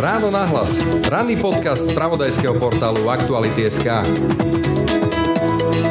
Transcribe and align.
Ráno 0.00 0.32
nahlas. 0.32 0.80
Ranný 1.10 1.36
podcast 1.36 1.88
z 1.88 1.92
pravodajského 1.92 2.56
portálu 2.56 3.10
Aktuality.sk 3.10 4.06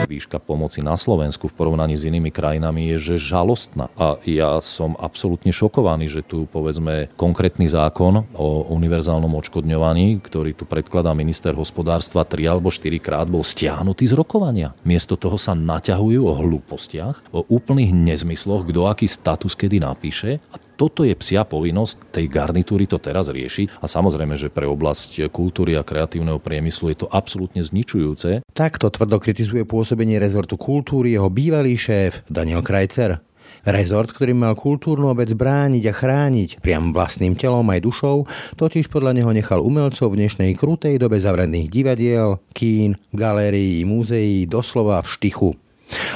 výška 0.09 0.41
pomoci 0.41 0.81
na 0.81 0.97
Slovensku 0.97 1.47
v 1.47 1.55
porovnaní 1.55 1.95
s 1.95 2.03
inými 2.03 2.33
krajinami 2.33 2.91
je, 2.91 3.13
že 3.13 3.31
žalostná. 3.31 3.87
A 3.95 4.17
ja 4.25 4.57
som 4.59 4.97
absolútne 4.97 5.53
šokovaný, 5.53 6.09
že 6.09 6.21
tu 6.25 6.49
povedzme 6.49 7.13
konkrétny 7.15 7.69
zákon 7.69 8.25
o 8.33 8.67
univerzálnom 8.73 9.31
odškodňovaní, 9.37 10.19
ktorý 10.19 10.57
tu 10.57 10.65
predkladá 10.65 11.13
minister 11.13 11.53
hospodárstva 11.53 12.25
3 12.27 12.51
alebo 12.51 12.73
4 12.73 12.99
krát, 12.99 13.29
bol 13.29 13.45
stiahnutý 13.45 14.09
z 14.09 14.17
rokovania. 14.17 14.73
Miesto 14.81 15.15
toho 15.15 15.37
sa 15.37 15.53
naťahujú 15.53 16.21
o 16.25 16.33
hlúpostiach, 16.35 17.29
o 17.31 17.45
úplných 17.47 17.93
nezmysloch, 17.93 18.65
kto 18.67 18.89
aký 18.89 19.05
status 19.05 19.53
kedy 19.53 19.79
napíše. 19.79 20.41
A 20.51 20.68
toto 20.79 21.03
je 21.03 21.11
psia 21.19 21.43
povinnosť 21.43 22.15
tej 22.15 22.31
garnitúry 22.31 22.87
to 22.87 22.95
teraz 23.03 23.27
riešiť. 23.27 23.83
A 23.83 23.85
samozrejme, 23.91 24.39
že 24.39 24.47
pre 24.47 24.63
oblasť 24.63 25.27
kultúry 25.27 25.75
a 25.75 25.83
kreatívneho 25.83 26.39
priemyslu 26.39 26.95
je 26.95 27.03
to 27.03 27.11
absolútne 27.11 27.59
zničujúce. 27.59 28.47
Takto 28.55 28.87
tvrdo 28.87 29.19
kritizuje 29.19 29.67
pôsobenie 29.67 30.15
rezortu 30.15 30.55
kultúry 30.55 31.19
jeho 31.19 31.27
bývalý 31.27 31.75
šéf 31.75 32.23
Daniel 32.31 32.63
Krajcer. 32.63 33.19
Rezort, 33.67 34.15
ktorý 34.15 34.31
mal 34.31 34.55
kultúrnu 34.55 35.11
obec 35.11 35.35
brániť 35.35 35.83
a 35.91 35.93
chrániť 35.93 36.63
priam 36.63 36.95
vlastným 36.95 37.35
telom 37.35 37.67
aj 37.67 37.83
dušou, 37.83 38.17
totiž 38.55 38.87
podľa 38.87 39.19
neho 39.19 39.31
nechal 39.35 39.59
umelcov 39.59 40.15
v 40.15 40.23
dnešnej 40.23 40.55
krutej 40.55 40.95
dobe 40.95 41.19
zavrených 41.19 41.67
divadiel, 41.67 42.39
kín, 42.55 42.95
galérií, 43.11 43.83
múzeí 43.83 44.47
doslova 44.47 45.03
v 45.03 45.11
štychu. 45.11 45.49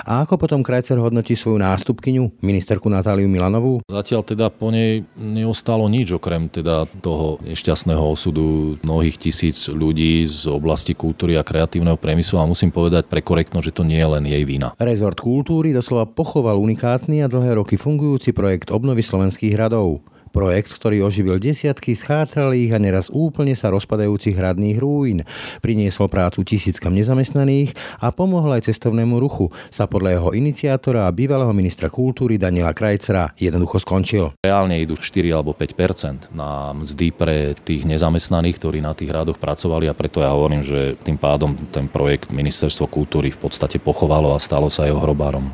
A 0.04 0.28
ako 0.28 0.36
potom 0.36 0.62
Krajcer 0.62 1.00
hodnotí 1.00 1.34
svoju 1.34 1.58
nástupkyňu, 1.64 2.44
ministerku 2.44 2.92
Natáliu 2.92 3.26
Milanovú? 3.32 3.80
Zatiaľ 3.88 4.22
teda 4.28 4.52
po 4.52 4.70
nej 4.70 5.08
neostalo 5.16 5.88
nič, 5.88 6.14
okrem 6.14 6.52
teda 6.52 6.86
toho 7.00 7.40
nešťastného 7.42 8.04
osudu 8.04 8.78
mnohých 8.84 9.16
tisíc 9.16 9.72
ľudí 9.72 10.28
z 10.28 10.52
oblasti 10.52 10.94
kultúry 10.94 11.40
a 11.40 11.48
kreatívneho 11.48 11.96
priemyslu 11.96 12.38
a 12.38 12.50
musím 12.50 12.70
povedať 12.70 13.08
pre 13.08 13.24
korektno, 13.24 13.64
že 13.64 13.72
to 13.72 13.88
nie 13.88 13.98
je 13.98 14.10
len 14.10 14.24
jej 14.28 14.44
vina. 14.44 14.76
Rezort 14.78 15.18
kultúry 15.18 15.72
doslova 15.72 16.06
pochoval 16.06 16.60
unikátny 16.60 17.24
a 17.24 17.32
dlhé 17.32 17.58
roky 17.58 17.80
fungujúci 17.80 18.36
projekt 18.36 18.70
obnovy 18.70 19.02
slovenských 19.02 19.56
hradov. 19.56 20.04
Projekt, 20.34 20.74
ktorý 20.74 21.06
oživil 21.06 21.38
desiatky 21.38 21.94
schátralých 21.94 22.74
a 22.74 22.82
neraz 22.82 23.14
úplne 23.14 23.54
sa 23.54 23.70
rozpadajúcich 23.70 24.34
hradných 24.34 24.82
rúin. 24.82 25.22
Priniesol 25.62 26.10
prácu 26.10 26.42
tisíckam 26.42 26.90
nezamestnaných 26.98 27.78
a 28.02 28.10
pomohol 28.10 28.58
aj 28.58 28.66
cestovnému 28.74 29.22
ruchu. 29.22 29.54
Sa 29.70 29.86
podľa 29.86 30.18
jeho 30.18 30.30
iniciátora 30.34 31.06
a 31.06 31.14
bývalého 31.14 31.54
ministra 31.54 31.86
kultúry 31.94 32.42
Daniela 32.42 32.74
Krajcera 32.74 33.30
jednoducho 33.38 33.78
skončil. 33.86 34.34
Reálne 34.42 34.82
idú 34.82 34.98
4 34.98 35.30
alebo 35.30 35.54
5% 35.54 36.34
na 36.34 36.74
mzdy 36.74 37.14
pre 37.14 37.54
tých 37.54 37.86
nezamestnaných, 37.86 38.58
ktorí 38.58 38.82
na 38.82 38.98
tých 38.98 39.14
hradoch 39.14 39.38
pracovali 39.38 39.86
a 39.86 39.94
preto 39.94 40.26
ja 40.26 40.34
hovorím, 40.34 40.66
že 40.66 40.98
tým 41.06 41.22
pádom 41.22 41.54
ten 41.70 41.86
projekt 41.86 42.34
ministerstvo 42.34 42.90
kultúry 42.90 43.30
v 43.30 43.38
podstate 43.38 43.78
pochovalo 43.78 44.34
a 44.34 44.42
stalo 44.42 44.74
sa 44.74 44.90
jeho 44.90 44.98
hrobárom. 44.98 45.54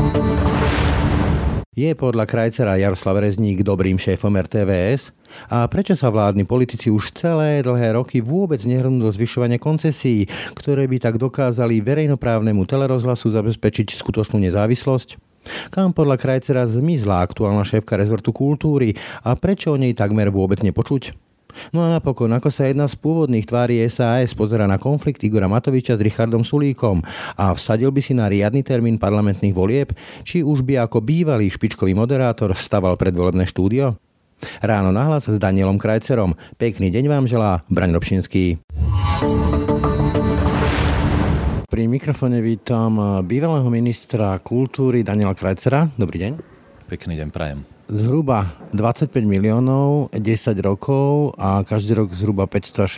Je 1.71 1.87
podľa 1.95 2.27
Krajcera 2.27 2.75
Jaroslav 2.75 3.23
Rezník 3.23 3.63
dobrým 3.63 3.95
šéfom 3.95 4.35
RTVS? 4.35 5.15
A 5.47 5.63
prečo 5.71 5.95
sa 5.95 6.11
vládni 6.11 6.43
politici 6.43 6.91
už 6.91 7.15
celé 7.15 7.63
dlhé 7.63 7.95
roky 7.95 8.19
vôbec 8.19 8.59
nehrnú 8.67 8.99
do 8.99 9.07
zvyšovania 9.07 9.55
koncesí, 9.55 10.27
ktoré 10.51 10.83
by 10.83 10.99
tak 10.99 11.15
dokázali 11.15 11.79
verejnoprávnemu 11.79 12.59
telerozhlasu 12.67 13.31
zabezpečiť 13.31 13.87
skutočnú 13.87 14.43
nezávislosť? 14.51 15.15
Kam 15.71 15.95
podľa 15.95 16.19
Krajcera 16.19 16.67
zmizla 16.67 17.23
aktuálna 17.23 17.63
šéfka 17.63 17.95
rezortu 17.95 18.35
kultúry 18.35 18.91
a 19.23 19.39
prečo 19.39 19.71
o 19.71 19.79
nej 19.79 19.95
takmer 19.95 20.27
vôbec 20.27 20.59
nepočuť? 20.67 21.30
No 21.71 21.85
a 21.85 21.91
napokon, 21.91 22.31
ako 22.31 22.49
sa 22.49 22.67
jedna 22.67 22.87
z 22.87 22.95
pôvodných 22.99 23.47
tvári 23.47 23.83
SAS 23.87 24.35
pozera 24.35 24.67
na 24.67 24.81
konflikt 24.81 25.23
Igora 25.23 25.47
Matoviča 25.47 25.95
s 25.95 26.01
Richardom 26.03 26.43
Sulíkom 26.43 27.03
a 27.37 27.53
vsadil 27.55 27.89
by 27.91 28.01
si 28.03 28.13
na 28.15 28.27
riadny 28.27 28.65
termín 28.65 28.99
parlamentných 28.99 29.55
volieb, 29.55 29.93
či 30.27 30.41
už 30.41 30.65
by 30.65 30.83
ako 30.83 31.03
bývalý 31.03 31.47
špičkový 31.51 31.95
moderátor 31.95 32.53
staval 32.57 32.97
predvolebné 32.97 33.47
štúdio? 33.47 33.95
Ráno 34.61 34.89
nahlas 34.89 35.29
s 35.29 35.37
Danielom 35.37 35.77
Krajcerom. 35.77 36.33
Pekný 36.57 36.89
deň 36.89 37.05
vám 37.05 37.25
želá 37.29 37.61
Braň 37.69 37.93
Robšinský. 37.93 38.57
Pri 41.71 41.87
mikrofone 41.87 42.43
vítam 42.43 43.23
bývalého 43.23 43.69
ministra 43.71 44.35
kultúry 44.43 45.07
Daniela 45.07 45.37
Krajcera. 45.37 45.87
Dobrý 45.95 46.19
deň. 46.19 46.31
Pekný 46.89 47.15
deň 47.15 47.29
prajem 47.31 47.70
zhruba 47.91 48.55
25 48.71 49.11
miliónov, 49.27 50.07
10 50.15 50.23
rokov 50.63 51.35
a 51.35 51.59
každý 51.67 51.99
rok 51.99 52.15
zhruba 52.15 52.47
500 52.47 52.85
až 52.87 52.91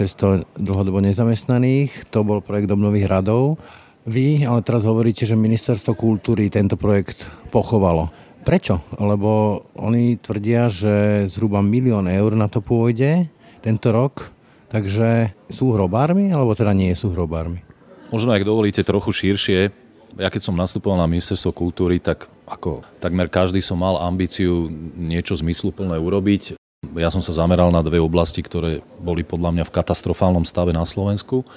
600 0.45 0.61
dlhodobo 0.61 1.01
nezamestnaných. 1.01 2.13
To 2.13 2.21
bol 2.21 2.45
projekt 2.45 2.69
obnovy 2.69 3.01
hradov. 3.01 3.57
Vy 4.05 4.45
ale 4.45 4.61
teraz 4.61 4.85
hovoríte, 4.85 5.25
že 5.25 5.33
ministerstvo 5.33 5.97
kultúry 5.97 6.53
tento 6.53 6.77
projekt 6.77 7.25
pochovalo. 7.49 8.13
Prečo? 8.43 8.83
Lebo 9.01 9.63
oni 9.79 10.19
tvrdia, 10.19 10.69
že 10.69 11.25
zhruba 11.31 11.63
milión 11.63 12.05
eur 12.05 12.35
na 12.37 12.51
to 12.51 12.59
pôjde 12.59 13.31
tento 13.63 13.89
rok, 13.95 14.29
takže 14.67 15.31
sú 15.47 15.71
hrobármi, 15.71 16.35
alebo 16.35 16.51
teda 16.51 16.75
nie 16.75 16.91
sú 16.93 17.15
hrobármi? 17.15 17.63
Možno, 18.11 18.35
ak 18.35 18.43
dovolíte, 18.43 18.83
trochu 18.83 19.15
širšie. 19.15 19.71
Ja 20.19 20.29
keď 20.29 20.51
som 20.51 20.59
nastupoval 20.59 20.99
na 20.99 21.09
ministerstvo 21.09 21.55
kultúry, 21.55 21.97
tak 22.03 22.27
ako 22.47 22.83
takmer 22.99 23.31
každý 23.31 23.63
som 23.63 23.79
mal 23.79 23.99
ambíciu 24.03 24.67
niečo 24.95 25.35
zmysluplné 25.39 25.95
urobiť. 25.99 26.59
Ja 26.99 27.07
som 27.07 27.23
sa 27.23 27.31
zameral 27.31 27.71
na 27.71 27.79
dve 27.79 27.97
oblasti, 28.03 28.43
ktoré 28.43 28.83
boli 28.99 29.23
podľa 29.23 29.55
mňa 29.55 29.63
v 29.65 29.75
katastrofálnom 29.75 30.43
stave 30.43 30.75
na 30.75 30.83
Slovensku. 30.83 31.47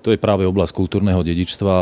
To 0.00 0.08
je 0.14 0.22
práve 0.22 0.46
oblasť 0.46 0.72
kultúrneho 0.72 1.26
dedičstva 1.26 1.74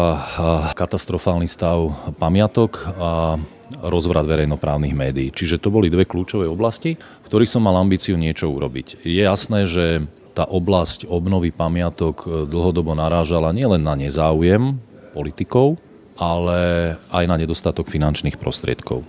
katastrofálny 0.72 1.44
stav 1.44 1.92
pamiatok 2.16 2.80
a 2.96 3.36
rozvrat 3.84 4.24
verejnoprávnych 4.24 4.96
médií. 4.96 5.28
Čiže 5.28 5.60
to 5.60 5.68
boli 5.68 5.92
dve 5.92 6.08
kľúčové 6.08 6.48
oblasti, 6.48 6.96
v 6.96 7.26
ktorých 7.28 7.52
som 7.52 7.68
mal 7.68 7.76
ambíciu 7.76 8.16
niečo 8.16 8.48
urobiť. 8.48 9.04
Je 9.04 9.20
jasné, 9.20 9.68
že 9.68 10.08
tá 10.32 10.48
oblasť 10.48 11.06
obnovy 11.06 11.52
pamiatok 11.54 12.48
dlhodobo 12.48 12.96
narážala 12.96 13.52
nielen 13.54 13.84
na 13.84 13.94
nezáujem 13.94 14.80
politikov, 15.12 15.78
ale 16.18 16.94
aj 17.10 17.24
na 17.26 17.36
nedostatok 17.38 17.90
finančných 17.90 18.38
prostriedkov. 18.38 19.02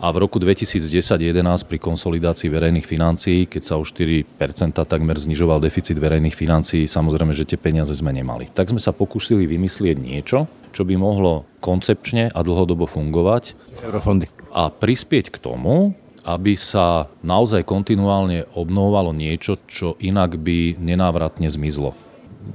A 0.00 0.08
v 0.16 0.24
roku 0.24 0.40
2010-2011 0.40 1.68
pri 1.68 1.76
konsolidácii 1.76 2.48
verejných 2.48 2.88
financií, 2.88 3.44
keď 3.44 3.62
sa 3.62 3.74
o 3.76 3.84
4% 3.84 4.24
takmer 4.72 5.16
znižoval 5.20 5.60
deficit 5.60 6.00
verejných 6.00 6.32
financií, 6.32 6.88
samozrejme, 6.88 7.36
že 7.36 7.44
tie 7.44 7.60
peniaze 7.60 7.92
sme 7.92 8.08
nemali. 8.08 8.48
Tak 8.48 8.72
sme 8.72 8.80
sa 8.80 8.96
pokúsili 8.96 9.44
vymyslieť 9.44 10.00
niečo, 10.00 10.48
čo 10.72 10.88
by 10.88 10.96
mohlo 10.96 11.44
koncepčne 11.60 12.32
a 12.32 12.40
dlhodobo 12.40 12.88
fungovať. 12.88 13.52
Eurofondy. 13.84 14.32
A 14.56 14.72
prispieť 14.72 15.36
k 15.36 15.36
tomu, 15.36 15.92
aby 16.24 16.56
sa 16.56 17.12
naozaj 17.20 17.68
kontinuálne 17.68 18.48
obnovovalo 18.56 19.12
niečo, 19.12 19.60
čo 19.68 20.00
inak 20.00 20.40
by 20.40 20.80
nenávratne 20.80 21.48
zmizlo. 21.52 21.92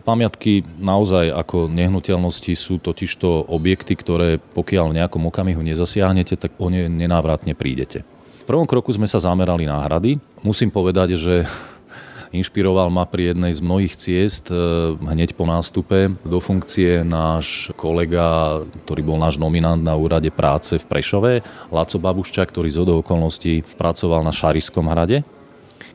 Pamiatky 0.06 0.66
naozaj 0.82 1.30
ako 1.30 1.70
nehnuteľnosti 1.70 2.54
sú 2.58 2.82
totižto 2.82 3.50
objekty, 3.50 3.94
ktoré 3.94 4.42
pokiaľ 4.42 4.92
v 4.92 4.98
nejakom 5.02 5.24
okamihu 5.30 5.62
nezasiahnete, 5.62 6.38
tak 6.38 6.58
o 6.58 6.74
ne 6.74 6.90
nenávratne 6.90 7.54
prídete. 7.54 8.02
V 8.46 8.50
prvom 8.50 8.70
kroku 8.70 8.94
sme 8.94 9.10
sa 9.10 9.22
zamerali 9.22 9.66
na 9.66 9.82
hrady. 9.82 10.22
Musím 10.46 10.70
povedať, 10.70 11.18
že 11.18 11.50
inšpiroval 12.38 12.90
ma 12.90 13.06
pri 13.06 13.34
jednej 13.34 13.54
z 13.54 13.62
mnohých 13.62 13.94
ciest 13.98 14.50
e, 14.50 14.58
hneď 14.98 15.38
po 15.38 15.46
nástupe 15.50 16.14
do 16.22 16.38
funkcie 16.42 17.06
náš 17.06 17.70
kolega, 17.78 18.62
ktorý 18.86 19.02
bol 19.06 19.18
náš 19.18 19.38
nominant 19.38 19.82
na 19.82 19.98
úrade 19.98 20.30
práce 20.30 20.82
v 20.82 20.86
Prešove, 20.86 21.42
Laco 21.70 21.98
Babušča, 21.98 22.46
ktorý 22.46 22.70
z 22.74 22.86
okolností 22.86 23.66
pracoval 23.78 24.22
na 24.22 24.34
Šariskom 24.34 24.90
hrade 24.90 25.26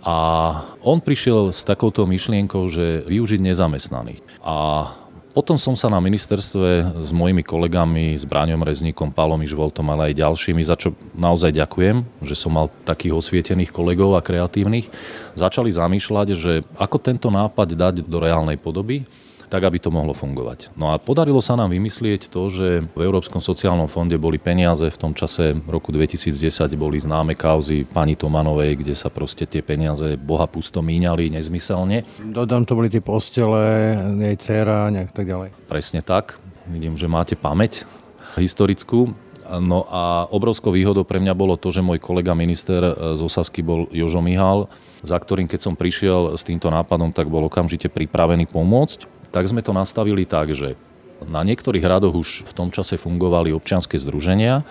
a 0.00 0.16
on 0.80 0.98
prišiel 1.04 1.52
s 1.52 1.60
takouto 1.60 2.08
myšlienkou, 2.08 2.64
že 2.72 3.04
využiť 3.04 3.40
nezamestnaných. 3.44 4.24
A 4.40 4.88
potom 5.30 5.54
som 5.54 5.78
sa 5.78 5.86
na 5.86 6.02
ministerstve 6.02 6.98
s 7.06 7.10
mojimi 7.14 7.46
kolegami, 7.46 8.18
s 8.18 8.26
Bráňom 8.26 8.66
Rezníkom, 8.66 9.14
Pálom 9.14 9.38
Ižvoltom, 9.38 9.86
ale 9.94 10.10
aj 10.10 10.18
ďalšími, 10.18 10.62
za 10.66 10.74
čo 10.74 10.98
naozaj 11.14 11.54
ďakujem, 11.54 12.02
že 12.26 12.34
som 12.34 12.50
mal 12.50 12.66
takých 12.82 13.14
osvietených 13.14 13.70
kolegov 13.70 14.18
a 14.18 14.24
kreatívnych, 14.26 14.90
začali 15.38 15.70
zamýšľať, 15.70 16.28
že 16.34 16.52
ako 16.74 16.96
tento 16.98 17.30
nápad 17.30 17.78
dať 17.78 17.94
do 18.10 18.18
reálnej 18.18 18.58
podoby 18.58 19.06
tak 19.50 19.66
aby 19.66 19.82
to 19.82 19.90
mohlo 19.90 20.14
fungovať. 20.14 20.70
No 20.78 20.94
a 20.94 21.02
podarilo 21.02 21.42
sa 21.42 21.58
nám 21.58 21.74
vymyslieť 21.74 22.30
to, 22.30 22.46
že 22.48 22.86
v 22.86 23.00
Európskom 23.02 23.42
sociálnom 23.42 23.90
fonde 23.90 24.14
boli 24.14 24.38
peniaze, 24.38 24.86
v 24.86 25.00
tom 25.00 25.12
čase 25.12 25.58
roku 25.66 25.90
2010 25.90 26.30
boli 26.78 27.02
známe 27.02 27.34
kauzy 27.34 27.82
pani 27.82 28.14
Tomanovej, 28.14 28.78
kde 28.78 28.94
sa 28.94 29.10
proste 29.10 29.50
tie 29.50 29.58
peniaze 29.60 30.14
boha 30.14 30.46
pusto 30.46 30.78
míňali 30.80 31.34
nezmyselne. 31.34 32.06
Dodám, 32.22 32.62
to 32.62 32.78
boli 32.78 32.86
tie 32.86 33.02
postele, 33.02 33.98
jej 34.22 34.36
dcera, 34.38 34.86
nejak 34.94 35.10
tak 35.10 35.26
ďalej. 35.26 35.50
Presne 35.66 36.00
tak. 36.06 36.38
Vidím, 36.70 36.94
že 36.94 37.10
máte 37.10 37.34
pamäť 37.34 37.82
historickú. 38.38 39.10
No 39.50 39.82
a 39.90 40.30
obrovskou 40.30 40.70
výhodou 40.70 41.02
pre 41.02 41.18
mňa 41.18 41.34
bolo 41.34 41.58
to, 41.58 41.74
že 41.74 41.82
môj 41.82 41.98
kolega 41.98 42.38
minister 42.38 42.94
z 43.18 43.18
Osasky 43.18 43.66
bol 43.66 43.90
Jožo 43.90 44.22
Mihal, 44.22 44.70
za 45.02 45.18
ktorým 45.18 45.50
keď 45.50 45.60
som 45.66 45.74
prišiel 45.74 46.38
s 46.38 46.46
týmto 46.46 46.70
nápadom, 46.70 47.10
tak 47.10 47.26
bol 47.26 47.50
okamžite 47.50 47.90
pripravený 47.90 48.46
pomôcť. 48.46 49.18
Tak 49.30 49.46
sme 49.46 49.62
to 49.62 49.70
nastavili 49.70 50.26
tak, 50.26 50.52
že 50.54 50.74
na 51.28 51.44
niektorých 51.44 51.84
hradoch 51.84 52.16
už 52.16 52.48
v 52.48 52.52
tom 52.56 52.72
čase 52.72 52.96
fungovali 52.96 53.52
občianske 53.52 54.00
združenia 54.00 54.64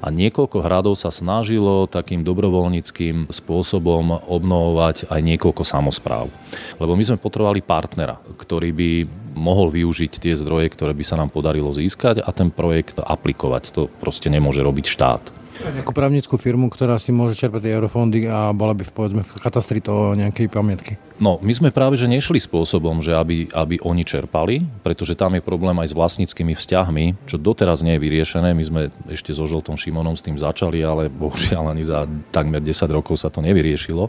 a 0.00 0.06
niekoľko 0.08 0.64
hradov 0.64 0.96
sa 0.96 1.12
snažilo 1.12 1.84
takým 1.84 2.24
dobrovoľníckým 2.24 3.28
spôsobom 3.28 4.24
obnovovať 4.24 5.12
aj 5.12 5.20
niekoľko 5.20 5.60
samozpráv. 5.60 6.32
Lebo 6.80 6.96
my 6.96 7.04
sme 7.04 7.20
potrebovali 7.20 7.60
partnera, 7.60 8.16
ktorý 8.16 8.72
by 8.72 8.90
mohol 9.36 9.68
využiť 9.68 10.12
tie 10.16 10.34
zdroje, 10.34 10.72
ktoré 10.72 10.96
by 10.96 11.04
sa 11.04 11.20
nám 11.20 11.28
podarilo 11.28 11.70
získať 11.76 12.24
a 12.24 12.30
ten 12.32 12.48
projekt 12.48 12.96
aplikovať. 12.96 13.76
To 13.76 13.92
proste 14.00 14.32
nemôže 14.32 14.64
robiť 14.64 14.86
štát. 14.88 15.39
Nejakú 15.60 15.92
právnickú 15.92 16.40
firmu, 16.40 16.72
ktorá 16.72 16.96
si 16.96 17.12
môže 17.12 17.36
čerpať 17.36 17.68
eurofondy 17.68 18.24
a 18.24 18.50
bola 18.56 18.72
by 18.72 18.82
v, 18.88 18.92
povedzme, 18.92 19.22
v 19.22 19.32
katastri 19.38 19.84
toho 19.84 20.16
nejakej 20.16 20.48
pamiatky. 20.48 20.96
No, 21.20 21.36
my 21.44 21.52
sme 21.52 21.68
práve 21.68 22.00
že 22.00 22.08
nešli 22.08 22.40
spôsobom, 22.40 23.04
že 23.04 23.12
aby, 23.12 23.52
aby 23.52 23.76
oni 23.84 24.08
čerpali, 24.08 24.64
pretože 24.80 25.12
tam 25.12 25.36
je 25.36 25.44
problém 25.44 25.76
aj 25.76 25.92
s 25.92 25.96
vlastníckými 25.96 26.56
vzťahmi, 26.56 27.28
čo 27.28 27.36
doteraz 27.36 27.84
nie 27.84 28.00
je 28.00 28.02
vyriešené. 28.08 28.56
My 28.56 28.64
sme 28.64 28.80
ešte 29.12 29.36
so 29.36 29.44
Žoltom 29.44 29.76
Šimonom 29.76 30.16
s 30.16 30.24
tým 30.24 30.40
začali, 30.40 30.80
ale 30.80 31.12
bohužiaľ 31.12 31.76
ani 31.76 31.84
za 31.84 32.08
takmer 32.32 32.64
10 32.64 32.72
rokov 32.88 33.20
sa 33.20 33.28
to 33.28 33.44
nevyriešilo. 33.44 34.08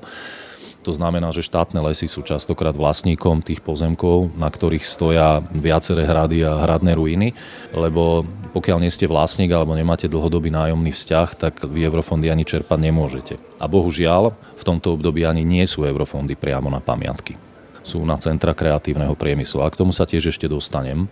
To 0.81 0.91
znamená, 0.91 1.29
že 1.29 1.45
štátne 1.45 1.77
lesy 1.85 2.09
sú 2.09 2.25
častokrát 2.25 2.73
vlastníkom 2.73 3.45
tých 3.45 3.61
pozemkov, 3.61 4.33
na 4.33 4.49
ktorých 4.49 4.81
stoja 4.81 5.45
viaceré 5.53 6.09
hrady 6.09 6.41
a 6.41 6.65
hradné 6.65 6.97
ruiny, 6.97 7.37
lebo 7.69 8.25
pokiaľ 8.51 8.83
nie 8.83 8.91
ste 8.91 9.05
vlastník 9.05 9.53
alebo 9.53 9.77
nemáte 9.77 10.11
dlhodobý 10.11 10.49
nájomný 10.49 10.91
vzťah, 10.91 11.29
tak 11.37 11.53
vy 11.69 11.87
eurofondy 11.87 12.27
ani 12.27 12.43
čerpať 12.43 12.79
nemôžete. 12.81 13.33
A 13.61 13.69
bohužiaľ, 13.69 14.33
v 14.33 14.63
tomto 14.65 14.97
období 14.97 15.23
ani 15.23 15.45
nie 15.45 15.63
sú 15.69 15.85
eurofondy 15.85 16.33
priamo 16.35 16.67
na 16.67 16.83
pamiatky. 16.83 17.37
Sú 17.85 18.01
na 18.03 18.17
centra 18.17 18.53
kreatívneho 18.53 19.13
priemyslu. 19.13 19.61
A 19.63 19.71
k 19.71 19.79
tomu 19.79 19.95
sa 19.95 20.05
tiež 20.05 20.33
ešte 20.33 20.45
dostanem. 20.45 21.09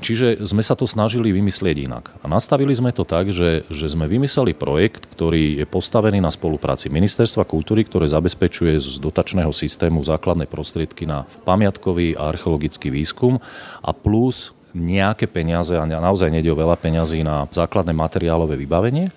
Čiže 0.00 0.48
sme 0.48 0.64
sa 0.64 0.72
to 0.72 0.88
snažili 0.88 1.28
vymyslieť 1.28 1.76
inak. 1.84 2.04
A 2.24 2.26
nastavili 2.26 2.72
sme 2.72 2.88
to 2.88 3.04
tak, 3.04 3.28
že, 3.28 3.68
že 3.68 3.86
sme 3.92 4.08
vymysleli 4.08 4.56
projekt, 4.56 5.04
ktorý 5.12 5.60
je 5.60 5.66
postavený 5.68 6.24
na 6.24 6.32
spolupráci 6.32 6.88
Ministerstva 6.88 7.44
kultúry, 7.44 7.84
ktoré 7.84 8.08
zabezpečuje 8.08 8.80
z 8.80 8.96
dotačného 8.96 9.52
systému 9.52 10.00
základné 10.00 10.48
prostriedky 10.48 11.04
na 11.04 11.28
pamiatkový 11.44 12.16
a 12.16 12.32
archeologický 12.32 12.88
výskum 12.88 13.36
a 13.84 13.90
plus 13.92 14.56
nejaké 14.72 15.28
peniaze, 15.28 15.76
a 15.76 15.84
naozaj 15.84 16.32
nejde 16.32 16.48
o 16.48 16.56
veľa 16.56 16.80
peňazí 16.80 17.20
na 17.20 17.44
základné 17.50 17.92
materiálové 17.92 18.56
vybavenie. 18.56 19.12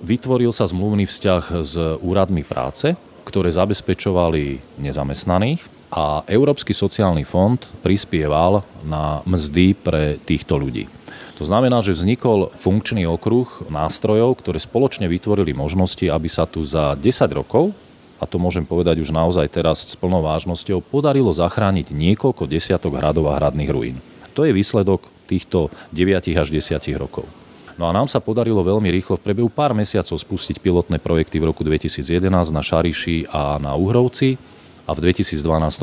Vytvoril 0.00 0.54
sa 0.54 0.64
zmluvný 0.64 1.04
vzťah 1.04 1.42
s 1.60 1.74
úradmi 2.00 2.46
práce, 2.46 2.96
ktoré 3.28 3.52
zabezpečovali 3.52 4.60
nezamestnaných 4.80 5.83
a 5.94 6.26
Európsky 6.26 6.74
sociálny 6.74 7.22
fond 7.22 7.62
prispieval 7.86 8.66
na 8.82 9.22
mzdy 9.22 9.78
pre 9.78 10.18
týchto 10.18 10.58
ľudí. 10.58 10.90
To 11.38 11.46
znamená, 11.46 11.82
že 11.82 11.94
vznikol 11.94 12.50
funkčný 12.54 13.06
okruh 13.06 13.46
nástrojov, 13.70 14.42
ktoré 14.42 14.58
spoločne 14.58 15.06
vytvorili 15.06 15.54
možnosti, 15.54 16.02
aby 16.06 16.26
sa 16.26 16.50
tu 16.50 16.66
za 16.66 16.98
10 16.98 17.30
rokov, 17.30 17.70
a 18.18 18.26
to 18.26 18.38
môžem 18.38 18.62
povedať 18.66 19.02
už 19.02 19.10
naozaj 19.10 19.50
teraz 19.50 19.86
s 19.86 19.94
plnou 19.98 20.22
vážnosťou, 20.22 20.82
podarilo 20.82 21.34
zachrániť 21.34 21.90
niekoľko 21.90 22.46
desiatok 22.46 22.98
hradov 22.98 23.30
a 23.30 23.38
hradných 23.38 23.70
ruín. 23.70 23.96
To 24.34 24.46
je 24.46 24.54
výsledok 24.54 25.06
týchto 25.30 25.70
9 25.94 26.38
až 26.38 26.48
10 26.50 26.78
rokov. 26.98 27.26
No 27.74 27.90
a 27.90 27.94
nám 27.94 28.06
sa 28.06 28.22
podarilo 28.22 28.62
veľmi 28.62 28.86
rýchlo 28.86 29.18
v 29.18 29.24
priebehu 29.26 29.50
pár 29.50 29.74
mesiacov 29.74 30.14
spustiť 30.14 30.62
pilotné 30.62 31.02
projekty 31.02 31.42
v 31.42 31.50
roku 31.50 31.66
2011 31.66 32.30
na 32.54 32.62
Šariši 32.62 33.26
a 33.34 33.58
na 33.58 33.74
Uhrovci 33.74 34.38
a 34.84 34.90
v 34.92 35.02
2012 35.10 35.40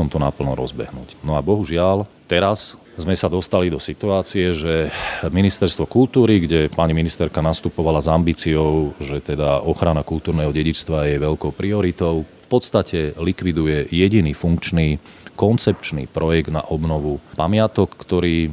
to 0.10 0.18
naplno 0.22 0.54
rozbehnúť. 0.54 1.18
No 1.26 1.38
a 1.38 1.42
bohužiaľ, 1.42 2.06
teraz 2.30 2.78
sme 3.00 3.18
sa 3.18 3.32
dostali 3.32 3.72
do 3.72 3.82
situácie, 3.82 4.54
že 4.54 4.92
ministerstvo 5.26 5.90
kultúry, 5.90 6.44
kde 6.44 6.70
pani 6.70 6.94
ministerka 6.94 7.42
nastupovala 7.42 8.04
s 8.04 8.12
ambíciou, 8.12 8.94
že 9.02 9.24
teda 9.24 9.64
ochrana 9.66 10.06
kultúrneho 10.06 10.54
dedičstva 10.54 11.10
je 11.10 11.18
veľkou 11.18 11.56
prioritou, 11.56 12.28
v 12.28 12.48
podstate 12.52 13.16
likviduje 13.16 13.90
jediný 13.90 14.36
funkčný 14.36 15.00
koncepčný 15.40 16.06
projekt 16.12 16.52
na 16.52 16.62
obnovu 16.68 17.24
pamiatok, 17.40 17.96
ktorý 17.96 18.52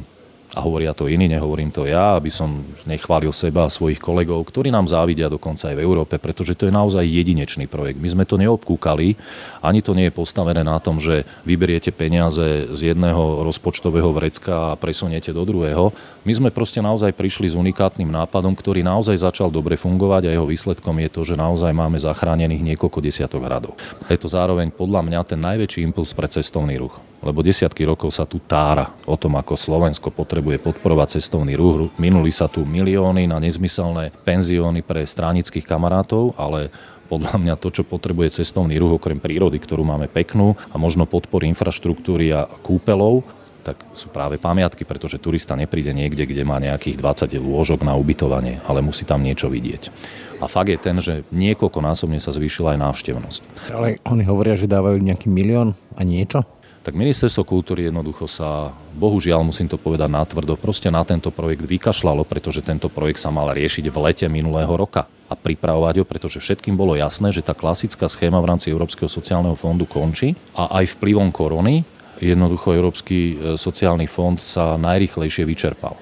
a 0.59 0.65
hovoria 0.67 0.91
to 0.91 1.07
iní, 1.07 1.31
nehovorím 1.31 1.71
to 1.71 1.87
ja, 1.87 2.19
aby 2.19 2.27
som 2.27 2.59
nechválil 2.83 3.31
seba 3.31 3.63
a 3.63 3.71
svojich 3.71 4.03
kolegov, 4.03 4.43
ktorí 4.43 4.67
nám 4.67 4.91
závidia 4.91 5.31
dokonca 5.31 5.71
aj 5.71 5.75
v 5.79 5.83
Európe, 5.87 6.19
pretože 6.19 6.59
to 6.59 6.67
je 6.67 6.75
naozaj 6.75 7.07
jedinečný 7.07 7.71
projekt. 7.71 8.03
My 8.03 8.11
sme 8.11 8.27
to 8.27 8.35
neobkúkali, 8.35 9.15
ani 9.63 9.79
to 9.79 9.95
nie 9.95 10.11
je 10.11 10.17
postavené 10.19 10.59
na 10.67 10.75
tom, 10.83 10.99
že 10.99 11.23
vyberiete 11.47 11.95
peniaze 11.95 12.67
z 12.75 12.91
jedného 12.91 13.47
rozpočtového 13.47 14.11
vrecka 14.11 14.75
a 14.75 14.77
presuniete 14.77 15.31
do 15.31 15.47
druhého. 15.47 15.95
My 16.27 16.35
sme 16.35 16.51
proste 16.51 16.83
naozaj 16.83 17.15
prišli 17.15 17.47
s 17.47 17.55
unikátnym 17.55 18.11
nápadom, 18.11 18.51
ktorý 18.51 18.83
naozaj 18.83 19.15
začal 19.15 19.47
dobre 19.47 19.79
fungovať 19.79 20.27
a 20.27 20.33
jeho 20.35 20.43
výsledkom 20.43 20.99
je 21.07 21.09
to, 21.09 21.21
že 21.23 21.39
naozaj 21.39 21.71
máme 21.71 21.95
zachránených 21.95 22.75
niekoľko 22.75 22.99
desiatok 22.99 23.47
hradov. 23.47 23.79
Je 24.11 24.19
to 24.19 24.27
zároveň 24.27 24.75
podľa 24.75 25.07
mňa 25.07 25.19
ten 25.23 25.39
najväčší 25.39 25.87
impuls 25.87 26.11
pre 26.11 26.27
cestovný 26.27 26.75
ruch 26.75 27.08
lebo 27.19 27.43
desiatky 27.43 27.83
rokov 27.83 28.15
sa 28.15 28.23
tu 28.23 28.39
tára 28.39 28.95
o 29.03 29.15
tom, 29.19 29.35
ako 29.35 29.59
Slovensko 29.59 30.11
potrebuje 30.11 30.59
podporovať 30.63 31.19
cestovný 31.19 31.59
ruch. 31.59 31.91
Minuli 31.99 32.31
sa 32.31 32.47
tu 32.47 32.63
milióny 32.63 33.27
na 33.27 33.37
nezmyselné 33.43 34.15
penzióny 34.23 34.83
pre 34.83 35.03
stránických 35.03 35.67
kamarátov, 35.67 36.35
ale 36.39 36.71
podľa 37.09 37.41
mňa 37.41 37.55
to, 37.57 37.73
čo 37.73 37.83
potrebuje 37.83 38.39
cestovný 38.39 38.77
ruch, 38.77 39.01
okrem 39.01 39.17
prírody, 39.17 39.57
ktorú 39.57 39.81
máme 39.81 40.05
peknú 40.05 40.53
a 40.69 40.75
možno 40.77 41.09
podpory 41.09 41.49
infraštruktúry 41.49 42.29
a 42.31 42.45
kúpelov, 42.61 43.25
tak 43.59 43.81
sú 43.91 44.07
práve 44.09 44.39
pamiatky, 44.39 44.87
pretože 44.87 45.19
turista 45.19 45.53
nepríde 45.53 45.91
niekde, 45.91 46.23
kde 46.23 46.47
má 46.47 46.57
nejakých 46.63 46.95
20 46.95 47.37
lôžok 47.43 47.83
na 47.83 47.93
ubytovanie, 47.99 48.63
ale 48.63 48.79
musí 48.79 49.03
tam 49.03 49.19
niečo 49.19 49.51
vidieť. 49.51 49.91
A 50.39 50.47
fakt 50.47 50.71
je 50.71 50.79
ten, 50.79 50.95
že 51.03 51.27
niekoľkonásobne 51.35 52.23
sa 52.23 52.31
zvýšila 52.31 52.77
aj 52.77 52.79
návštevnosť. 52.79 53.41
Ale 53.75 53.99
oni 54.07 54.23
hovoria, 54.23 54.55
že 54.55 54.71
dávajú 54.71 55.03
nejaký 55.03 55.27
milión 55.27 55.75
a 55.99 56.07
niečo? 56.07 56.47
Tak 56.79 56.95
ministerstvo 56.95 57.43
kultúry 57.43 57.91
jednoducho 57.91 58.25
sa, 58.25 58.71
bohužiaľ 58.95 59.43
musím 59.43 59.67
to 59.67 59.75
povedať 59.75 60.07
natvrdo, 60.07 60.55
proste 60.55 60.87
na 60.87 61.03
tento 61.03 61.27
projekt 61.29 61.67
vykašľalo, 61.67 62.23
pretože 62.23 62.63
tento 62.63 62.87
projekt 62.87 63.19
sa 63.19 63.29
mal 63.29 63.51
riešiť 63.51 63.85
v 63.91 63.97
lete 63.99 64.25
minulého 64.31 64.71
roka 64.71 65.05
a 65.27 65.33
pripravovať 65.35 66.01
ho, 66.01 66.05
pretože 66.07 66.39
všetkým 66.39 66.79
bolo 66.79 66.95
jasné, 66.95 67.35
že 67.35 67.43
tá 67.43 67.51
klasická 67.51 68.07
schéma 68.07 68.39
v 68.39 68.49
rámci 68.55 68.71
Európskeho 68.71 69.11
sociálneho 69.11 69.59
fondu 69.59 69.83
končí 69.83 70.33
a 70.55 70.79
aj 70.79 70.95
vplyvom 70.97 71.29
korony 71.35 71.83
jednoducho 72.19 72.75
Európsky 72.75 73.17
e, 73.17 73.55
sociálny 73.55 74.07
fond 74.07 74.35
sa 74.39 74.75
najrychlejšie 74.75 75.47
vyčerpal. 75.47 75.95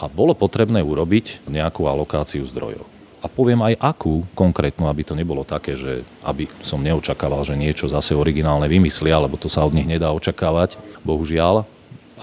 A 0.00 0.06
bolo 0.08 0.32
potrebné 0.32 0.80
urobiť 0.80 1.50
nejakú 1.50 1.84
alokáciu 1.84 2.46
zdrojov 2.46 2.97
a 3.18 3.26
poviem 3.26 3.58
aj 3.66 3.74
akú 3.82 4.22
konkrétnu, 4.38 4.86
aby 4.86 5.02
to 5.02 5.18
nebolo 5.18 5.42
také, 5.42 5.74
že 5.74 6.06
aby 6.22 6.46
som 6.62 6.78
neočakával, 6.78 7.42
že 7.42 7.58
niečo 7.58 7.90
zase 7.90 8.14
originálne 8.14 8.70
vymyslia, 8.70 9.18
lebo 9.18 9.34
to 9.34 9.50
sa 9.50 9.66
od 9.66 9.74
nich 9.74 9.86
nedá 9.90 10.14
očakávať. 10.14 10.78
Bohužiaľ, 11.02 11.66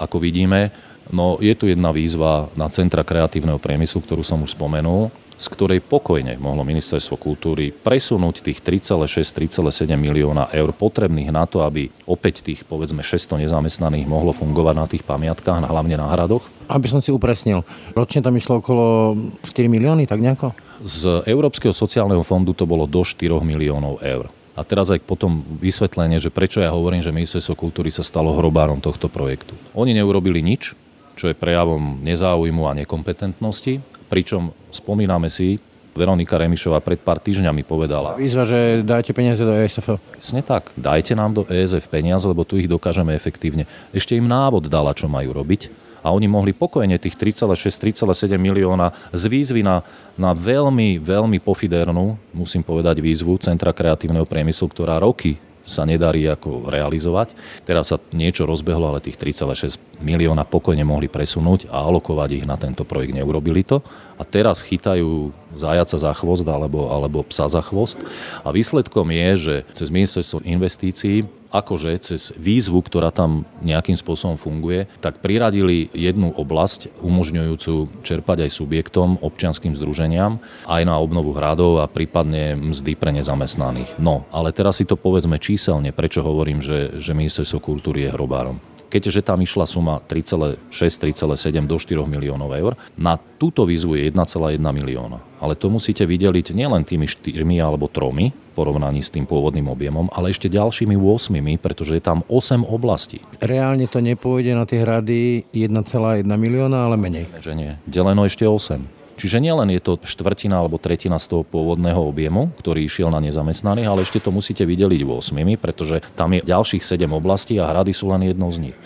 ako 0.00 0.16
vidíme, 0.16 0.72
no 1.12 1.36
je 1.36 1.52
tu 1.52 1.68
jedna 1.68 1.92
výzva 1.92 2.48
na 2.56 2.72
Centra 2.72 3.04
kreatívneho 3.04 3.60
priemyslu, 3.60 4.00
ktorú 4.00 4.24
som 4.24 4.40
už 4.40 4.56
spomenul, 4.56 5.12
z 5.36 5.46
ktorej 5.52 5.84
pokojne 5.84 6.40
mohlo 6.40 6.64
Ministerstvo 6.64 7.20
kultúry 7.20 7.68
presunúť 7.68 8.40
tých 8.40 8.64
3,6-3,7 8.64 9.84
milióna 9.92 10.48
eur 10.48 10.72
potrebných 10.72 11.28
na 11.28 11.44
to, 11.44 11.60
aby 11.60 11.92
opäť 12.08 12.40
tých 12.40 12.64
povedzme 12.64 13.04
600 13.04 13.44
nezamestnaných 13.44 14.08
mohlo 14.08 14.32
fungovať 14.32 14.74
na 14.80 14.86
tých 14.88 15.04
pamiatkách, 15.04 15.68
hlavne 15.68 16.00
na 16.00 16.08
hradoch. 16.08 16.48
Aby 16.72 16.88
som 16.88 17.04
si 17.04 17.12
upresnil, 17.12 17.68
ročne 17.92 18.24
tam 18.24 18.32
išlo 18.32 18.64
okolo 18.64 19.12
4 19.44 19.68
milióny, 19.68 20.08
tak 20.08 20.24
nejako? 20.24 20.56
Z 20.82 21.24
Európskeho 21.24 21.72
sociálneho 21.72 22.20
fondu 22.26 22.52
to 22.52 22.68
bolo 22.68 22.84
do 22.84 23.00
4 23.00 23.40
miliónov 23.40 24.00
eur. 24.04 24.28
A 24.56 24.64
teraz 24.64 24.88
aj 24.88 25.04
potom 25.04 25.44
vysvetlenie, 25.60 26.16
že 26.16 26.32
prečo 26.32 26.64
ja 26.64 26.72
hovorím, 26.72 27.04
že 27.04 27.12
Ministerstvo 27.12 27.52
kultúry 27.52 27.92
sa 27.92 28.00
stalo 28.00 28.32
hrobárom 28.32 28.80
tohto 28.80 29.12
projektu. 29.12 29.52
Oni 29.76 29.92
neurobili 29.92 30.40
nič, 30.40 30.72
čo 31.12 31.28
je 31.28 31.36
prejavom 31.36 32.00
nezáujmu 32.00 32.64
a 32.64 32.72
nekompetentnosti, 32.72 33.84
pričom 34.08 34.56
spomíname 34.72 35.28
si, 35.28 35.60
Veronika 35.96 36.36
Remišová 36.36 36.84
pred 36.84 37.00
pár 37.00 37.16
týždňami 37.24 37.64
povedala. 37.64 38.20
Výzva, 38.20 38.44
že 38.44 38.84
dajte 38.84 39.16
peniaze 39.16 39.40
do 39.40 39.56
ESF. 39.56 39.96
Presne 39.96 40.44
tak. 40.44 40.68
Dajte 40.76 41.16
nám 41.16 41.32
do 41.32 41.42
ESF 41.48 41.88
peniaze, 41.88 42.28
lebo 42.28 42.44
tu 42.44 42.60
ich 42.60 42.68
dokážeme 42.68 43.16
efektívne. 43.16 43.64
Ešte 43.96 44.12
im 44.12 44.28
návod 44.28 44.68
dala, 44.68 44.92
čo 44.92 45.08
majú 45.08 45.32
robiť 45.32 45.72
a 46.06 46.14
oni 46.14 46.30
mohli 46.30 46.54
pokojne 46.54 47.02
tých 47.02 47.18
3,6-3,7 47.18 48.38
milióna 48.38 48.94
z 49.10 49.22
výzvy 49.26 49.66
na, 49.66 49.82
na 50.14 50.30
veľmi, 50.30 51.02
veľmi 51.02 51.42
pofidernú, 51.42 52.14
musím 52.30 52.62
povedať, 52.62 53.02
výzvu 53.02 53.34
Centra 53.42 53.74
kreatívneho 53.74 54.22
priemyslu, 54.22 54.70
ktorá 54.70 55.02
roky 55.02 55.34
sa 55.66 55.82
nedarí 55.82 56.22
ako 56.30 56.70
realizovať. 56.70 57.34
Teraz 57.66 57.90
sa 57.90 57.98
niečo 58.14 58.46
rozbehlo, 58.46 58.86
ale 58.86 59.02
tých 59.02 59.18
3,6 59.18 59.98
milióna 59.98 60.46
pokojne 60.46 60.86
mohli 60.86 61.10
presunúť 61.10 61.66
a 61.74 61.82
alokovať 61.82 62.38
ich 62.38 62.46
na 62.46 62.54
tento 62.54 62.86
projekt. 62.86 63.18
Neurobili 63.18 63.66
to. 63.66 63.82
A 64.14 64.22
teraz 64.22 64.62
chytajú 64.62 65.34
zajaca 65.58 65.98
za 65.98 66.12
chvost 66.14 66.46
alebo, 66.46 66.86
alebo 66.88 67.26
psa 67.26 67.50
za 67.50 67.60
chvost. 67.66 67.98
A 68.46 68.54
výsledkom 68.54 69.10
je, 69.10 69.28
že 69.36 69.54
cez 69.74 69.90
ministerstvo 69.90 70.46
investícií 70.46 71.26
akože 71.56 71.90
cez 71.98 72.30
výzvu, 72.36 72.84
ktorá 72.84 73.08
tam 73.10 73.48
nejakým 73.64 73.96
spôsobom 73.96 74.36
funguje, 74.36 74.86
tak 75.00 75.24
priradili 75.24 75.88
jednu 75.96 76.32
oblasť 76.36 77.00
umožňujúcu 77.00 78.04
čerpať 78.04 78.46
aj 78.46 78.50
subjektom, 78.52 79.18
občianským 79.24 79.72
združeniam, 79.74 80.38
aj 80.68 80.82
na 80.84 81.00
obnovu 81.00 81.32
hradov 81.32 81.80
a 81.80 81.90
prípadne 81.90 82.54
mzdy 82.54 82.94
pre 82.94 83.10
nezamestnaných. 83.16 83.96
No, 83.96 84.28
ale 84.30 84.52
teraz 84.52 84.78
si 84.78 84.84
to 84.84 85.00
povedzme 85.00 85.40
číselne, 85.40 85.90
prečo 85.96 86.20
hovorím, 86.20 86.60
že, 86.60 87.00
že 87.00 87.16
ministerstvo 87.16 87.58
kultúry 87.58 88.06
je 88.06 88.14
hrobárom 88.14 88.58
keďže 88.86 89.26
tam 89.26 89.42
išla 89.42 89.66
suma 89.66 89.98
3,6-3,7 89.98 91.66
do 91.66 91.76
4 91.76 92.06
miliónov 92.06 92.54
eur, 92.54 92.72
na 92.94 93.18
túto 93.18 93.66
výzvu 93.66 93.98
je 93.98 94.08
1,1 94.08 94.56
milióna. 94.62 95.18
Ale 95.42 95.58
to 95.58 95.68
musíte 95.68 96.06
vydeliť 96.06 96.54
nielen 96.54 96.86
tými 96.86 97.04
4 97.04 97.44
alebo 97.60 97.90
3 97.90 98.32
v 98.32 98.45
porovnaní 98.56 99.04
s 99.04 99.12
tým 99.12 99.28
pôvodným 99.28 99.68
objemom, 99.68 100.08
ale 100.16 100.32
ešte 100.32 100.48
ďalšími 100.48 100.96
8, 100.96 101.60
pretože 101.60 101.92
je 101.92 102.02
tam 102.02 102.24
8 102.32 102.64
oblastí. 102.64 103.20
Reálne 103.44 103.84
to 103.84 104.00
nepôjde 104.00 104.56
na 104.56 104.64
tie 104.64 104.80
hrady 104.80 105.44
1,1 105.52 106.24
milióna, 106.24 106.88
ale 106.88 106.96
menej. 106.96 107.28
Že 107.36 107.52
nie. 107.52 107.72
Deleno 107.84 108.24
ešte 108.24 108.48
8. 108.48 108.96
Čiže 109.16 109.40
nielen 109.40 109.72
je 109.72 109.80
to 109.80 109.96
štvrtina 110.04 110.60
alebo 110.60 110.76
tretina 110.76 111.16
z 111.16 111.32
toho 111.32 111.42
pôvodného 111.42 112.04
objemu, 112.04 112.52
ktorý 112.60 112.84
išiel 112.84 113.08
na 113.08 113.16
nezamestnaných, 113.24 113.88
ale 113.88 114.04
ešte 114.04 114.20
to 114.20 114.28
musíte 114.28 114.60
vydeliť 114.60 115.00
8, 115.08 115.56
pretože 115.56 116.04
tam 116.12 116.36
je 116.36 116.44
ďalších 116.44 116.84
7 116.84 117.08
oblastí 117.16 117.56
a 117.56 117.68
hrady 117.72 117.96
sú 117.96 118.12
len 118.12 118.28
jednou 118.28 118.52
z 118.52 118.68
nich. 118.70 118.76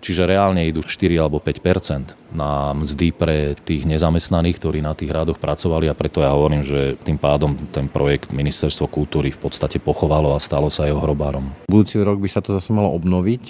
Čiže 0.00 0.28
reálne 0.28 0.62
idú 0.68 0.84
4 0.84 1.16
alebo 1.18 1.40
5% 1.40 2.14
na 2.36 2.76
mzdy 2.76 3.08
pre 3.16 3.56
tých 3.56 3.88
nezamestnaných, 3.88 4.60
ktorí 4.60 4.78
na 4.84 4.92
tých 4.92 5.10
hradoch 5.10 5.40
pracovali 5.40 5.88
a 5.88 5.96
preto 5.96 6.20
ja 6.20 6.36
hovorím, 6.36 6.62
že 6.62 7.00
tým 7.00 7.16
pádom 7.16 7.56
ten 7.72 7.88
projekt 7.88 8.36
Ministerstvo 8.36 8.86
kultúry 8.86 9.32
v 9.32 9.40
podstate 9.40 9.80
pochovalo 9.80 10.36
a 10.36 10.42
stalo 10.42 10.68
sa 10.68 10.84
jeho 10.84 11.00
hrobárom. 11.00 11.48
Budúci 11.66 11.98
rok 12.04 12.20
by 12.20 12.28
sa 12.28 12.44
to 12.44 12.54
zase 12.54 12.70
malo 12.70 12.92
obnoviť, 12.94 13.44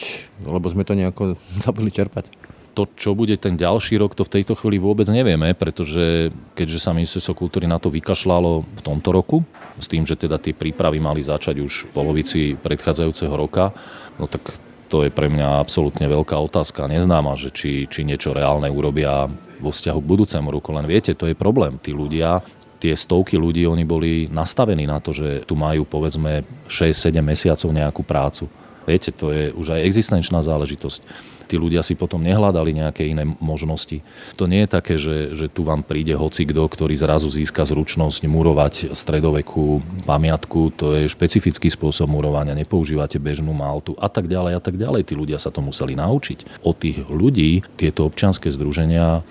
lebo 0.46 0.66
sme 0.70 0.86
to 0.86 0.94
nejako 0.94 1.34
zabudli 1.64 1.90
čerpať 1.90 2.30
to, 2.76 2.84
čo 2.92 3.16
bude 3.16 3.32
ten 3.40 3.56
ďalší 3.56 3.96
rok, 3.96 4.12
to 4.12 4.28
v 4.28 4.36
tejto 4.36 4.52
chvíli 4.52 4.76
vôbec 4.76 5.08
nevieme, 5.08 5.56
pretože 5.56 6.28
keďže 6.52 6.76
sa 6.84 6.92
ministerstvo 6.92 7.32
kultúry 7.32 7.64
na 7.64 7.80
to 7.80 7.88
vykašľalo 7.88 8.68
v 8.68 8.80
tomto 8.84 9.16
roku, 9.16 9.40
s 9.80 9.88
tým, 9.88 10.04
že 10.04 10.20
teda 10.20 10.36
tie 10.36 10.52
prípravy 10.52 11.00
mali 11.00 11.24
začať 11.24 11.56
už 11.64 11.88
v 11.88 11.92
polovici 11.96 12.40
predchádzajúceho 12.60 13.32
roka, 13.32 13.72
no 14.20 14.28
tak 14.28 14.44
to 14.86 15.06
je 15.06 15.10
pre 15.10 15.26
mňa 15.26 15.60
absolútne 15.60 16.06
veľká 16.06 16.38
otázka, 16.38 16.86
neznáma, 16.86 17.34
že 17.34 17.50
či, 17.50 17.90
či 17.90 18.06
niečo 18.06 18.30
reálne 18.32 18.70
urobia 18.70 19.26
vo 19.58 19.70
vzťahu 19.72 19.98
k 20.00 20.10
budúcemu 20.10 20.48
roku. 20.52 20.70
Len 20.72 20.86
viete, 20.86 21.16
to 21.16 21.26
je 21.26 21.36
problém. 21.36 21.80
Tí 21.80 21.90
ľudia, 21.90 22.44
tie 22.78 22.92
stovky 22.92 23.40
ľudí, 23.40 23.64
oni 23.64 23.84
boli 23.88 24.28
nastavení 24.28 24.84
na 24.84 25.00
to, 25.00 25.16
že 25.16 25.48
tu 25.48 25.56
majú 25.56 25.88
povedzme 25.88 26.44
6-7 26.68 27.18
mesiacov 27.24 27.68
nejakú 27.72 28.02
prácu. 28.04 28.44
Viete, 28.86 29.10
to 29.10 29.34
je 29.34 29.50
už 29.52 29.76
aj 29.76 29.84
existenčná 29.84 30.40
záležitosť 30.40 31.02
tí 31.46 31.54
ľudia 31.56 31.80
si 31.86 31.94
potom 31.94 32.20
nehľadali 32.20 32.74
nejaké 32.74 33.06
iné 33.06 33.22
možnosti. 33.38 34.02
To 34.34 34.50
nie 34.50 34.66
je 34.66 34.68
také, 34.68 34.94
že, 34.98 35.32
že 35.32 35.46
tu 35.46 35.62
vám 35.62 35.86
príde 35.86 36.12
hoci 36.18 36.42
kto, 36.42 36.66
ktorý 36.66 36.98
zrazu 36.98 37.30
získa 37.30 37.62
zručnosť 37.62 38.26
murovať 38.26 38.74
stredovekú 38.92 39.80
pamiatku, 40.04 40.74
to 40.74 40.98
je 40.98 41.02
špecifický 41.06 41.70
spôsob 41.70 42.10
murovania, 42.10 42.58
nepoužívate 42.58 43.22
bežnú 43.22 43.54
maltu 43.54 43.94
a 44.02 44.10
tak 44.10 44.26
ďalej 44.26 44.58
a 44.58 44.60
tak 44.60 44.74
ďalej. 44.74 45.06
Tí 45.06 45.14
ľudia 45.14 45.38
sa 45.38 45.54
to 45.54 45.62
museli 45.62 45.94
naučiť. 45.94 46.66
Od 46.66 46.74
tých 46.74 47.06
ľudí 47.06 47.62
tieto 47.78 48.04
občianske 48.10 48.50
združenia 48.50 49.22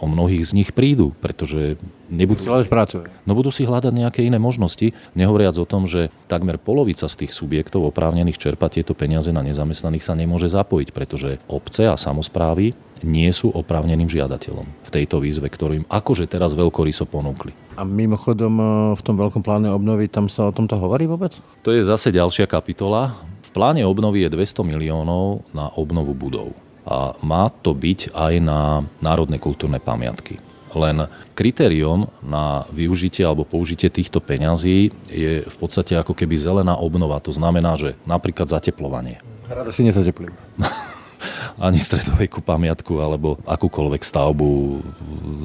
o 0.00 0.08
mnohých 0.08 0.48
z 0.48 0.52
nich 0.56 0.70
prídu, 0.72 1.12
pretože 1.20 1.76
nebudú... 2.08 2.42
hľadať 2.48 2.68
prácu. 2.72 2.96
No 3.28 3.36
budú 3.36 3.52
si 3.52 3.68
hľadať 3.68 3.92
nejaké 3.92 4.20
iné 4.24 4.40
možnosti, 4.40 4.96
nehovoriac 5.12 5.54
o 5.60 5.68
tom, 5.68 5.84
že 5.84 6.08
takmer 6.26 6.56
polovica 6.56 7.04
z 7.04 7.24
tých 7.24 7.36
subjektov 7.36 7.84
oprávnených 7.92 8.40
čerpať 8.40 8.80
tieto 8.80 8.96
peniaze 8.96 9.28
na 9.30 9.44
nezamestnaných 9.44 10.04
sa 10.04 10.16
nemôže 10.16 10.48
zapojiť, 10.48 10.88
pretože 10.96 11.36
obce 11.46 11.84
a 11.84 11.94
samozprávy 12.00 12.72
nie 13.00 13.30
sú 13.32 13.48
oprávneným 13.52 14.08
žiadateľom 14.08 14.66
v 14.68 14.90
tejto 14.92 15.24
výzve, 15.24 15.48
ktorým 15.48 15.88
akože 15.88 16.28
teraz 16.28 16.52
veľkoryso 16.52 17.08
ponúkli. 17.08 17.56
A 17.80 17.82
mimochodom 17.84 18.54
e, 18.60 18.64
v 18.92 19.02
tom 19.04 19.16
veľkom 19.16 19.40
pláne 19.40 19.72
obnovy 19.72 20.12
tam 20.12 20.28
sa 20.28 20.52
o 20.52 20.52
tomto 20.52 20.76
hovorí 20.76 21.08
vôbec? 21.08 21.32
To 21.64 21.72
je 21.72 21.80
zase 21.80 22.12
ďalšia 22.12 22.44
kapitola. 22.44 23.16
V 23.40 23.50
pláne 23.56 23.82
obnovy 23.88 24.28
je 24.28 24.36
200 24.36 24.68
miliónov 24.68 25.48
na 25.56 25.72
obnovu 25.80 26.12
budov 26.12 26.52
a 26.90 27.14
má 27.22 27.46
to 27.62 27.70
byť 27.70 28.10
aj 28.10 28.34
na 28.42 28.82
národné 28.98 29.38
kultúrne 29.38 29.78
pamiatky. 29.78 30.42
Len 30.74 31.06
kritérium 31.34 32.10
na 32.22 32.66
využitie 32.70 33.26
alebo 33.26 33.46
použitie 33.46 33.90
týchto 33.90 34.18
peňazí 34.22 34.90
je 35.10 35.42
v 35.42 35.56
podstate 35.58 35.98
ako 35.98 36.14
keby 36.14 36.34
zelená 36.38 36.78
obnova. 36.78 37.22
To 37.22 37.34
znamená, 37.34 37.74
že 37.78 37.98
napríklad 38.06 38.50
zateplovanie. 38.50 39.18
Rada 39.50 39.70
si 39.74 39.82
nezateplím. 39.82 40.30
ani 41.66 41.78
stredovekú 41.82 42.38
pamiatku 42.40 43.02
alebo 43.02 43.36
akúkoľvek 43.44 44.02
stavbu 44.02 44.80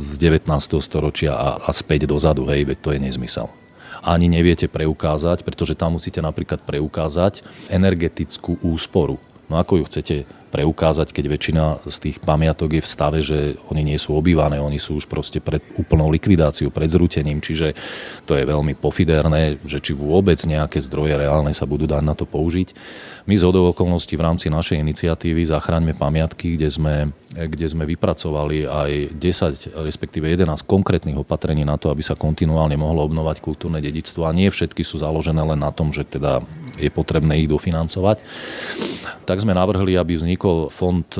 z 0.01 0.11
19. 0.21 0.49
storočia 0.81 1.33
a, 1.33 1.61
a 1.61 1.69
späť 1.73 2.05
dozadu, 2.05 2.45
hej, 2.49 2.65
veď 2.65 2.77
to 2.81 2.89
je 2.93 2.99
nezmysel 3.01 3.49
ani 4.05 4.29
neviete 4.29 4.69
preukázať, 4.69 5.41
pretože 5.41 5.73
tam 5.73 5.97
musíte 5.97 6.21
napríklad 6.21 6.61
preukázať 6.61 7.41
energetickú 7.73 8.61
úsporu. 8.61 9.17
No 9.49 9.57
ako 9.57 9.81
ju 9.81 9.83
chcete 9.89 10.15
preukázať, 10.55 11.11
keď 11.11 11.25
väčšina 11.27 11.65
z 11.83 11.97
tých 11.99 12.17
pamiatok 12.23 12.79
je 12.79 12.81
v 12.81 12.87
stave, 12.87 13.19
že 13.19 13.59
oni 13.67 13.83
nie 13.83 13.99
sú 13.99 14.15
obývané, 14.15 14.55
oni 14.55 14.79
sú 14.79 14.95
už 14.95 15.11
proste 15.11 15.43
pred 15.43 15.59
úplnou 15.75 16.07
likvidáciou, 16.07 16.71
pred 16.71 16.87
zrútením, 16.87 17.43
čiže 17.43 17.75
to 18.23 18.39
je 18.39 18.47
veľmi 18.47 18.71
pofiderné, 18.79 19.59
že 19.67 19.83
či 19.83 19.91
vôbec 19.91 20.39
nejaké 20.47 20.79
zdroje 20.79 21.19
reálne 21.19 21.51
sa 21.51 21.67
budú 21.67 21.83
dať 21.83 22.03
na 22.07 22.15
to 22.15 22.23
použiť. 22.23 22.71
My 23.27 23.35
z 23.35 23.43
okolností 23.43 24.15
v 24.15 24.23
rámci 24.23 24.47
našej 24.47 24.79
iniciatívy 24.79 25.43
Zachraňme 25.51 25.91
pamiatky, 25.91 26.55
kde 26.55 26.71
sme, 26.71 26.93
kde 27.35 27.67
sme 27.67 27.83
vypracovali 27.83 28.63
aj 28.63 28.91
10, 29.19 29.75
respektíve 29.83 30.31
11 30.31 30.63
konkrétnych 30.63 31.19
opatrení 31.19 31.67
na 31.67 31.75
to, 31.75 31.91
aby 31.91 31.99
sa 31.99 32.15
kontinuálne 32.15 32.79
mohlo 32.79 33.03
obnovať 33.03 33.43
kultúrne 33.43 33.83
dedictvo 33.83 34.23
a 34.23 34.31
nie 34.31 34.47
všetky 34.47 34.87
sú 34.87 35.03
založené 35.03 35.43
len 35.43 35.59
na 35.59 35.75
tom, 35.75 35.91
že 35.91 36.07
teda 36.07 36.39
je 36.79 36.87
potrebné 36.87 37.43
ich 37.43 37.51
dofinancovať. 37.51 38.23
Tak 39.27 39.43
sme 39.43 39.51
navrhli, 39.51 39.99
aby 39.99 40.15
vznikol 40.15 40.71
fond 40.71 41.03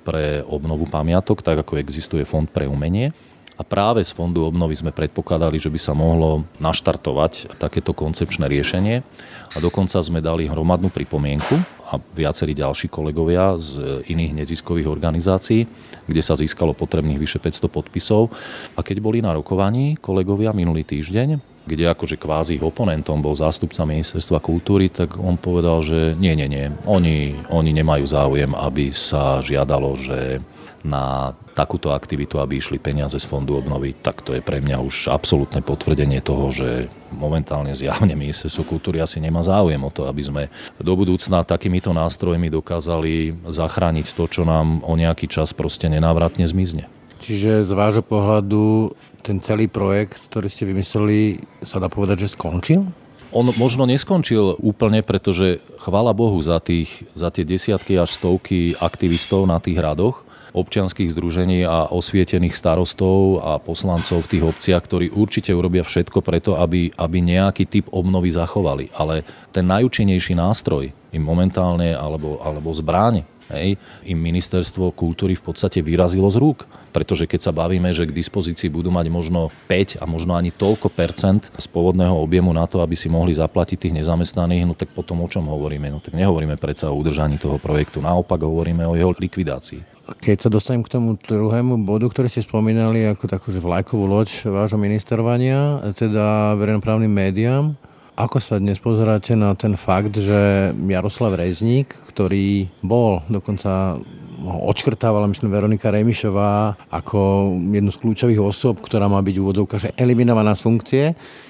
pre 0.00 0.40
obnovu 0.48 0.88
pamiatok, 0.88 1.44
tak 1.44 1.60
ako 1.60 1.76
existuje 1.76 2.24
fond 2.24 2.48
pre 2.48 2.64
umenie. 2.64 3.12
A 3.60 3.62
práve 3.62 4.00
z 4.00 4.16
Fondu 4.16 4.48
obnovy 4.48 4.72
sme 4.72 4.88
predpokladali, 4.88 5.60
že 5.60 5.68
by 5.68 5.76
sa 5.76 5.92
mohlo 5.92 6.48
naštartovať 6.64 7.60
takéto 7.60 7.92
koncepčné 7.92 8.48
riešenie. 8.48 9.04
A 9.52 9.56
dokonca 9.60 10.00
sme 10.00 10.24
dali 10.24 10.48
hromadnú 10.48 10.88
pripomienku 10.88 11.60
a 11.90 11.98
viacerí 11.98 12.54
ďalší 12.54 12.86
kolegovia 12.86 13.58
z 13.58 14.02
iných 14.06 14.46
neziskových 14.46 14.86
organizácií, 14.86 15.66
kde 16.06 16.22
sa 16.22 16.38
získalo 16.38 16.70
potrebných 16.70 17.18
vyše 17.18 17.42
500 17.42 17.66
podpisov. 17.66 18.30
A 18.78 18.80
keď 18.86 19.02
boli 19.02 19.18
na 19.18 19.34
rokovaní 19.34 19.98
kolegovia 19.98 20.54
minulý 20.54 20.86
týždeň, 20.86 21.50
kde 21.66 21.84
akože 21.90 22.16
kvázi 22.16 22.58
oponentom 22.62 23.20
bol 23.20 23.36
zástupca 23.36 23.84
ministerstva 23.84 24.40
kultúry, 24.40 24.88
tak 24.88 25.18
on 25.20 25.36
povedal, 25.36 25.84
že 25.84 26.16
nie, 26.16 26.32
nie, 26.34 26.48
nie, 26.48 26.66
oni, 26.88 27.36
oni 27.52 27.70
nemajú 27.74 28.06
záujem, 28.06 28.50
aby 28.54 28.90
sa 28.90 29.42
žiadalo, 29.44 29.94
že 29.98 30.40
na 30.86 31.36
takúto 31.52 31.92
aktivitu, 31.92 32.40
aby 32.40 32.56
išli 32.56 32.80
peniaze 32.80 33.20
z 33.20 33.26
fondu 33.28 33.58
obnovy, 33.58 33.92
tak 33.92 34.24
to 34.24 34.32
je 34.32 34.40
pre 34.40 34.64
mňa 34.64 34.80
už 34.80 35.12
absolútne 35.12 35.60
potvrdenie 35.60 36.24
toho, 36.24 36.48
že 36.48 36.88
momentálne 37.12 37.76
zjavne 37.76 38.16
ministerstvo 38.16 38.64
kultúry 38.64 39.02
asi 39.02 39.20
nemá 39.20 39.44
záujem 39.44 39.80
o 39.82 39.92
to, 39.92 40.08
aby 40.08 40.22
sme 40.24 40.42
do 40.80 40.92
budúcna 40.96 41.44
takýmito 41.44 41.92
nástrojmi 41.92 42.48
dokázali 42.48 43.44
zachrániť 43.44 44.06
to, 44.16 44.24
čo 44.30 44.42
nám 44.48 44.80
o 44.86 44.94
nejaký 44.96 45.28
čas 45.28 45.52
proste 45.52 45.90
nenávratne 45.92 46.46
zmizne. 46.48 46.88
Čiže 47.20 47.68
z 47.68 47.72
vášho 47.76 48.00
pohľadu 48.00 48.96
ten 49.20 49.36
celý 49.44 49.68
projekt, 49.68 50.16
ktorý 50.32 50.48
ste 50.48 50.64
vymysleli, 50.64 51.44
sa 51.60 51.76
dá 51.76 51.92
povedať, 51.92 52.24
že 52.24 52.32
skončil? 52.32 52.88
On 53.30 53.46
možno 53.54 53.86
neskončil 53.86 54.58
úplne, 54.58 55.06
pretože 55.06 55.62
chvála 55.78 56.10
Bohu 56.10 56.40
za, 56.42 56.58
tých, 56.58 57.06
za 57.14 57.30
tie 57.30 57.46
desiatky 57.46 57.94
až 57.94 58.18
stovky 58.18 58.74
aktivistov 58.80 59.46
na 59.46 59.62
tých 59.62 59.78
radoch, 59.78 60.26
občianských 60.52 61.14
združení 61.14 61.62
a 61.66 61.90
osvietených 61.90 62.54
starostov 62.54 63.42
a 63.42 63.58
poslancov 63.62 64.26
v 64.26 64.30
tých 64.36 64.44
obciach, 64.46 64.82
ktorí 64.84 65.06
určite 65.14 65.54
urobia 65.54 65.86
všetko 65.86 66.18
preto, 66.22 66.58
aby, 66.58 66.90
aby 66.94 67.18
nejaký 67.22 67.66
typ 67.66 67.86
obnovy 67.90 68.34
zachovali. 68.34 68.90
Ale 68.94 69.22
ten 69.54 69.66
najúčinnejší 69.66 70.34
nástroj 70.34 70.90
im 71.10 71.22
momentálne, 71.22 71.94
alebo, 71.94 72.38
alebo 72.42 72.70
zbráň, 72.70 73.26
hej, 73.50 73.74
im 74.06 74.18
ministerstvo 74.18 74.94
kultúry 74.94 75.34
v 75.34 75.42
podstate 75.42 75.82
vyrazilo 75.82 76.30
z 76.30 76.38
rúk. 76.38 76.64
Pretože 76.90 77.30
keď 77.30 77.40
sa 77.50 77.52
bavíme, 77.54 77.90
že 77.94 78.06
k 78.06 78.14
dispozícii 78.14 78.66
budú 78.66 78.90
mať 78.90 79.06
možno 79.14 79.54
5 79.70 80.02
a 80.02 80.04
možno 80.10 80.34
ani 80.34 80.50
toľko 80.50 80.90
percent 80.90 81.46
z 81.54 81.66
pôvodného 81.70 82.14
objemu 82.18 82.50
na 82.50 82.66
to, 82.66 82.82
aby 82.82 82.98
si 82.98 83.06
mohli 83.06 83.30
zaplatiť 83.30 83.78
tých 83.78 83.96
nezamestnaných, 84.02 84.66
no 84.66 84.74
tak 84.74 84.90
potom 84.90 85.22
o 85.22 85.30
čom 85.30 85.46
hovoríme? 85.46 85.86
No 85.86 86.02
tak 86.02 86.18
nehovoríme 86.18 86.58
predsa 86.58 86.90
o 86.90 86.98
udržaní 86.98 87.38
toho 87.38 87.62
projektu, 87.62 88.02
naopak 88.02 88.42
hovoríme 88.42 88.82
o 88.90 88.98
jeho 88.98 89.14
likvidácii. 89.14 89.99
Keď 90.18 90.36
sa 90.42 90.50
dostanem 90.50 90.82
k 90.82 90.90
tomu 90.90 91.14
druhému 91.14 91.86
bodu, 91.86 92.10
ktorý 92.10 92.26
ste 92.26 92.42
spomínali 92.42 93.06
ako 93.06 93.30
takú 93.30 93.54
vlajkovú 93.54 94.10
loď 94.10 94.50
vášho 94.50 94.76
ministerovania, 94.76 95.78
teda 95.94 96.58
verejnoprávnym 96.58 97.10
médiám, 97.10 97.78
ako 98.18 98.36
sa 98.42 98.58
dnes 98.60 98.76
pozeráte 98.76 99.38
na 99.38 99.54
ten 99.54 99.78
fakt, 99.78 100.18
že 100.18 100.72
Jaroslav 100.74 101.38
Rezník, 101.38 101.88
ktorý 102.12 102.68
bol 102.84 103.24
dokonca 103.32 103.96
odškrtávala, 104.44 105.28
myslím, 105.28 105.52
Veronika 105.52 105.92
Remišová 105.92 106.76
ako 106.88 107.52
jednu 107.72 107.92
z 107.92 108.00
kľúčových 108.00 108.40
osôb, 108.40 108.80
ktorá 108.80 109.08
má 109.08 109.20
byť 109.20 109.36
úvodzovka, 109.36 109.76
že 109.80 109.92
eliminovaná 109.96 110.56
z 110.56 110.64
funkcie 110.64 111.04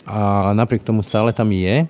a 0.06 0.50
napriek 0.54 0.82
tomu 0.82 1.02
stále 1.06 1.30
tam 1.30 1.50
je 1.54 1.86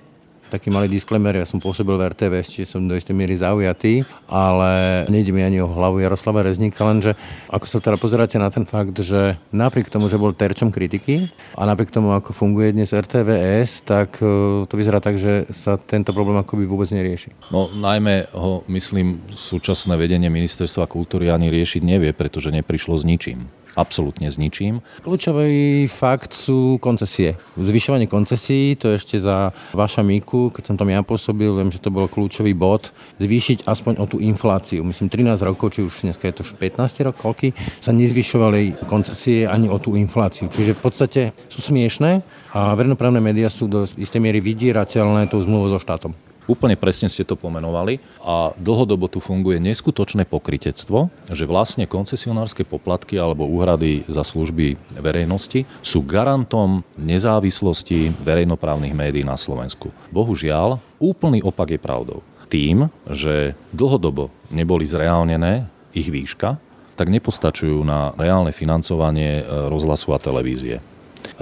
taký 0.51 0.67
malý 0.67 0.91
disclaimer, 0.91 1.31
ja 1.31 1.47
som 1.47 1.63
pôsobil 1.63 1.95
v 1.95 2.11
RTV, 2.11 2.33
čiže 2.43 2.75
som 2.75 2.83
do 2.83 2.91
istej 2.91 3.15
miery 3.15 3.39
zaujatý, 3.39 4.03
ale 4.27 5.03
nejde 5.07 5.31
mi 5.31 5.39
ani 5.47 5.63
o 5.63 5.71
hlavu 5.71 6.03
Jaroslava 6.03 6.43
Rezníka, 6.43 6.83
lenže 6.83 7.15
ako 7.47 7.65
sa 7.71 7.79
teda 7.79 7.95
pozeráte 7.95 8.35
na 8.35 8.51
ten 8.51 8.67
fakt, 8.67 8.99
že 8.99 9.39
napriek 9.55 9.87
tomu, 9.87 10.11
že 10.11 10.19
bol 10.19 10.35
terčom 10.35 10.67
kritiky 10.67 11.31
a 11.55 11.63
napriek 11.63 11.95
tomu, 11.95 12.11
ako 12.11 12.35
funguje 12.35 12.75
dnes 12.75 12.91
RTVS, 12.91 13.87
tak 13.87 14.19
e, 14.19 14.67
to 14.67 14.73
vyzerá 14.75 14.99
tak, 14.99 15.15
že 15.15 15.47
sa 15.55 15.79
tento 15.79 16.11
problém 16.11 16.35
akoby 16.35 16.67
vôbec 16.67 16.91
nerieši. 16.91 17.31
No 17.55 17.71
najmä 17.71 18.27
ho, 18.35 18.67
myslím, 18.67 19.23
súčasné 19.31 19.95
vedenie 19.95 20.27
ministerstva 20.27 20.83
kultúry 20.91 21.31
ani 21.31 21.47
riešiť 21.47 21.81
nevie, 21.87 22.11
pretože 22.11 22.51
neprišlo 22.51 22.99
s 22.99 23.07
ničím 23.07 23.47
absolútne 23.73 24.29
s 24.29 24.37
ničím. 24.37 24.85
Kľúčový 25.01 25.89
fakt 25.89 26.37
sú 26.37 26.77
koncesie. 26.77 27.35
Zvyšovanie 27.57 28.05
koncesí, 28.05 28.77
to 28.77 28.93
ešte 28.93 29.17
za 29.17 29.49
vaša 29.73 30.05
Miku, 30.05 30.53
keď 30.53 30.63
som 30.71 30.75
tam 30.77 30.93
ja 30.93 31.01
pôsobil, 31.01 31.49
viem, 31.57 31.73
že 31.73 31.81
to 31.81 31.89
bol 31.89 32.05
kľúčový 32.05 32.53
bod, 32.53 32.93
zvýšiť 33.17 33.65
aspoň 33.65 33.93
o 33.97 34.05
tú 34.05 34.21
infláciu. 34.21 34.85
Myslím 34.85 35.09
13 35.09 35.41
rokov, 35.41 35.73
či 35.73 35.81
už 35.81 36.05
dneska 36.05 36.29
je 36.29 36.35
to 36.37 36.45
už 36.45 36.59
15 36.59 37.07
rokov, 37.07 37.31
koľky, 37.31 37.55
sa 37.79 37.95
nezvyšovali 37.95 38.85
koncesie 38.89 39.47
ani 39.47 39.71
o 39.71 39.79
tú 39.79 39.95
infláciu. 39.95 40.51
Čiže 40.51 40.75
v 40.75 40.81
podstate 40.81 41.21
sú 41.47 41.63
smiešné 41.63 42.25
a 42.51 42.75
verejnoprávne 42.75 43.23
médiá 43.23 43.47
sú 43.47 43.71
do 43.71 43.87
istej 43.87 44.19
miery 44.19 44.43
vydierateľné 44.43 45.31
tou 45.31 45.39
zmluvou 45.39 45.71
so 45.71 45.79
štátom. 45.79 46.30
Úplne 46.49 46.73
presne 46.73 47.05
ste 47.05 47.21
to 47.21 47.37
pomenovali 47.37 48.01
a 48.25 48.51
dlhodobo 48.57 49.05
tu 49.05 49.21
funguje 49.21 49.61
neskutočné 49.61 50.25
pokritectvo, 50.25 51.13
že 51.29 51.45
vlastne 51.45 51.85
koncesionárske 51.85 52.65
poplatky 52.65 53.21
alebo 53.21 53.45
úhrady 53.45 54.03
za 54.09 54.25
služby 54.25 54.75
verejnosti 54.97 55.69
sú 55.85 56.01
garantom 56.01 56.81
nezávislosti 56.97 58.09
verejnoprávnych 58.25 58.97
médií 58.97 59.21
na 59.21 59.37
Slovensku. 59.37 59.93
Bohužiaľ, 60.09 60.81
úplný 60.97 61.45
opak 61.45 61.77
je 61.77 61.79
pravdou. 61.79 62.19
Tým, 62.51 62.91
že 63.07 63.55
dlhodobo 63.71 64.27
neboli 64.51 64.83
zreálnené 64.83 65.69
ich 65.95 66.11
výška, 66.11 66.59
tak 66.99 67.07
nepostačujú 67.07 67.81
na 67.87 68.11
reálne 68.19 68.51
financovanie 68.51 69.41
rozhlasu 69.71 70.11
a 70.13 70.19
televízie. 70.19 70.83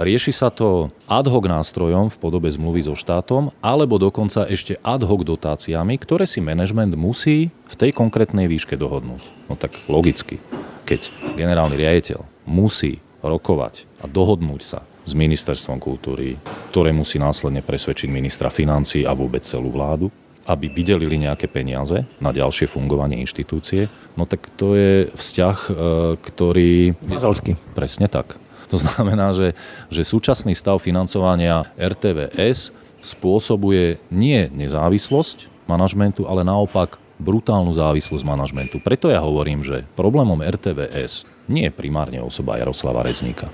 Rieši 0.00 0.32
sa 0.32 0.48
to 0.48 0.88
ad 1.04 1.28
hoc 1.28 1.44
nástrojom 1.44 2.08
v 2.08 2.16
podobe 2.16 2.48
zmluvy 2.48 2.88
so 2.88 2.96
štátom 2.96 3.52
alebo 3.60 4.00
dokonca 4.00 4.48
ešte 4.48 4.80
ad 4.80 5.04
hoc 5.04 5.22
dotáciami, 5.28 6.00
ktoré 6.00 6.24
si 6.24 6.40
manažment 6.40 6.96
musí 6.96 7.52
v 7.68 7.74
tej 7.76 7.92
konkrétnej 7.92 8.48
výške 8.48 8.80
dohodnúť. 8.80 9.22
No 9.52 9.60
tak 9.60 9.76
logicky, 9.92 10.40
keď 10.88 11.12
generálny 11.36 11.76
riaditeľ 11.76 12.24
musí 12.48 13.04
rokovať 13.20 13.84
a 14.00 14.08
dohodnúť 14.08 14.62
sa 14.64 14.80
s 15.04 15.12
ministerstvom 15.12 15.76
kultúry, 15.76 16.40
ktoré 16.72 16.96
musí 16.96 17.20
následne 17.20 17.60
presvedčiť 17.60 18.08
ministra 18.08 18.48
financí 18.48 19.04
a 19.04 19.12
vôbec 19.12 19.44
celú 19.44 19.68
vládu, 19.68 20.08
aby 20.48 20.72
vydelili 20.72 21.20
nejaké 21.20 21.46
peniaze 21.46 22.08
na 22.18 22.32
ďalšie 22.32 22.64
fungovanie 22.66 23.20
inštitúcie, 23.20 23.92
no 24.16 24.24
tak 24.24 24.48
to 24.56 24.72
je 24.72 25.12
vzťah, 25.12 25.56
e, 25.68 25.72
ktorý... 26.16 26.96
Mazalský. 27.04 27.60
Presne 27.76 28.08
tak. 28.08 28.39
To 28.70 28.78
znamená, 28.78 29.34
že, 29.34 29.58
že 29.90 30.06
súčasný 30.06 30.54
stav 30.54 30.78
financovania 30.78 31.66
RTVS 31.74 32.70
spôsobuje 33.02 33.98
nie 34.14 34.46
nezávislosť 34.52 35.66
manažmentu, 35.66 36.30
ale 36.30 36.46
naopak 36.46 37.02
brutálnu 37.20 37.74
závislosť 37.76 38.24
manažmentu. 38.24 38.80
Preto 38.80 39.12
ja 39.12 39.20
hovorím, 39.20 39.60
že 39.60 39.84
problémom 39.98 40.40
RTVS 40.40 41.28
nie 41.50 41.68
je 41.68 41.74
primárne 41.74 42.22
osoba 42.22 42.56
Jaroslava 42.56 43.04
Rezníka, 43.04 43.50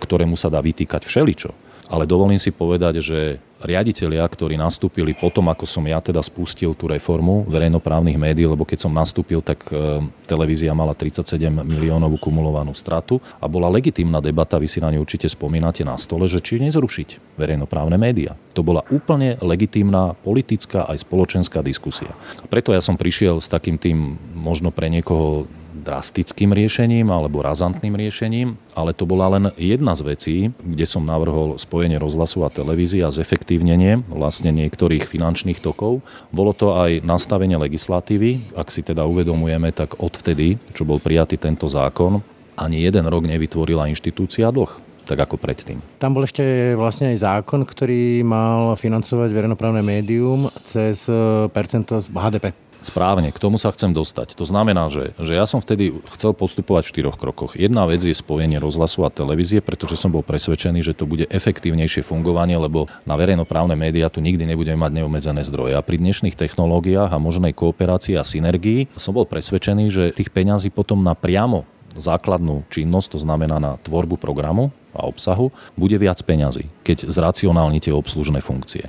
ktorému 0.00 0.38
sa 0.38 0.48
dá 0.48 0.62
vytýkať 0.62 1.04
všeličo 1.04 1.69
ale 1.90 2.06
dovolím 2.06 2.38
si 2.38 2.54
povedať, 2.54 3.02
že 3.02 3.42
riaditeľia, 3.60 4.24
ktorí 4.24 4.56
nastúpili 4.56 5.12
potom, 5.12 5.50
ako 5.52 5.68
som 5.68 5.84
ja 5.84 6.00
teda 6.00 6.24
spustil 6.24 6.72
tú 6.72 6.88
reformu 6.88 7.44
verejnoprávnych 7.44 8.16
médií, 8.16 8.48
lebo 8.48 8.64
keď 8.64 8.88
som 8.88 8.92
nastúpil, 8.94 9.44
tak 9.44 9.68
e, 9.68 10.00
televízia 10.24 10.72
mala 10.72 10.96
37 10.96 11.50
miliónovú 11.60 12.16
kumulovanú 12.16 12.72
stratu 12.72 13.20
a 13.36 13.44
bola 13.44 13.68
legitímna 13.68 14.22
debata, 14.24 14.56
vy 14.56 14.68
si 14.70 14.80
na 14.80 14.88
ňu 14.88 15.04
určite 15.04 15.28
spomínate 15.28 15.84
na 15.84 15.98
stole, 16.00 16.24
že 16.24 16.40
či 16.40 16.56
nezrušiť 16.62 17.36
verejnoprávne 17.36 18.00
médiá. 18.00 18.32
To 18.56 18.64
bola 18.64 18.80
úplne 18.88 19.36
legitímna 19.44 20.16
politická 20.24 20.88
aj 20.88 21.04
spoločenská 21.04 21.60
diskusia. 21.60 22.14
Preto 22.48 22.72
ja 22.72 22.80
som 22.80 22.96
prišiel 22.96 23.44
s 23.44 23.50
takým 23.52 23.76
tým 23.76 24.16
možno 24.32 24.72
pre 24.72 24.88
niekoho 24.88 25.44
drastickým 25.80 26.52
riešením 26.52 27.08
alebo 27.08 27.42
razantným 27.42 27.96
riešením, 27.96 28.54
ale 28.76 28.92
to 28.92 29.08
bola 29.08 29.40
len 29.40 29.44
jedna 29.56 29.96
z 29.96 30.02
vecí, 30.04 30.36
kde 30.60 30.86
som 30.86 31.02
navrhol 31.02 31.56
spojenie 31.56 31.96
rozhlasu 31.96 32.44
a 32.44 32.52
televízie 32.52 33.02
a 33.02 33.10
zefektívnenie 33.10 34.04
vlastne 34.12 34.52
niektorých 34.52 35.08
finančných 35.08 35.58
tokov. 35.58 36.04
Bolo 36.30 36.52
to 36.52 36.76
aj 36.76 37.02
nastavenie 37.02 37.56
legislatívy. 37.58 38.54
Ak 38.54 38.68
si 38.68 38.84
teda 38.84 39.08
uvedomujeme, 39.08 39.72
tak 39.72 39.98
odvtedy, 39.98 40.60
čo 40.76 40.84
bol 40.86 41.02
prijatý 41.02 41.40
tento 41.40 41.66
zákon, 41.66 42.20
ani 42.54 42.84
jeden 42.84 43.08
rok 43.08 43.24
nevytvorila 43.24 43.88
inštitúcia 43.88 44.52
dlh 44.52 44.92
tak 45.10 45.26
ako 45.26 45.42
predtým. 45.42 45.82
Tam 45.98 46.14
bol 46.14 46.22
ešte 46.22 46.78
vlastne 46.78 47.10
aj 47.10 47.26
zákon, 47.26 47.66
ktorý 47.66 48.22
mal 48.22 48.78
financovať 48.78 49.34
verejnoprávne 49.34 49.82
médium 49.82 50.46
cez 50.70 51.02
percento 51.50 51.98
z 51.98 52.06
HDP. 52.14 52.54
Správne, 52.80 53.28
k 53.28 53.42
tomu 53.42 53.60
sa 53.60 53.68
chcem 53.76 53.92
dostať. 53.92 54.40
To 54.40 54.48
znamená, 54.48 54.88
že, 54.88 55.12
že 55.20 55.36
ja 55.36 55.44
som 55.44 55.60
vtedy 55.60 55.92
chcel 56.16 56.32
postupovať 56.32 56.88
v 56.88 56.92
štyroch 56.96 57.20
krokoch. 57.20 57.52
Jedna 57.52 57.84
vec 57.84 58.00
je 58.00 58.16
spojenie 58.16 58.56
rozhlasu 58.56 59.04
a 59.04 59.12
televízie, 59.12 59.60
pretože 59.60 60.00
som 60.00 60.08
bol 60.08 60.24
presvedčený, 60.24 60.80
že 60.80 60.96
to 60.96 61.04
bude 61.04 61.28
efektívnejšie 61.28 62.00
fungovanie, 62.00 62.56
lebo 62.56 62.88
na 63.04 63.20
verejnoprávne 63.20 63.76
médiá 63.76 64.08
tu 64.08 64.24
nikdy 64.24 64.48
nebudeme 64.48 64.80
mať 64.80 64.96
neobmedzené 64.96 65.44
zdroje. 65.44 65.76
A 65.76 65.84
pri 65.84 66.00
dnešných 66.00 66.40
technológiách 66.40 67.12
a 67.12 67.20
možnej 67.20 67.52
kooperácii 67.52 68.16
a 68.16 68.24
synergii 68.24 68.96
som 68.96 69.12
bol 69.12 69.28
presvedčený, 69.28 69.84
že 69.92 70.04
tých 70.16 70.32
peňazí 70.32 70.72
potom 70.72 71.04
na 71.04 71.12
priamo 71.12 71.68
základnú 72.00 72.64
činnosť, 72.70 73.18
to 73.18 73.18
znamená 73.20 73.58
na 73.58 73.76
tvorbu 73.82 74.16
programu 74.16 74.70
a 74.94 75.06
obsahu, 75.06 75.50
bude 75.74 75.98
viac 75.98 76.22
peňazí, 76.22 76.70
keď 76.86 77.10
zracionálnite 77.10 77.90
obslužné 77.90 78.40
funkcie. 78.42 78.88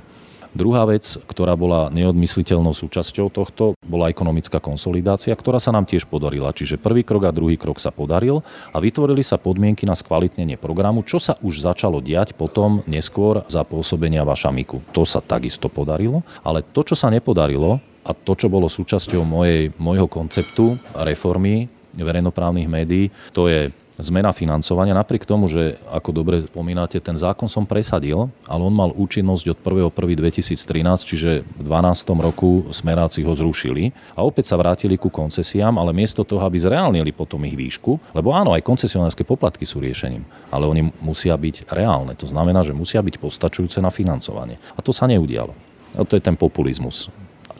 Druhá 0.52 0.84
vec, 0.84 1.16
ktorá 1.24 1.56
bola 1.56 1.88
neodmysliteľnou 1.88 2.76
súčasťou 2.76 3.32
tohto, 3.32 3.72
bola 3.80 4.12
ekonomická 4.12 4.60
konsolidácia, 4.60 5.32
ktorá 5.32 5.56
sa 5.56 5.72
nám 5.72 5.88
tiež 5.88 6.04
podarila. 6.04 6.52
Čiže 6.52 6.76
prvý 6.76 7.00
krok 7.08 7.24
a 7.24 7.32
druhý 7.32 7.56
krok 7.56 7.80
sa 7.80 7.88
podaril 7.88 8.44
a 8.68 8.76
vytvorili 8.76 9.24
sa 9.24 9.40
podmienky 9.40 9.88
na 9.88 9.96
skvalitnenie 9.96 10.60
programu, 10.60 11.00
čo 11.08 11.16
sa 11.16 11.40
už 11.40 11.64
začalo 11.64 12.04
diať 12.04 12.36
potom 12.36 12.84
neskôr 12.84 13.48
za 13.48 13.64
pôsobenia 13.64 14.28
Vašamiku. 14.28 14.84
To 14.92 15.08
sa 15.08 15.24
takisto 15.24 15.72
podarilo, 15.72 16.20
ale 16.44 16.60
to, 16.60 16.84
čo 16.84 16.92
sa 16.92 17.08
nepodarilo, 17.08 17.80
a 18.02 18.12
to, 18.12 18.34
čo 18.34 18.50
bolo 18.50 18.66
súčasťou 18.66 19.22
mojej, 19.22 19.70
môjho 19.78 20.10
konceptu 20.10 20.74
reformy 20.92 21.70
verejnoprávnych 21.96 22.68
médií, 22.68 23.08
to 23.32 23.46
je 23.46 23.70
zmena 24.02 24.34
financovania, 24.34 24.92
napriek 24.92 25.24
tomu, 25.24 25.46
že 25.46 25.78
ako 25.88 26.10
dobre 26.10 26.42
spomínate, 26.42 26.98
ten 26.98 27.14
zákon 27.14 27.46
som 27.46 27.64
presadil, 27.64 28.28
ale 28.50 28.62
on 28.62 28.74
mal 28.74 28.90
účinnosť 28.92 29.54
od 29.54 29.58
1.1.2013, 29.62 31.08
čiže 31.08 31.30
v 31.46 31.62
12. 31.62 32.18
roku 32.18 32.66
smeráci 32.74 33.22
ho 33.22 33.32
zrušili 33.32 33.94
a 34.18 34.26
opäť 34.26 34.50
sa 34.50 34.58
vrátili 34.58 34.98
ku 34.98 35.08
koncesiám, 35.08 35.78
ale 35.78 35.94
miesto 35.94 36.26
toho, 36.26 36.42
aby 36.42 36.58
zreálnili 36.58 37.14
potom 37.14 37.46
ich 37.46 37.54
výšku, 37.54 38.12
lebo 38.12 38.34
áno, 38.34 38.52
aj 38.52 38.66
koncesionárske 38.66 39.22
poplatky 39.22 39.62
sú 39.62 39.78
riešením, 39.78 40.26
ale 40.50 40.66
oni 40.66 40.82
musia 41.00 41.38
byť 41.38 41.70
reálne. 41.70 42.18
To 42.18 42.26
znamená, 42.26 42.66
že 42.66 42.76
musia 42.76 43.00
byť 43.00 43.16
postačujúce 43.22 43.78
na 43.78 43.94
financovanie. 43.94 44.58
A 44.74 44.82
to 44.82 44.90
sa 44.90 45.06
neudialo. 45.06 45.54
A 45.94 46.02
to 46.02 46.18
je 46.18 46.24
ten 46.24 46.34
populizmus 46.34 47.12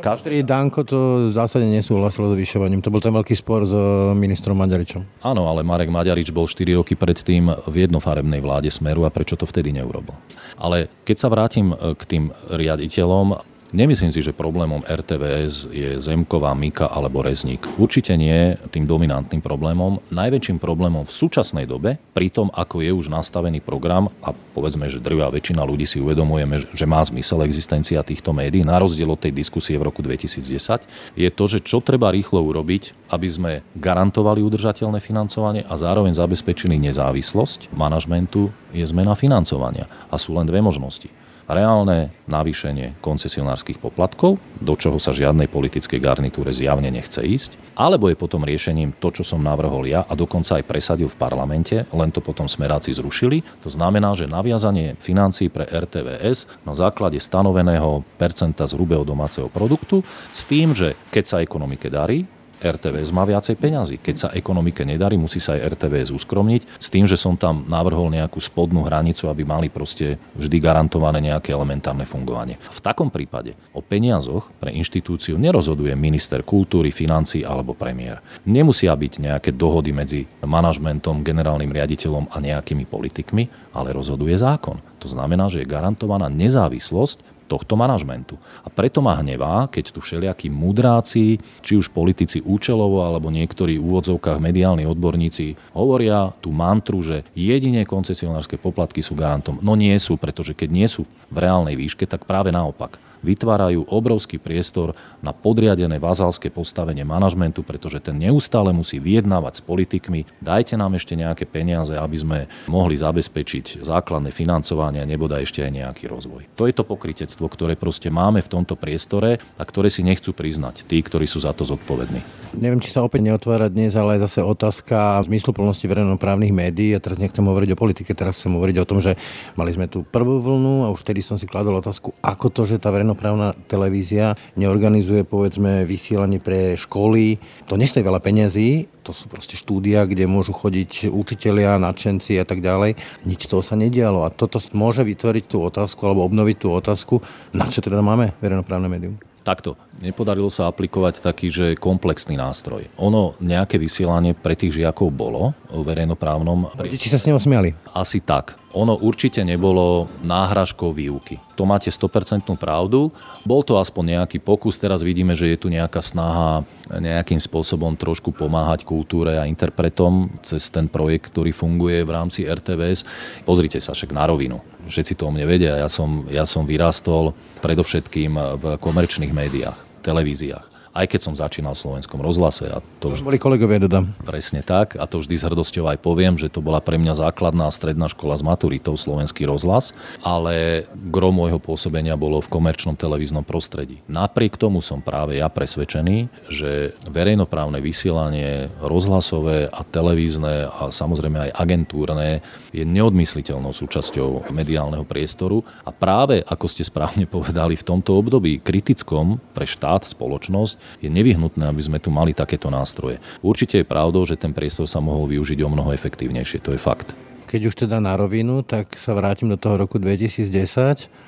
Každý 0.02 0.42
Danko 0.42 0.82
to 0.82 1.30
v 1.30 1.32
zásade 1.32 1.62
nesúhlasil 1.62 2.26
so 2.26 2.34
zvyšovaním. 2.34 2.82
To 2.82 2.90
bol 2.90 2.98
ten 2.98 3.14
veľký 3.14 3.38
spor 3.38 3.62
s 3.62 3.70
ministrom 4.18 4.58
Maďaričom. 4.58 5.22
Áno, 5.22 5.46
ale 5.46 5.62
Marek 5.62 5.94
Maďarič 5.94 6.34
bol 6.34 6.50
4 6.50 6.74
roky 6.74 6.98
predtým 6.98 7.46
v 7.70 7.74
jednofarebnej 7.86 8.42
vláde 8.42 8.66
Smeru 8.66 9.06
a 9.06 9.14
prečo 9.14 9.38
to 9.38 9.46
vtedy 9.46 9.70
neurobil. 9.70 10.18
Ale 10.58 10.90
keď 11.06 11.16
sa 11.22 11.30
vrátim 11.30 11.70
k 11.70 12.02
tým 12.02 12.34
riaditeľom, 12.50 13.51
Nemyslím 13.72 14.12
si, 14.12 14.20
že 14.20 14.36
problémom 14.36 14.84
RTVS 14.84 15.72
je 15.72 15.96
Zemková, 15.96 16.52
Mika 16.52 16.92
alebo 16.92 17.24
Rezník. 17.24 17.64
Určite 17.80 18.12
nie 18.20 18.52
tým 18.68 18.84
dominantným 18.84 19.40
problémom. 19.40 19.96
Najväčším 20.12 20.60
problémom 20.60 21.08
v 21.08 21.12
súčasnej 21.16 21.64
dobe, 21.64 21.96
pri 22.12 22.28
tom, 22.28 22.52
ako 22.52 22.84
je 22.84 22.92
už 22.92 23.08
nastavený 23.08 23.64
program, 23.64 24.12
a 24.20 24.36
povedzme, 24.36 24.92
že 24.92 25.00
drvá 25.00 25.32
väčšina 25.32 25.64
ľudí 25.64 25.88
si 25.88 26.04
uvedomujeme, 26.04 26.68
že 26.68 26.84
má 26.84 27.00
zmysel 27.00 27.48
existencia 27.48 28.04
týchto 28.04 28.36
médií, 28.36 28.60
na 28.60 28.76
rozdiel 28.76 29.08
od 29.08 29.24
tej 29.24 29.32
diskusie 29.32 29.80
v 29.80 29.88
roku 29.88 30.04
2010, 30.04 30.84
je 31.16 31.28
to, 31.32 31.44
že 31.48 31.64
čo 31.64 31.80
treba 31.80 32.12
rýchlo 32.12 32.44
urobiť, 32.44 33.08
aby 33.08 33.28
sme 33.32 33.52
garantovali 33.80 34.44
udržateľné 34.44 35.00
financovanie 35.00 35.64
a 35.64 35.80
zároveň 35.80 36.12
zabezpečili 36.12 36.76
nezávislosť 36.76 37.72
manažmentu, 37.72 38.52
je 38.76 38.84
zmena 38.84 39.16
financovania. 39.16 39.88
A 40.12 40.20
sú 40.20 40.36
len 40.36 40.44
dve 40.44 40.60
možnosti 40.60 41.21
reálne 41.48 42.14
navýšenie 42.26 42.98
koncesionárskych 43.02 43.78
poplatkov, 43.78 44.38
do 44.58 44.74
čoho 44.78 44.96
sa 44.96 45.14
žiadnej 45.14 45.50
politickej 45.50 45.98
garnitúre 45.98 46.54
zjavne 46.54 46.88
nechce 46.90 47.22
ísť, 47.22 47.58
alebo 47.74 48.08
je 48.12 48.16
potom 48.18 48.44
riešením 48.44 48.96
to, 49.00 49.10
čo 49.10 49.24
som 49.24 49.40
navrhol 49.40 49.88
ja 49.88 50.04
a 50.04 50.12
dokonca 50.12 50.60
aj 50.60 50.68
presadil 50.68 51.08
v 51.08 51.18
parlamente, 51.18 51.76
len 51.90 52.10
to 52.12 52.20
potom 52.20 52.46
smeráci 52.46 52.92
zrušili. 52.92 53.40
To 53.64 53.70
znamená, 53.72 54.12
že 54.12 54.30
naviazanie 54.30 54.94
financií 55.00 55.48
pre 55.48 55.64
RTVS 55.66 56.64
na 56.68 56.76
základe 56.76 57.16
stanoveného 57.18 58.04
percenta 58.20 58.68
z 58.68 58.76
hrubého 58.76 59.02
domáceho 59.02 59.48
produktu 59.48 60.04
s 60.30 60.44
tým, 60.44 60.76
že 60.76 60.94
keď 61.10 61.24
sa 61.24 61.42
ekonomike 61.44 61.88
darí, 61.88 62.28
RTVS 62.62 63.10
má 63.10 63.26
viacej 63.26 63.58
peňazí. 63.58 63.98
Keď 63.98 64.14
sa 64.16 64.28
ekonomike 64.30 64.86
nedarí, 64.86 65.18
musí 65.18 65.42
sa 65.42 65.58
aj 65.58 65.74
RTVS 65.74 66.14
uskromniť 66.14 66.78
s 66.78 66.88
tým, 66.88 67.04
že 67.04 67.18
som 67.18 67.34
tam 67.34 67.66
navrhol 67.66 68.08
nejakú 68.14 68.38
spodnú 68.38 68.86
hranicu, 68.86 69.26
aby 69.26 69.42
mali 69.42 69.66
proste 69.66 70.16
vždy 70.38 70.56
garantované 70.62 71.18
nejaké 71.18 71.50
elementárne 71.50 72.06
fungovanie. 72.06 72.56
V 72.70 72.80
takom 72.80 73.10
prípade 73.10 73.58
o 73.74 73.82
peniazoch 73.82 74.54
pre 74.62 74.70
inštitúciu 74.72 75.34
nerozhoduje 75.36 75.92
minister 75.98 76.46
kultúry, 76.46 76.94
financí 76.94 77.42
alebo 77.42 77.74
premiér. 77.74 78.22
Nemusia 78.46 78.94
byť 78.94 79.12
nejaké 79.18 79.50
dohody 79.52 79.90
medzi 79.90 80.30
manažmentom, 80.40 81.26
generálnym 81.26 81.74
riaditeľom 81.74 82.30
a 82.30 82.38
nejakými 82.38 82.86
politikmi, 82.86 83.74
ale 83.74 83.90
rozhoduje 83.90 84.38
zákon. 84.38 84.78
To 85.02 85.10
znamená, 85.10 85.50
že 85.50 85.66
je 85.66 85.72
garantovaná 85.72 86.30
nezávislosť 86.30 87.31
tohto 87.52 87.76
manažmentu. 87.76 88.40
A 88.64 88.72
preto 88.72 89.04
ma 89.04 89.20
hnevá, 89.20 89.68
keď 89.68 89.92
tu 89.92 90.00
všelijakí 90.00 90.48
mudráci, 90.48 91.36
či 91.60 91.72
už 91.76 91.92
politici 91.92 92.40
účelovo, 92.40 93.04
alebo 93.04 93.28
niektorí 93.28 93.76
v 93.76 93.84
úvodzovkách 93.84 94.40
mediálni 94.40 94.88
odborníci 94.88 95.76
hovoria 95.76 96.32
tú 96.40 96.48
mantru, 96.48 97.04
že 97.04 97.28
jedine 97.36 97.84
koncesionárske 97.84 98.56
poplatky 98.56 99.04
sú 99.04 99.12
garantom. 99.12 99.60
No 99.60 99.76
nie 99.76 99.92
sú, 100.00 100.16
pretože 100.16 100.56
keď 100.56 100.68
nie 100.72 100.88
sú 100.88 101.04
v 101.28 101.36
reálnej 101.36 101.76
výške, 101.76 102.08
tak 102.08 102.24
práve 102.24 102.48
naopak 102.48 102.96
vytvárajú 103.22 103.88
obrovský 103.88 104.36
priestor 104.42 104.92
na 105.22 105.30
podriadené 105.30 105.96
vazalské 106.02 106.50
postavenie 106.50 107.06
manažmentu, 107.06 107.62
pretože 107.62 108.02
ten 108.02 108.18
neustále 108.18 108.74
musí 108.74 108.98
vyjednávať 108.98 109.58
s 109.58 109.62
politikmi. 109.62 110.26
Dajte 110.42 110.74
nám 110.76 110.98
ešte 110.98 111.14
nejaké 111.14 111.46
peniaze, 111.46 111.94
aby 111.94 112.16
sme 112.18 112.38
mohli 112.66 112.98
zabezpečiť 112.98 113.86
základné 113.86 114.34
financovanie 114.34 115.00
a 115.00 115.08
neboda 115.08 115.38
ešte 115.38 115.62
aj 115.62 115.72
nejaký 115.72 116.04
rozvoj. 116.10 116.50
To 116.58 116.66
je 116.66 116.74
to 116.74 116.84
pokritectvo, 116.84 117.46
ktoré 117.46 117.74
proste 117.78 118.10
máme 118.10 118.42
v 118.42 118.52
tomto 118.52 118.74
priestore 118.74 119.38
a 119.56 119.62
ktoré 119.62 119.88
si 119.88 120.02
nechcú 120.02 120.34
priznať 120.34 120.84
tí, 120.84 120.98
ktorí 121.00 121.24
sú 121.24 121.40
za 121.40 121.54
to 121.54 121.62
zodpovední. 121.62 122.20
Neviem, 122.52 122.84
či 122.84 122.92
sa 122.92 123.00
opäť 123.00 123.24
neotvára 123.24 123.72
dnes, 123.72 123.96
ale 123.96 124.20
aj 124.20 124.28
zase 124.28 124.44
otázka 124.44 125.24
zmysluplnosti 125.24 125.88
verejnoprávnych 125.88 126.52
médií. 126.52 126.92
Ja 126.92 127.00
teraz 127.00 127.16
nechcem 127.16 127.40
hovoriť 127.40 127.72
o 127.72 127.80
politike, 127.80 128.12
teraz 128.12 128.36
chcem 128.36 128.52
hovoriť 128.52 128.76
o 128.76 128.88
tom, 128.88 129.00
že 129.00 129.16
mali 129.56 129.72
sme 129.72 129.88
tú 129.88 130.04
prvú 130.04 130.44
vlnu 130.44 130.84
a 130.84 130.92
už 130.92 131.00
vtedy 131.00 131.24
som 131.24 131.40
si 131.40 131.48
kladol 131.48 131.80
otázku, 131.80 132.12
ako 132.20 132.52
to, 132.52 132.68
že 132.68 132.76
tá 132.76 132.92
verejná 132.92 133.11
verejnoprávna 133.12 133.52
televízia 133.68 134.32
neorganizuje 134.56 135.28
povedzme 135.28 135.84
vysielanie 135.84 136.40
pre 136.40 136.80
školy. 136.80 137.36
To 137.68 137.76
nestojí 137.76 138.00
veľa 138.00 138.24
peniazí, 138.24 138.88
to 139.04 139.12
sú 139.12 139.28
proste 139.28 139.60
štúdia, 139.60 140.08
kde 140.08 140.24
môžu 140.24 140.56
chodiť 140.56 141.12
učitelia, 141.12 141.76
nadšenci 141.76 142.40
a 142.40 142.44
tak 142.48 142.64
ďalej. 142.64 142.96
Nič 143.28 143.44
toho 143.52 143.60
sa 143.60 143.76
nedialo 143.76 144.24
a 144.24 144.32
toto 144.32 144.56
môže 144.72 145.04
vytvoriť 145.04 145.44
tú 145.44 145.60
otázku 145.60 146.00
alebo 146.08 146.24
obnoviť 146.24 146.56
tú 146.56 146.72
otázku, 146.72 147.20
na 147.52 147.68
čo 147.68 147.84
teda 147.84 148.00
máme 148.00 148.32
verejnoprávne 148.40 148.88
médium. 148.88 149.20
Takto. 149.42 149.74
Nepodarilo 149.98 150.46
sa 150.54 150.70
aplikovať 150.70 151.18
taký, 151.18 151.50
že 151.50 151.74
komplexný 151.74 152.38
nástroj. 152.38 152.86
Ono 153.02 153.34
nejaké 153.42 153.74
vysielanie 153.74 154.38
pre 154.38 154.54
tých 154.54 154.78
žiakov 154.78 155.10
bolo 155.10 155.50
v 155.66 155.82
verejnoprávnom. 155.82 156.70
Deti 156.78 157.10
sa 157.10 157.18
s 157.18 157.26
ním 157.26 157.42
smiali? 157.42 157.74
Asi 157.90 158.22
tak. 158.22 158.54
Ono 158.72 158.96
určite 158.96 159.44
nebolo 159.44 160.08
náhražkou 160.24 160.96
výuky. 160.96 161.36
To 161.60 161.68
máte 161.68 161.92
100% 161.92 162.48
pravdu. 162.56 163.12
Bol 163.44 163.60
to 163.60 163.76
aspoň 163.76 164.18
nejaký 164.18 164.40
pokus. 164.40 164.80
Teraz 164.80 165.04
vidíme, 165.04 165.36
že 165.36 165.52
je 165.52 165.60
tu 165.60 165.68
nejaká 165.68 166.00
snaha 166.00 166.64
nejakým 166.88 167.36
spôsobom 167.36 167.92
trošku 168.00 168.32
pomáhať 168.32 168.88
kultúre 168.88 169.36
a 169.36 169.44
interpretom 169.44 170.32
cez 170.40 170.72
ten 170.72 170.88
projekt, 170.88 171.28
ktorý 171.30 171.52
funguje 171.52 172.00
v 172.00 172.10
rámci 172.10 172.48
RTVS. 172.48 173.04
Pozrite 173.44 173.76
sa 173.76 173.92
však 173.92 174.16
na 174.16 174.24
rovinu. 174.24 174.64
Všetci 174.88 175.20
to 175.20 175.28
o 175.28 175.32
mne 175.32 175.44
vedia. 175.44 175.76
Ja 175.76 175.92
som, 175.92 176.24
ja 176.32 176.48
som 176.48 176.64
vyrástol 176.64 177.36
predovšetkým 177.60 178.32
v 178.56 178.64
komerčných 178.80 179.36
médiách, 179.36 179.76
televíziách 180.00 180.71
aj 180.92 181.06
keď 181.08 181.20
som 181.24 181.34
začínal 181.34 181.72
v 181.72 181.82
slovenskom 181.88 182.20
rozhlase. 182.20 182.68
A 182.68 182.84
to, 183.00 183.16
už 183.16 183.24
boli 183.24 183.40
kolegovia, 183.40 183.80
dodám. 183.80 184.12
Presne 184.22 184.60
tak. 184.60 185.00
A 185.00 185.08
to 185.08 185.24
vždy 185.24 185.40
s 185.40 185.44
hrdosťou 185.48 185.88
aj 185.88 185.98
poviem, 186.04 186.36
že 186.36 186.52
to 186.52 186.60
bola 186.60 186.84
pre 186.84 187.00
mňa 187.00 187.16
základná 187.16 187.68
stredná 187.72 188.12
škola 188.12 188.36
s 188.36 188.44
maturitou 188.44 188.92
slovenský 188.92 189.48
rozhlas, 189.48 189.96
ale 190.20 190.84
gro 191.08 191.32
môjho 191.32 191.56
pôsobenia 191.56 192.14
bolo 192.20 192.44
v 192.44 192.52
komerčnom 192.52 192.92
televíznom 192.92 193.40
prostredí. 193.42 194.04
Napriek 194.04 194.60
tomu 194.60 194.84
som 194.84 195.00
práve 195.00 195.40
ja 195.40 195.48
presvedčený, 195.48 196.48
že 196.52 196.92
verejnoprávne 197.08 197.80
vysielanie 197.80 198.68
rozhlasové 198.84 199.72
a 199.72 199.80
televízne 199.88 200.68
a 200.68 200.92
samozrejme 200.92 201.48
aj 201.48 201.56
agentúrne 201.56 202.44
je 202.76 202.84
neodmysliteľnou 202.84 203.72
súčasťou 203.72 204.52
mediálneho 204.52 205.08
priestoru 205.08 205.64
a 205.88 205.90
práve, 205.92 206.44
ako 206.44 206.66
ste 206.68 206.84
správne 206.84 207.24
povedali, 207.36 207.80
v 207.80 207.86
tomto 207.88 208.20
období 208.20 208.60
kritickom 208.60 209.40
pre 209.56 209.64
štát, 209.64 210.04
spoločnosť, 210.04 210.81
je 211.00 211.08
nevyhnutné, 211.10 211.66
aby 211.66 211.82
sme 211.82 211.98
tu 211.98 212.14
mali 212.14 212.32
takéto 212.32 212.70
nástroje. 212.70 213.18
Určite 213.42 213.82
je 213.82 213.86
pravdou, 213.86 214.22
že 214.22 214.38
ten 214.38 214.54
priestor 214.54 214.86
sa 214.86 215.02
mohol 215.02 215.30
využiť 215.30 215.58
o 215.64 215.68
mnoho 215.72 215.90
efektívnejšie, 215.94 216.62
to 216.62 216.74
je 216.74 216.80
fakt. 216.80 217.14
Keď 217.52 217.68
už 217.68 217.84
teda 217.84 218.00
na 218.00 218.16
rovinu, 218.16 218.64
tak 218.64 218.96
sa 218.96 219.12
vrátim 219.12 219.52
do 219.52 219.60
toho 219.60 219.76
roku 219.76 220.00
2010. 220.00 220.48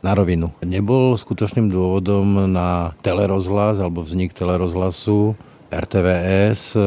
Na 0.00 0.16
rovinu. 0.16 0.56
Nebol 0.64 1.20
skutočným 1.20 1.68
dôvodom 1.68 2.48
na 2.48 2.96
telerozhlas 3.04 3.76
alebo 3.76 4.00
vznik 4.00 4.32
telerozhlasu 4.32 5.36
RTVS 5.74 6.78
e, 6.78 6.80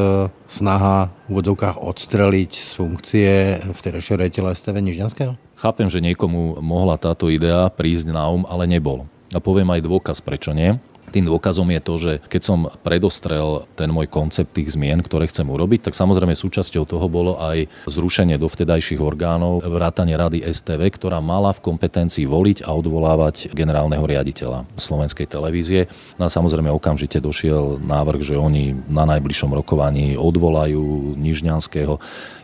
snaha 0.47 1.13
v 1.27 1.31
vodovkách 1.37 1.77
odstreliť 1.77 2.51
z 2.55 2.71
funkcie 2.73 3.31
vtedajšieho 3.77 4.17
rejiteľa 4.25 4.55
STV 4.55 4.75
Nižňanského? 4.79 5.31
Chápem, 5.59 5.85
že 5.91 6.01
niekomu 6.01 6.63
mohla 6.63 6.95
táto 6.95 7.27
idea 7.27 7.67
prísť 7.67 8.09
na 8.15 8.25
um, 8.31 8.47
ale 8.47 8.65
nebol. 8.65 9.05
A 9.35 9.43
poviem 9.43 9.67
aj 9.75 9.83
dôkaz, 9.83 10.17
prečo 10.23 10.55
nie. 10.55 10.79
Tým 11.17 11.25
dôkazom 11.25 11.65
je 11.73 11.81
to, 11.81 11.93
že 11.97 12.13
keď 12.29 12.41
som 12.45 12.69
predostrel 12.85 13.65
ten 13.73 13.89
môj 13.89 14.05
koncept 14.05 14.53
tých 14.53 14.77
zmien, 14.77 15.01
ktoré 15.01 15.25
chcem 15.25 15.49
urobiť, 15.49 15.89
tak 15.89 15.97
samozrejme 15.97 16.37
súčasťou 16.37 16.85
toho 16.85 17.09
bolo 17.09 17.41
aj 17.41 17.65
zrušenie 17.89 18.37
dovtedajších 18.37 19.01
orgánov, 19.01 19.65
vrátanie 19.65 20.13
rady 20.13 20.45
STV, 20.45 20.93
ktorá 20.93 21.17
mala 21.17 21.57
v 21.57 21.65
kompetencii 21.65 22.29
voliť 22.29 22.69
a 22.69 22.77
odvolávať 22.77 23.49
generálneho 23.49 24.05
riaditeľa 24.05 24.69
slovenskej 24.77 25.25
televízie. 25.25 25.89
No 26.21 26.29
a 26.29 26.33
samozrejme 26.33 26.69
okamžite 26.69 27.17
došiel 27.17 27.81
návrh, 27.81 28.21
že 28.21 28.37
oni 28.37 28.77
na 28.85 29.09
najbližšom 29.09 29.57
rokovaní 29.57 30.13
odvolajú 30.21 31.17
Nižňanského. 31.17 31.97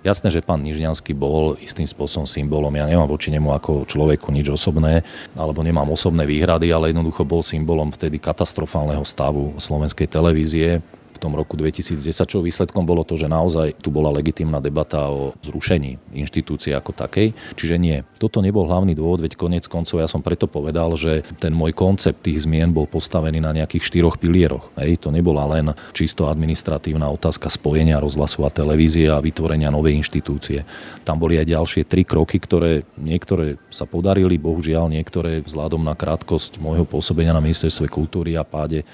Jasné, 0.03 0.35
že 0.35 0.43
pán 0.43 0.59
Nižňanský 0.67 1.15
bol 1.15 1.55
istým 1.63 1.87
spôsobom 1.87 2.27
symbolom. 2.27 2.75
Ja 2.75 2.83
nemám 2.83 3.07
voči 3.07 3.31
nemu 3.31 3.55
ako 3.55 3.87
človeku 3.87 4.35
nič 4.35 4.51
osobné, 4.51 5.07
alebo 5.31 5.63
nemám 5.63 5.87
osobné 5.87 6.27
výhrady, 6.27 6.75
ale 6.75 6.91
jednoducho 6.91 7.23
bol 7.23 7.39
symbolom 7.39 7.87
vtedy 7.87 8.19
katastrofálneho 8.19 9.07
stavu 9.07 9.55
slovenskej 9.55 10.11
televízie 10.11 10.83
tom 11.21 11.33
roku 11.37 11.57
2010, 11.59 11.99
čo 12.13 12.39
výsledkom 12.41 12.85
bolo 12.85 13.01
to, 13.03 13.17
že 13.19 13.29
naozaj 13.29 13.77
tu 13.81 13.89
bola 13.89 14.13
legitimná 14.13 14.61
debata 14.63 15.09
o 15.09 15.33
zrušení 15.43 15.97
inštitúcie 16.13 16.73
ako 16.73 16.93
takej. 16.93 17.35
Čiže 17.57 17.75
nie, 17.81 18.01
toto 18.17 18.39
nebol 18.39 18.65
hlavný 18.69 18.93
dôvod, 18.93 19.25
veď 19.25 19.35
konec 19.35 19.65
koncov 19.67 19.99
ja 19.99 20.07
som 20.09 20.23
preto 20.23 20.45
povedal, 20.45 20.93
že 20.95 21.25
ten 21.37 21.51
môj 21.51 21.73
koncept 21.75 22.23
tých 22.23 22.45
zmien 22.45 22.71
bol 22.71 22.85
postavený 22.87 23.43
na 23.43 23.51
nejakých 23.51 23.83
štyroch 23.83 24.17
pilieroch. 24.21 24.71
Hej, 24.79 25.03
to 25.03 25.09
nebola 25.11 25.43
len 25.49 25.73
čisto 25.91 26.29
administratívna 26.29 27.09
otázka 27.11 27.51
spojenia 27.51 27.99
rozhlasu 27.99 28.45
a 28.45 28.53
televízie 28.53 29.11
a 29.11 29.21
vytvorenia 29.23 29.73
novej 29.73 29.99
inštitúcie. 29.99 30.63
Tam 31.03 31.19
boli 31.19 31.37
aj 31.41 31.49
ďalšie 31.49 31.83
tri 31.89 32.07
kroky, 32.07 32.39
ktoré 32.39 32.87
niektoré 32.95 33.59
sa 33.67 33.83
podarili, 33.89 34.39
bohužiaľ 34.39 34.89
niektoré 34.89 35.43
vzhľadom 35.43 35.83
na 35.83 35.97
krátkosť 35.97 36.61
môjho 36.61 36.87
pôsobenia 36.87 37.35
na 37.35 37.43
ministerstve 37.43 37.89
kultúry 37.89 38.37
a 38.39 38.45
páde 38.45 38.85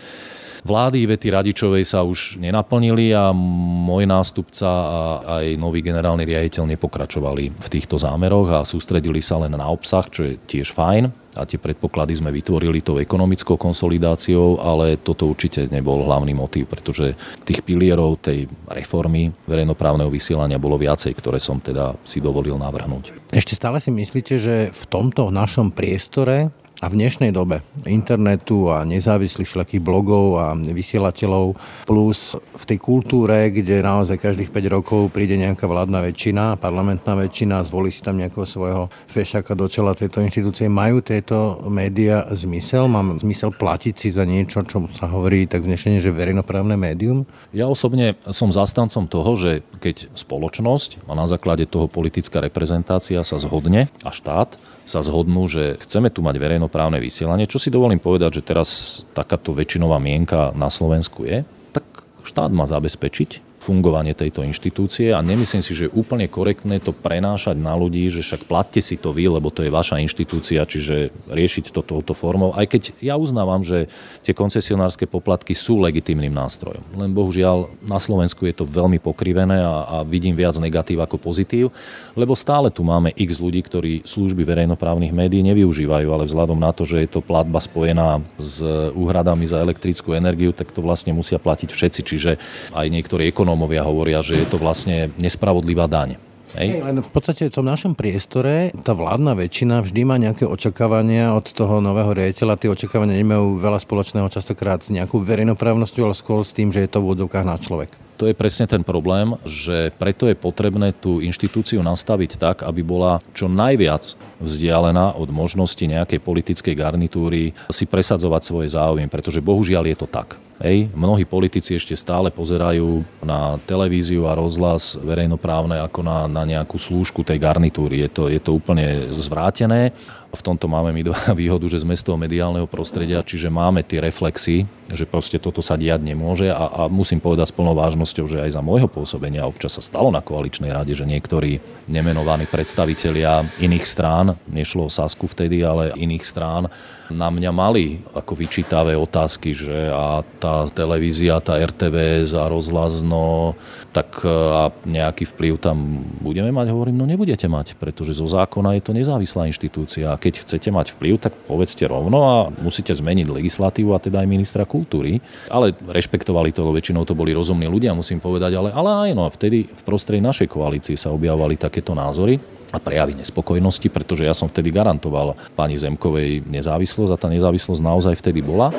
vlády 0.63 1.05
Ivety 1.05 1.29
Radičovej 1.31 1.83
sa 1.87 2.03
už 2.03 2.39
nenaplnili 2.41 3.11
a 3.15 3.31
môj 3.35 4.05
nástupca 4.09 4.67
a 4.67 4.99
aj 5.41 5.55
nový 5.55 5.83
generálny 5.85 6.23
riaditeľ 6.25 6.75
nepokračovali 6.75 7.43
v 7.55 7.67
týchto 7.71 7.99
zámeroch 7.99 8.49
a 8.51 8.67
sústredili 8.67 9.23
sa 9.23 9.39
len 9.41 9.55
na 9.55 9.67
obsah, 9.67 10.05
čo 10.07 10.27
je 10.27 10.39
tiež 10.49 10.75
fajn 10.75 11.29
a 11.37 11.45
tie 11.47 11.61
predpoklady 11.61 12.19
sme 12.19 12.35
vytvorili 12.35 12.83
tou 12.83 12.99
ekonomickou 12.99 13.55
konsolidáciou, 13.55 14.59
ale 14.59 14.99
toto 14.99 15.29
určite 15.29 15.71
nebol 15.71 16.03
hlavný 16.03 16.35
motív, 16.35 16.67
pretože 16.67 17.15
tých 17.47 17.63
pilierov 17.63 18.19
tej 18.19 18.49
reformy 18.67 19.31
verejnoprávneho 19.45 20.11
vysielania 20.11 20.57
bolo 20.57 20.75
viacej, 20.75 21.15
ktoré 21.15 21.39
som 21.39 21.63
teda 21.63 21.95
si 22.03 22.19
dovolil 22.19 22.57
navrhnúť. 22.57 23.31
Ešte 23.31 23.55
stále 23.55 23.77
si 23.79 23.93
myslíte, 23.93 24.35
že 24.35 24.55
v 24.73 24.83
tomto 24.89 25.29
našom 25.29 25.71
priestore 25.71 26.51
a 26.79 26.87
v 26.87 26.95
dnešnej 26.95 27.35
dobe 27.35 27.59
internetu 27.83 28.71
a 28.71 28.87
nezávislých 28.87 29.47
všelakých 29.51 29.83
blogov 29.83 30.39
a 30.39 30.55
vysielateľov 30.55 31.59
plus 31.83 32.39
v 32.39 32.63
tej 32.63 32.79
kultúre, 32.79 33.51
kde 33.51 33.83
naozaj 33.83 34.15
každých 34.15 34.47
5 34.47 34.75
rokov 34.79 35.01
príde 35.11 35.35
nejaká 35.35 35.67
vládna 35.67 35.99
väčšina, 36.07 36.55
parlamentná 36.55 37.19
väčšina, 37.19 37.67
zvolí 37.67 37.91
si 37.91 37.99
tam 37.99 38.15
nejakého 38.15 38.47
svojho 38.47 38.87
fešaka 39.11 39.59
do 39.59 39.67
čela 39.67 39.91
tejto 39.91 40.23
inštitúcie, 40.23 40.71
majú 40.71 41.03
tieto 41.03 41.59
médiá 41.67 42.23
zmysel? 42.31 42.87
Mám 42.87 43.19
zmysel 43.19 43.51
platiť 43.51 43.95
si 43.99 44.09
za 44.15 44.23
niečo, 44.23 44.63
čo 44.63 44.87
sa 44.95 45.11
hovorí 45.11 45.51
tak 45.51 45.67
dnešne, 45.67 45.99
že 45.99 46.15
verejnoprávne 46.15 46.79
médium? 46.79 47.27
Ja 47.51 47.67
osobne 47.67 48.15
som 48.31 48.55
zastancom 48.55 49.11
toho, 49.11 49.35
že 49.35 49.51
keď 49.83 50.15
spoločnosť 50.15 51.11
a 51.11 51.11
na 51.11 51.27
základe 51.27 51.67
toho 51.67 51.91
politická 51.91 52.39
reprezentácia 52.39 53.19
sa 53.27 53.35
zhodne 53.35 53.91
a 54.07 54.15
štát 54.15 54.78
sa 54.89 55.05
zhodnú, 55.05 55.45
že 55.45 55.77
chceme 55.85 56.09
tu 56.09 56.25
mať 56.25 56.41
verejnoprávne 56.41 56.97
vysielanie, 56.97 57.45
čo 57.45 57.61
si 57.61 57.69
dovolím 57.69 58.01
povedať, 58.01 58.41
že 58.41 58.47
teraz 58.49 58.69
takáto 59.13 59.53
väčšinová 59.53 60.01
mienka 60.01 60.49
na 60.57 60.73
Slovensku 60.73 61.29
je, 61.29 61.45
tak 61.69 61.85
štát 62.25 62.49
má 62.49 62.65
zabezpečiť 62.65 63.48
fungovanie 63.69 64.17
tejto 64.17 64.41
inštitúcie 64.41 65.13
a 65.13 65.21
nemyslím 65.21 65.61
si, 65.61 65.77
že 65.77 65.85
je 65.85 65.93
úplne 65.93 66.25
korektné 66.25 66.81
to 66.81 66.89
prenášať 66.89 67.53
na 67.53 67.77
ľudí, 67.77 68.09
že 68.09 68.25
však 68.25 68.49
platte 68.49 68.81
si 68.81 68.97
to 68.97 69.13
vy, 69.13 69.29
lebo 69.29 69.53
to 69.53 69.61
je 69.61 69.69
vaša 69.69 70.01
inštitúcia, 70.01 70.65
čiže 70.65 71.13
riešiť 71.29 71.69
to 71.69 71.85
touto 71.85 72.17
formou. 72.17 72.57
Aj 72.57 72.65
keď 72.65 72.97
ja 72.97 73.13
uznávam, 73.13 73.61
že 73.61 73.85
tie 74.25 74.33
koncesionárske 74.33 75.05
poplatky 75.05 75.53
sú 75.53 75.77
legitimným 75.85 76.33
nástrojom. 76.33 76.81
Len 76.97 77.13
bohužiaľ 77.13 77.69
na 77.85 78.01
Slovensku 78.01 78.49
je 78.49 78.57
to 78.57 78.65
veľmi 78.65 78.97
pokrivené 78.97 79.61
a, 79.61 79.85
a 79.85 79.97
vidím 80.01 80.33
viac 80.33 80.57
negatív 80.57 81.05
ako 81.05 81.21
pozitív, 81.21 81.69
lebo 82.17 82.33
stále 82.33 82.73
tu 82.73 82.81
máme 82.81 83.13
x 83.13 83.37
ľudí, 83.37 83.61
ktorí 83.61 84.01
služby 84.01 84.49
verejnoprávnych 84.49 85.13
médií 85.13 85.45
nevyužívajú, 85.45 86.09
ale 86.09 86.25
vzhľadom 86.25 86.57
na 86.57 86.73
to, 86.73 86.89
že 86.89 87.05
je 87.05 87.09
to 87.13 87.21
platba 87.21 87.61
spojená 87.61 88.17
s 88.41 88.65
úhradami 88.97 89.45
za 89.45 89.61
elektrickú 89.61 90.17
energiu, 90.17 90.57
tak 90.57 90.73
to 90.73 90.81
vlastne 90.81 91.13
musia 91.13 91.37
platiť 91.37 91.69
všetci. 91.69 92.01
Čiže 92.01 92.31
aj 92.73 92.87
niektorí 92.89 93.29
ekonomii 93.29 93.58
ekonómovia 93.59 93.83
hovoria, 93.83 94.23
že 94.23 94.39
je 94.39 94.47
to 94.47 94.55
vlastne 94.55 95.11
nespravodlivá 95.19 95.91
daň. 95.91 96.15
Hej. 96.55 96.79
Len 96.79 97.03
v 97.03 97.11
podstate 97.11 97.51
v 97.51 97.53
tom 97.59 97.67
našom 97.67 97.91
priestore 97.91 98.71
tá 98.87 98.95
vládna 98.95 99.35
väčšina 99.35 99.83
vždy 99.83 100.01
má 100.07 100.15
nejaké 100.15 100.47
očakávania 100.47 101.35
od 101.35 101.51
toho 101.51 101.83
nového 101.83 102.15
riaditeľa. 102.15 102.55
Tie 102.55 102.71
očakávania 102.71 103.19
nemajú 103.19 103.59
veľa 103.59 103.83
spoločného 103.83 104.31
častokrát 104.31 104.79
s 104.79 104.89
nejakou 104.95 105.19
verejnoprávnosťou, 105.21 106.07
ale 106.07 106.15
skôr 106.15 106.41
s 106.47 106.55
tým, 106.55 106.71
že 106.71 106.87
je 106.87 106.89
to 106.89 107.03
v 107.03 107.11
na 107.43 107.59
človek. 107.59 107.91
To 108.19 108.27
je 108.27 108.35
presne 108.35 108.67
ten 108.67 108.83
problém, 108.83 109.39
že 109.47 109.95
preto 109.95 110.27
je 110.27 110.35
potrebné 110.35 110.91
tú 110.91 111.23
inštitúciu 111.23 111.79
nastaviť 111.79 112.35
tak, 112.35 112.57
aby 112.67 112.83
bola 112.83 113.23
čo 113.31 113.47
najviac 113.47 114.19
vzdialená 114.43 115.15
od 115.15 115.31
možnosti 115.31 115.79
nejakej 115.79 116.19
politickej 116.19 116.75
garnitúry 116.75 117.55
si 117.71 117.87
presadzovať 117.87 118.41
svoje 118.43 118.67
záujmy, 118.75 119.07
pretože 119.07 119.39
bohužiaľ 119.39 119.87
je 119.87 119.97
to 120.03 120.07
tak. 120.11 120.35
Hej, 120.59 120.91
mnohí 120.91 121.23
politici 121.23 121.79
ešte 121.79 121.95
stále 121.95 122.27
pozerajú 122.35 123.07
na 123.23 123.55
televíziu 123.63 124.27
a 124.27 124.35
rozhlas 124.35 124.99
verejnoprávne 124.99 125.79
ako 125.79 126.03
na, 126.03 126.27
na 126.27 126.43
nejakú 126.43 126.75
slúžku 126.75 127.23
tej 127.23 127.39
garnitúry. 127.39 128.03
Je 128.03 128.09
to, 128.11 128.27
je 128.27 128.43
to 128.43 128.51
úplne 128.51 129.07
zvrátené. 129.15 129.95
V 130.29 130.45
tomto 130.45 130.69
máme 130.69 130.93
my 130.93 131.01
výhodu, 131.41 131.65
že 131.65 131.81
sme 131.81 131.97
z 131.97 132.05
toho 132.05 132.17
mediálneho 132.17 132.69
prostredia, 132.69 133.25
čiže 133.25 133.49
máme 133.49 133.81
tie 133.81 133.97
reflexy, 133.97 134.69
že 134.89 135.05
proste 135.09 135.41
toto 135.41 135.61
sa 135.65 135.73
diať 135.73 136.05
nemôže 136.05 136.53
a, 136.53 136.65
a 136.69 136.81
musím 136.85 137.17
povedať 137.17 137.49
s 137.49 137.55
plnou 137.55 137.73
vážnosťou, 137.73 138.25
že 138.29 138.41
aj 138.45 138.57
za 138.57 138.61
môjho 138.61 138.85
pôsobenia 138.85 139.49
občas 139.49 139.77
sa 139.77 139.81
stalo 139.81 140.13
na 140.13 140.21
koaličnej 140.21 140.69
rade, 140.69 140.93
že 140.93 141.05
niektorí 141.05 141.57
nemenovaní 141.89 142.45
predstavitelia 142.45 143.45
iných 143.57 143.85
strán, 143.85 144.37
nešlo 144.49 144.89
o 144.89 144.93
Sasku 144.93 145.25
vtedy, 145.25 145.65
ale 145.65 145.97
iných 145.97 146.25
strán, 146.25 146.69
na 147.09 147.29
mňa 147.33 147.51
mali 147.51 148.01
ako 148.13 148.33
vyčítavé 148.37 148.93
otázky, 148.93 149.53
že 149.53 149.89
a 149.89 150.21
tá 150.37 150.69
televízia, 150.69 151.41
tá 151.41 151.57
RTVS 151.57 152.37
a 152.37 152.45
rozhlas, 152.47 153.01
no 153.01 153.53
tak 153.89 154.21
e, 154.23 154.29
a 154.29 154.69
nejaký 154.85 155.29
vplyv 155.33 155.57
tam 155.57 156.05
budeme 156.21 156.53
mať? 156.53 156.69
Hovorím, 156.69 157.01
no 157.01 157.05
nebudete 157.09 157.49
mať, 157.49 157.75
pretože 157.75 158.17
zo 158.17 158.29
zákona 158.29 158.77
je 158.77 158.83
to 158.85 158.91
nezávislá 158.93 159.49
inštitúcia 159.49 160.13
a 160.13 160.19
keď 160.19 160.45
chcete 160.45 160.69
mať 160.69 160.93
vplyv, 160.97 161.17
tak 161.17 161.33
povedzte 161.49 161.89
rovno 161.89 162.17
a 162.23 162.35
musíte 162.61 162.93
zmeniť 162.93 163.27
legislatívu 163.29 163.91
a 163.93 164.01
teda 164.01 164.21
aj 164.21 164.27
ministra 164.29 164.63
kultúry. 164.63 165.19
Ale 165.49 165.73
rešpektovali 165.75 166.53
to, 166.53 166.69
väčšinou 166.69 167.03
to 167.03 167.17
boli 167.17 167.33
rozumní 167.33 167.65
ľudia, 167.65 167.97
musím 167.97 168.21
povedať, 168.21 168.55
ale, 168.55 168.69
ale 168.69 169.09
aj 169.09 169.11
no, 169.17 169.25
vtedy 169.27 169.65
v 169.65 169.81
prostredí 169.81 170.21
našej 170.21 170.47
koalície 170.49 170.93
sa 170.93 171.09
objavovali 171.09 171.57
takéto 171.57 171.97
názory 171.97 172.58
a 172.69 172.77
prejavy 172.77 173.17
nespokojnosti, 173.17 173.87
pretože 173.89 174.25
ja 174.25 174.33
som 174.37 174.49
vtedy 174.49 174.69
garantoval 174.69 175.33
pani 175.57 175.75
Zemkovej 175.77 176.45
nezávislosť 176.45 177.11
a 177.13 177.17
tá 177.17 177.27
nezávislosť 177.29 177.81
naozaj 177.81 178.13
vtedy 178.17 178.45
bola. 178.45 178.69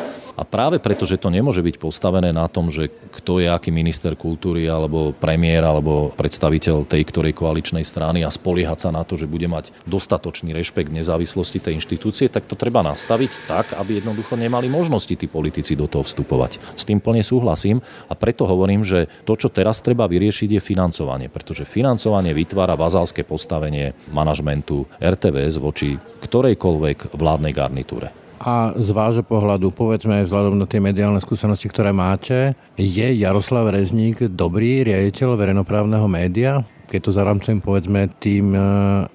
A 0.40 0.48
práve 0.48 0.81
preto, 0.81 1.05
že 1.05 1.20
to 1.20 1.29
nemôže 1.29 1.61
byť 1.61 1.76
postavené 1.76 2.33
na 2.33 2.48
tom, 2.48 2.72
že 2.72 2.88
kto 3.12 3.44
je 3.44 3.53
aký 3.53 3.68
minister 3.68 4.16
kultúry 4.16 4.64
alebo 4.64 5.12
premiér 5.12 5.68
alebo 5.68 6.16
predstaviteľ 6.16 6.88
tej 6.88 7.03
ktorej 7.12 7.37
koaličnej 7.37 7.85
strany 7.85 8.24
a 8.24 8.33
spoliehať 8.33 8.88
sa 8.88 8.90
na 8.90 9.05
to, 9.05 9.20
že 9.20 9.29
bude 9.29 9.44
mať 9.44 9.68
dostatočný 9.85 10.57
rešpekt 10.57 10.88
nezávislosti 10.88 11.61
tej 11.61 11.76
inštitúcie, 11.76 12.33
tak 12.33 12.48
to 12.48 12.57
treba 12.57 12.81
nastaviť 12.81 13.33
tak, 13.44 13.76
aby 13.76 14.00
jednoducho 14.00 14.40
nemali 14.40 14.72
možnosti 14.72 15.12
tí 15.12 15.29
politici 15.29 15.76
do 15.76 15.85
toho 15.85 16.09
vstupovať. 16.09 16.57
S 16.72 16.88
tým 16.88 17.05
plne 17.05 17.20
súhlasím 17.20 17.85
a 18.09 18.16
preto 18.16 18.48
hovorím, 18.48 18.81
že 18.81 19.12
to, 19.29 19.37
čo 19.37 19.53
teraz 19.53 19.85
treba 19.85 20.09
vyriešiť, 20.09 20.57
je 20.57 20.61
financovanie, 20.64 21.29
pretože 21.29 21.68
financovanie 21.68 22.33
vytvára 22.33 22.81
vazálske 22.81 23.29
postavenie 23.29 23.92
manažmentu 24.09 24.88
RTVS 24.96 25.61
voči 25.61 26.00
ktorejkoľvek 26.24 27.12
vládnej 27.12 27.53
garnitúre. 27.53 28.19
A 28.40 28.72
z 28.72 28.88
vášho 28.96 29.20
pohľadu, 29.20 29.68
povedzme 29.68 30.24
vzhľadom 30.24 30.57
na 30.57 30.64
tie 30.64 30.81
mediálne 30.81 31.20
skúsenosti, 31.20 31.68
ktoré 31.68 31.92
máte, 31.92 32.57
je 32.81 33.09
Jaroslav 33.20 33.68
Rezník 33.68 34.33
dobrý 34.33 34.81
riaditeľ 34.81 35.37
verejnoprávneho 35.37 36.09
média? 36.09 36.64
Keď 36.88 37.00
to 37.05 37.12
zaramcujem, 37.12 37.61
povedzme, 37.61 38.09
tým 38.16 38.57
e, 38.57 38.61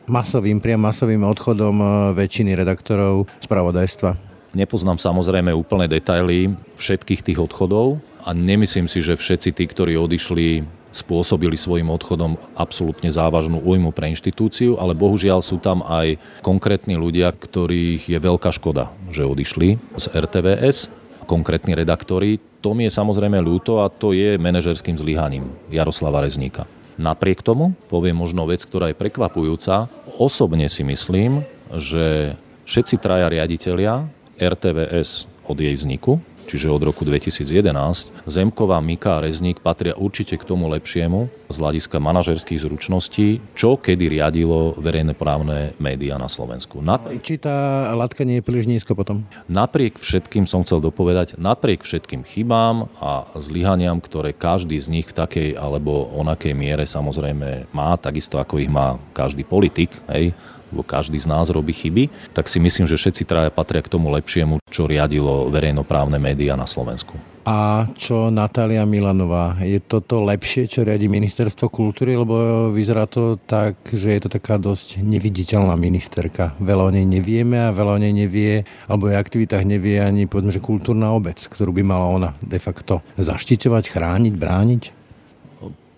masovým, 0.06 0.62
priam 0.62 0.86
masovým 0.86 1.26
odchodom 1.26 1.76
e, 1.82 1.86
väčšiny 2.14 2.54
redaktorov 2.54 3.26
spravodajstva. 3.42 4.14
Nepoznám 4.54 5.02
samozrejme 5.02 5.50
úplné 5.58 5.90
detaily 5.90 6.54
všetkých 6.78 7.26
tých 7.26 7.40
odchodov 7.42 7.98
a 8.24 8.30
nemyslím 8.30 8.86
si, 8.86 9.02
že 9.02 9.18
všetci 9.18 9.58
tí, 9.58 9.66
ktorí 9.66 9.98
odišli 9.98 10.64
spôsobili 10.96 11.60
svojim 11.60 11.92
odchodom 11.92 12.40
absolútne 12.56 13.12
závažnú 13.12 13.60
újmu 13.60 13.92
pre 13.92 14.08
inštitúciu, 14.16 14.80
ale 14.80 14.96
bohužiaľ 14.96 15.44
sú 15.44 15.60
tam 15.60 15.84
aj 15.84 16.16
konkrétni 16.40 16.96
ľudia, 16.96 17.36
ktorých 17.36 18.08
je 18.08 18.16
veľká 18.16 18.56
škoda, 18.56 18.96
že 19.12 19.28
odišli 19.28 19.76
z 20.00 20.06
RTVS, 20.16 20.88
konkrétni 21.28 21.76
redaktori. 21.76 22.40
To 22.64 22.72
mi 22.72 22.88
je 22.88 22.96
samozrejme 22.96 23.36
ľúto 23.44 23.84
a 23.84 23.92
to 23.92 24.16
je 24.16 24.40
manažerským 24.40 24.96
zlyhaním 24.96 25.52
Jaroslava 25.68 26.24
Rezníka. 26.24 26.64
Napriek 26.96 27.44
tomu 27.44 27.76
poviem 27.92 28.16
možno 28.16 28.48
vec, 28.48 28.64
ktorá 28.64 28.88
je 28.88 28.96
prekvapujúca. 28.96 29.92
Osobne 30.16 30.72
si 30.72 30.88
myslím, 30.88 31.44
že 31.76 32.40
všetci 32.64 32.96
traja 33.04 33.28
riaditeľia 33.28 34.08
RTVS 34.40 35.28
od 35.44 35.58
jej 35.60 35.76
vzniku 35.76 36.24
čiže 36.46 36.70
od 36.70 36.82
roku 36.86 37.04
2011, 37.04 38.26
Zemková, 38.30 38.78
Mika 38.80 39.18
a 39.18 39.24
Rezník 39.26 39.60
patria 39.60 39.98
určite 39.98 40.38
k 40.38 40.48
tomu 40.48 40.70
lepšiemu 40.72 41.28
z 41.50 41.56
hľadiska 41.62 41.98
manažerských 42.02 42.62
zručností, 42.62 43.42
čo 43.54 43.78
kedy 43.78 44.10
riadilo 44.10 44.78
verejné 44.78 45.14
právne 45.14 45.74
médiá 45.78 46.18
na 46.18 46.30
Slovensku. 46.30 46.82
Napriek... 46.82 47.22
Či 47.22 47.42
tá 47.42 47.90
latka 47.94 48.26
nie 48.26 48.42
je 48.42 48.46
príliš 48.46 48.70
nízko 48.70 48.98
potom? 48.98 49.26
Napriek 49.50 49.98
všetkým 50.02 50.50
som 50.50 50.66
chcel 50.66 50.82
dopovedať, 50.82 51.38
napriek 51.38 51.86
všetkým 51.86 52.26
chybám 52.26 52.90
a 52.98 53.30
zlyhaniam, 53.38 54.02
ktoré 54.02 54.34
každý 54.34 54.78
z 54.78 54.90
nich 54.90 55.10
v 55.10 55.18
takej 55.18 55.50
alebo 55.58 56.10
onakej 56.18 56.54
miere 56.58 56.86
samozrejme 56.86 57.70
má, 57.74 57.98
takisto 57.98 58.38
ako 58.42 58.62
ich 58.62 58.70
má 58.70 58.98
každý 59.14 59.46
politik, 59.46 59.94
hej, 60.10 60.34
lebo 60.72 60.82
každý 60.86 61.18
z 61.22 61.30
nás 61.30 61.52
robí 61.54 61.74
chyby, 61.74 62.10
tak 62.34 62.50
si 62.50 62.58
myslím, 62.62 62.86
že 62.90 62.98
všetci 62.98 63.24
traja 63.26 63.50
patria 63.54 63.84
k 63.84 63.92
tomu 63.92 64.10
lepšiemu, 64.14 64.62
čo 64.70 64.90
riadilo 64.90 65.50
verejnoprávne 65.50 66.18
médiá 66.18 66.54
na 66.58 66.66
Slovensku. 66.66 67.18
A 67.46 67.86
čo 67.94 68.34
Natália 68.34 68.82
Milanová? 68.90 69.62
Je 69.62 69.78
toto 69.78 70.26
lepšie, 70.26 70.66
čo 70.66 70.82
riadi 70.82 71.06
ministerstvo 71.06 71.70
kultúry? 71.70 72.18
Lebo 72.18 72.68
vyzerá 72.74 73.06
to 73.06 73.38
tak, 73.38 73.78
že 73.86 74.18
je 74.18 74.20
to 74.26 74.34
taká 74.34 74.58
dosť 74.58 75.06
neviditeľná 75.06 75.78
ministerka. 75.78 76.58
Veľa 76.58 76.90
o 76.90 76.92
nej 76.98 77.06
nevieme 77.06 77.70
a 77.70 77.70
veľa 77.70 77.92
o 77.96 78.02
nej 78.02 78.18
nevie, 78.18 78.66
alebo 78.90 79.14
jej 79.14 79.22
aktivitách 79.22 79.62
nevie 79.62 80.02
ani 80.02 80.26
povedzme, 80.26 80.58
že 80.58 80.58
kultúrna 80.58 81.14
obec, 81.14 81.38
ktorú 81.38 81.70
by 81.70 81.86
mala 81.86 82.10
ona 82.10 82.30
de 82.42 82.58
facto 82.58 83.06
zaštiťovať, 83.22 83.94
chrániť, 83.94 84.34
brániť. 84.34 84.84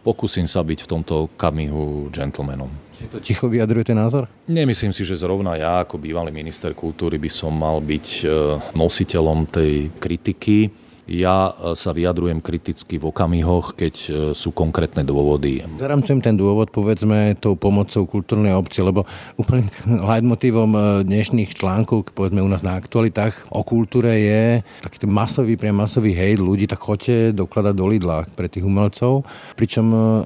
Pokúsim 0.04 0.52
sa 0.52 0.68
byť 0.68 0.84
v 0.84 0.92
tomto 1.00 1.32
kamihu 1.40 2.12
gentlemanom. 2.12 2.72
To 3.14 3.22
ticho 3.22 3.46
vyjadruje 3.46 3.94
ten 3.94 3.98
názor? 3.98 4.26
Nemyslím 4.50 4.90
si, 4.90 5.06
že 5.06 5.14
zrovna 5.14 5.54
ja 5.54 5.86
ako 5.86 6.02
bývalý 6.02 6.34
minister 6.34 6.74
kultúry 6.74 7.22
by 7.22 7.30
som 7.30 7.54
mal 7.54 7.78
byť 7.78 8.08
e, 8.08 8.26
nositeľom 8.74 9.46
tej 9.54 9.94
kritiky 10.02 10.87
ja 11.08 11.56
e, 11.56 11.74
sa 11.74 11.96
vyjadrujem 11.96 12.44
kriticky 12.44 13.00
v 13.00 13.08
okamihoch, 13.10 13.74
keď 13.74 13.96
e, 13.96 14.10
sú 14.36 14.52
konkrétne 14.52 15.08
dôvody. 15.08 15.64
Zaramcujem 15.80 16.20
ten 16.20 16.36
dôvod, 16.36 16.70
povedzme, 16.70 17.40
tou 17.40 17.56
pomocou 17.56 18.04
kultúrnej 18.04 18.52
obci, 18.54 18.84
lebo 18.84 19.08
úplne 19.42 19.66
leitmotívom 19.88 20.72
e, 20.76 20.80
dnešných 21.08 21.56
článkov, 21.56 22.12
povedzme 22.12 22.44
u 22.44 22.52
nás 22.52 22.62
na 22.62 22.76
aktualitách 22.76 23.48
o 23.56 23.64
kultúre 23.64 24.20
je 24.20 24.44
taký 24.84 25.08
masový, 25.08 25.56
priam 25.56 25.80
masový 25.80 26.12
hejt 26.12 26.44
ľudí, 26.44 26.68
tak 26.68 26.84
choďte 26.84 27.32
dokladať 27.32 27.74
do 27.74 27.86
Lidla 27.88 28.28
pre 28.36 28.52
tých 28.52 28.68
umelcov. 28.68 29.24
Pričom 29.56 29.86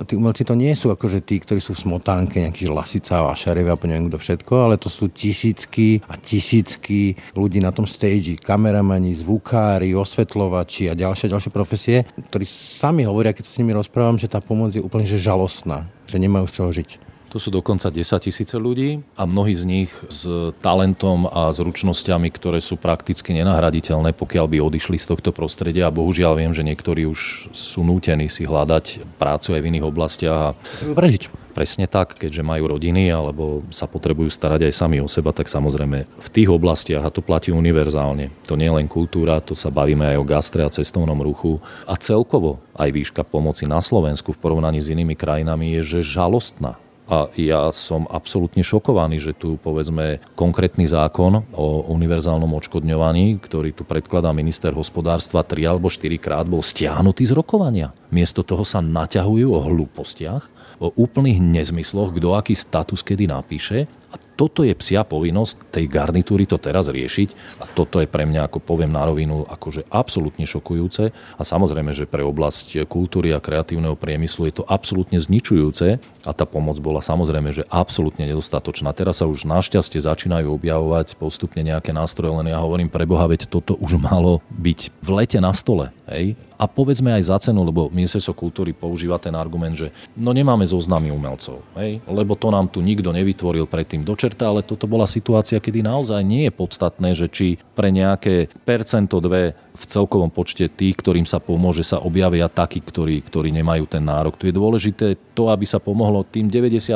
tí 0.10 0.18
umelci 0.18 0.42
to 0.42 0.58
nie 0.58 0.74
sú 0.74 0.90
akože 0.90 1.22
tí, 1.22 1.38
ktorí 1.38 1.62
sú 1.62 1.78
v 1.78 1.84
smotánke, 1.86 2.42
nejaký 2.42 2.74
Lasica, 2.74 3.22
Vašarev 3.22 3.70
a 3.70 3.78
neviem 3.86 4.10
kto 4.10 4.18
všetko, 4.18 4.54
ale 4.58 4.76
to 4.82 4.90
sú 4.90 5.14
tisícky 5.14 6.02
a 6.10 6.18
tisícky 6.18 7.14
ľudí 7.38 7.62
na 7.62 7.70
tom 7.70 7.86
stage, 7.86 8.42
kameramani, 8.42 9.14
zvukári, 9.20 9.94
osvetľovať, 9.94 10.71
hráči 10.72 10.88
a 10.88 10.96
ďalšie, 10.96 11.28
ďalšie 11.28 11.52
profesie, 11.52 11.98
ktorí 12.32 12.48
sami 12.48 13.04
hovoria, 13.04 13.36
keď 13.36 13.44
sa 13.44 13.52
s 13.52 13.60
nimi 13.60 13.76
rozprávam, 13.76 14.16
že 14.16 14.32
tá 14.32 14.40
pomoc 14.40 14.72
je 14.72 14.80
úplne 14.80 15.04
že 15.04 15.20
žalostná, 15.20 15.92
že 16.08 16.16
nemajú 16.16 16.48
z 16.48 16.54
čoho 16.56 16.72
žiť. 16.72 16.90
To 17.32 17.40
sú 17.40 17.48
dokonca 17.48 17.88
10 17.88 18.28
tisíce 18.28 18.56
ľudí 18.60 19.04
a 19.16 19.24
mnohí 19.24 19.56
z 19.56 19.64
nich 19.64 19.92
s 20.12 20.28
talentom 20.60 21.32
a 21.32 21.52
zručnosťami, 21.56 22.28
ktoré 22.28 22.60
sú 22.60 22.76
prakticky 22.76 23.32
nenahraditeľné, 23.36 24.12
pokiaľ 24.16 24.52
by 24.52 24.58
odišli 24.60 25.00
z 25.00 25.16
tohto 25.16 25.32
prostredia. 25.32 25.88
A 25.88 25.96
bohužiaľ 25.96 26.36
viem, 26.36 26.52
že 26.52 26.68
niektorí 26.68 27.08
už 27.08 27.52
sú 27.56 27.88
nútení 27.88 28.28
si 28.28 28.44
hľadať 28.44 29.16
prácu 29.16 29.56
aj 29.56 29.62
v 29.64 29.70
iných 29.76 29.88
oblastiach. 29.88 30.36
A 30.36 30.56
prežiť. 30.92 31.41
Presne 31.52 31.86
tak, 31.86 32.16
keďže 32.16 32.42
majú 32.42 32.72
rodiny 32.72 33.12
alebo 33.12 33.62
sa 33.70 33.86
potrebujú 33.86 34.32
starať 34.32 34.72
aj 34.72 34.74
sami 34.74 34.98
o 35.04 35.08
seba, 35.12 35.36
tak 35.36 35.52
samozrejme 35.52 36.08
v 36.08 36.30
tých 36.32 36.50
oblastiach, 36.50 37.04
a 37.04 37.14
to 37.14 37.20
platí 37.20 37.52
univerzálne, 37.52 38.32
to 38.48 38.56
nie 38.56 38.72
je 38.72 38.78
len 38.82 38.88
kultúra, 38.88 39.44
to 39.44 39.54
sa 39.54 39.68
bavíme 39.68 40.16
aj 40.16 40.18
o 40.18 40.26
gastre 40.28 40.64
a 40.64 40.72
cestovnom 40.72 41.20
ruchu 41.20 41.60
a 41.84 42.00
celkovo 42.00 42.64
aj 42.76 42.90
výška 42.90 43.22
pomoci 43.28 43.68
na 43.68 43.84
Slovensku 43.84 44.32
v 44.32 44.42
porovnaní 44.42 44.80
s 44.80 44.90
inými 44.90 45.14
krajinami 45.14 45.78
je, 45.80 46.00
že 46.00 46.18
žalostná. 46.18 46.80
A 47.12 47.28
ja 47.36 47.68
som 47.76 48.08
absolútne 48.08 48.64
šokovaný, 48.64 49.20
že 49.20 49.36
tu 49.36 49.60
povedzme 49.60 50.24
konkrétny 50.40 50.88
zákon 50.88 51.44
o 51.52 51.92
univerzálnom 51.92 52.48
odškodňovaní, 52.56 53.36
ktorý 53.44 53.76
tu 53.76 53.84
predkladá 53.84 54.32
minister 54.32 54.72
hospodárstva 54.72 55.44
3 55.44 55.76
alebo 55.76 55.92
4 55.92 56.08
krát 56.16 56.48
bol 56.48 56.64
stiahnutý 56.64 57.28
z 57.28 57.36
rokovania. 57.36 57.92
Miesto 58.16 58.48
toho 58.48 58.64
sa 58.64 58.80
naťahujú 58.80 59.44
o 59.52 59.60
hlúpostiach, 59.60 60.48
o 60.80 60.96
úplných 60.96 61.44
nezmysloch, 61.44 62.16
kto 62.16 62.32
aký 62.32 62.56
status 62.56 63.04
kedy 63.04 63.28
napíše 63.28 63.92
a 64.12 64.16
toto 64.20 64.68
je 64.68 64.76
psia 64.76 65.08
povinnosť 65.08 65.72
tej 65.72 65.88
garnitúry 65.88 66.44
to 66.44 66.60
teraz 66.60 66.92
riešiť 66.92 67.60
a 67.64 67.66
toto 67.72 68.04
je 68.04 68.08
pre 68.12 68.28
mňa, 68.28 68.52
ako 68.52 68.60
poviem 68.60 68.92
na 68.92 69.08
rovinu, 69.08 69.48
akože 69.48 69.88
absolútne 69.88 70.44
šokujúce 70.44 71.16
a 71.16 71.42
samozrejme, 71.42 71.96
že 71.96 72.06
pre 72.06 72.22
oblasť 72.22 72.84
kultúry 72.86 73.32
a 73.32 73.40
kreatívneho 73.40 73.96
priemyslu 73.96 74.52
je 74.52 74.62
to 74.62 74.68
absolútne 74.68 75.18
zničujúce 75.18 76.02
a 76.28 76.32
tá 76.36 76.44
pomoc 76.44 76.78
bola 76.84 77.00
samozrejme, 77.00 77.56
že 77.56 77.68
absolútne 77.72 78.28
nedostatočná. 78.28 78.92
Teraz 78.92 79.24
sa 79.24 79.30
už 79.30 79.48
našťastie 79.48 80.04
začínajú 80.04 80.52
objavovať 80.52 81.16
postupne 81.16 81.64
nejaké 81.64 81.96
nástroje, 81.96 82.36
len 82.36 82.52
ja 82.52 82.60
hovorím 82.60 82.92
pre 82.92 83.08
Boha, 83.08 83.26
veď 83.32 83.48
toto 83.48 83.80
už 83.80 83.96
malo 84.12 84.44
byť 84.52 84.80
v 85.00 85.10
lete 85.16 85.40
na 85.40 85.56
stole. 85.56 85.96
Hej? 86.12 86.36
A 86.60 86.68
povedzme 86.68 87.16
aj 87.16 87.24
za 87.32 87.38
cenu, 87.40 87.64
lebo 87.64 87.88
ministerstvo 87.90 88.36
kultúry 88.36 88.76
používa 88.76 89.18
ten 89.18 89.34
argument, 89.34 89.74
že 89.74 89.90
no 90.14 90.36
nemáme 90.36 90.68
zoznamy 90.68 91.10
umelcov, 91.10 91.64
hej? 91.80 92.04
lebo 92.06 92.36
to 92.36 92.52
nám 92.52 92.68
tu 92.70 92.84
nikto 92.84 93.10
nevytvoril 93.16 93.66
predtým 93.66 94.04
do 94.04 94.14
čerta, 94.14 94.52
ale 94.52 94.62
toto 94.62 94.86
bola 94.86 95.08
situácia, 95.08 95.64
kedy 95.64 95.82
naozaj 95.82 96.22
nie 96.22 96.52
je 96.52 96.54
podstatné, 96.54 97.10
že 97.16 97.32
či 97.32 97.48
pre 97.74 97.90
nejaké 97.90 98.52
percento 98.68 99.24
dve 99.24 99.56
v 99.72 99.84
celkovom 99.88 100.30
počte 100.30 100.68
tých, 100.68 101.00
ktorým 101.00 101.24
sa 101.24 101.40
pomôže, 101.40 101.82
sa 101.82 102.04
objavia 102.04 102.52
takí, 102.52 102.84
ktorí, 102.84 103.24
ktorí 103.24 103.50
nemajú 103.56 103.88
ten 103.88 104.04
nárok. 104.04 104.36
Tu 104.36 104.52
je 104.52 104.56
dôležité 104.56 105.16
to, 105.32 105.48
aby 105.48 105.64
sa 105.64 105.80
pomohlo 105.80 106.28
tým 106.28 106.52
98%, 106.52 106.92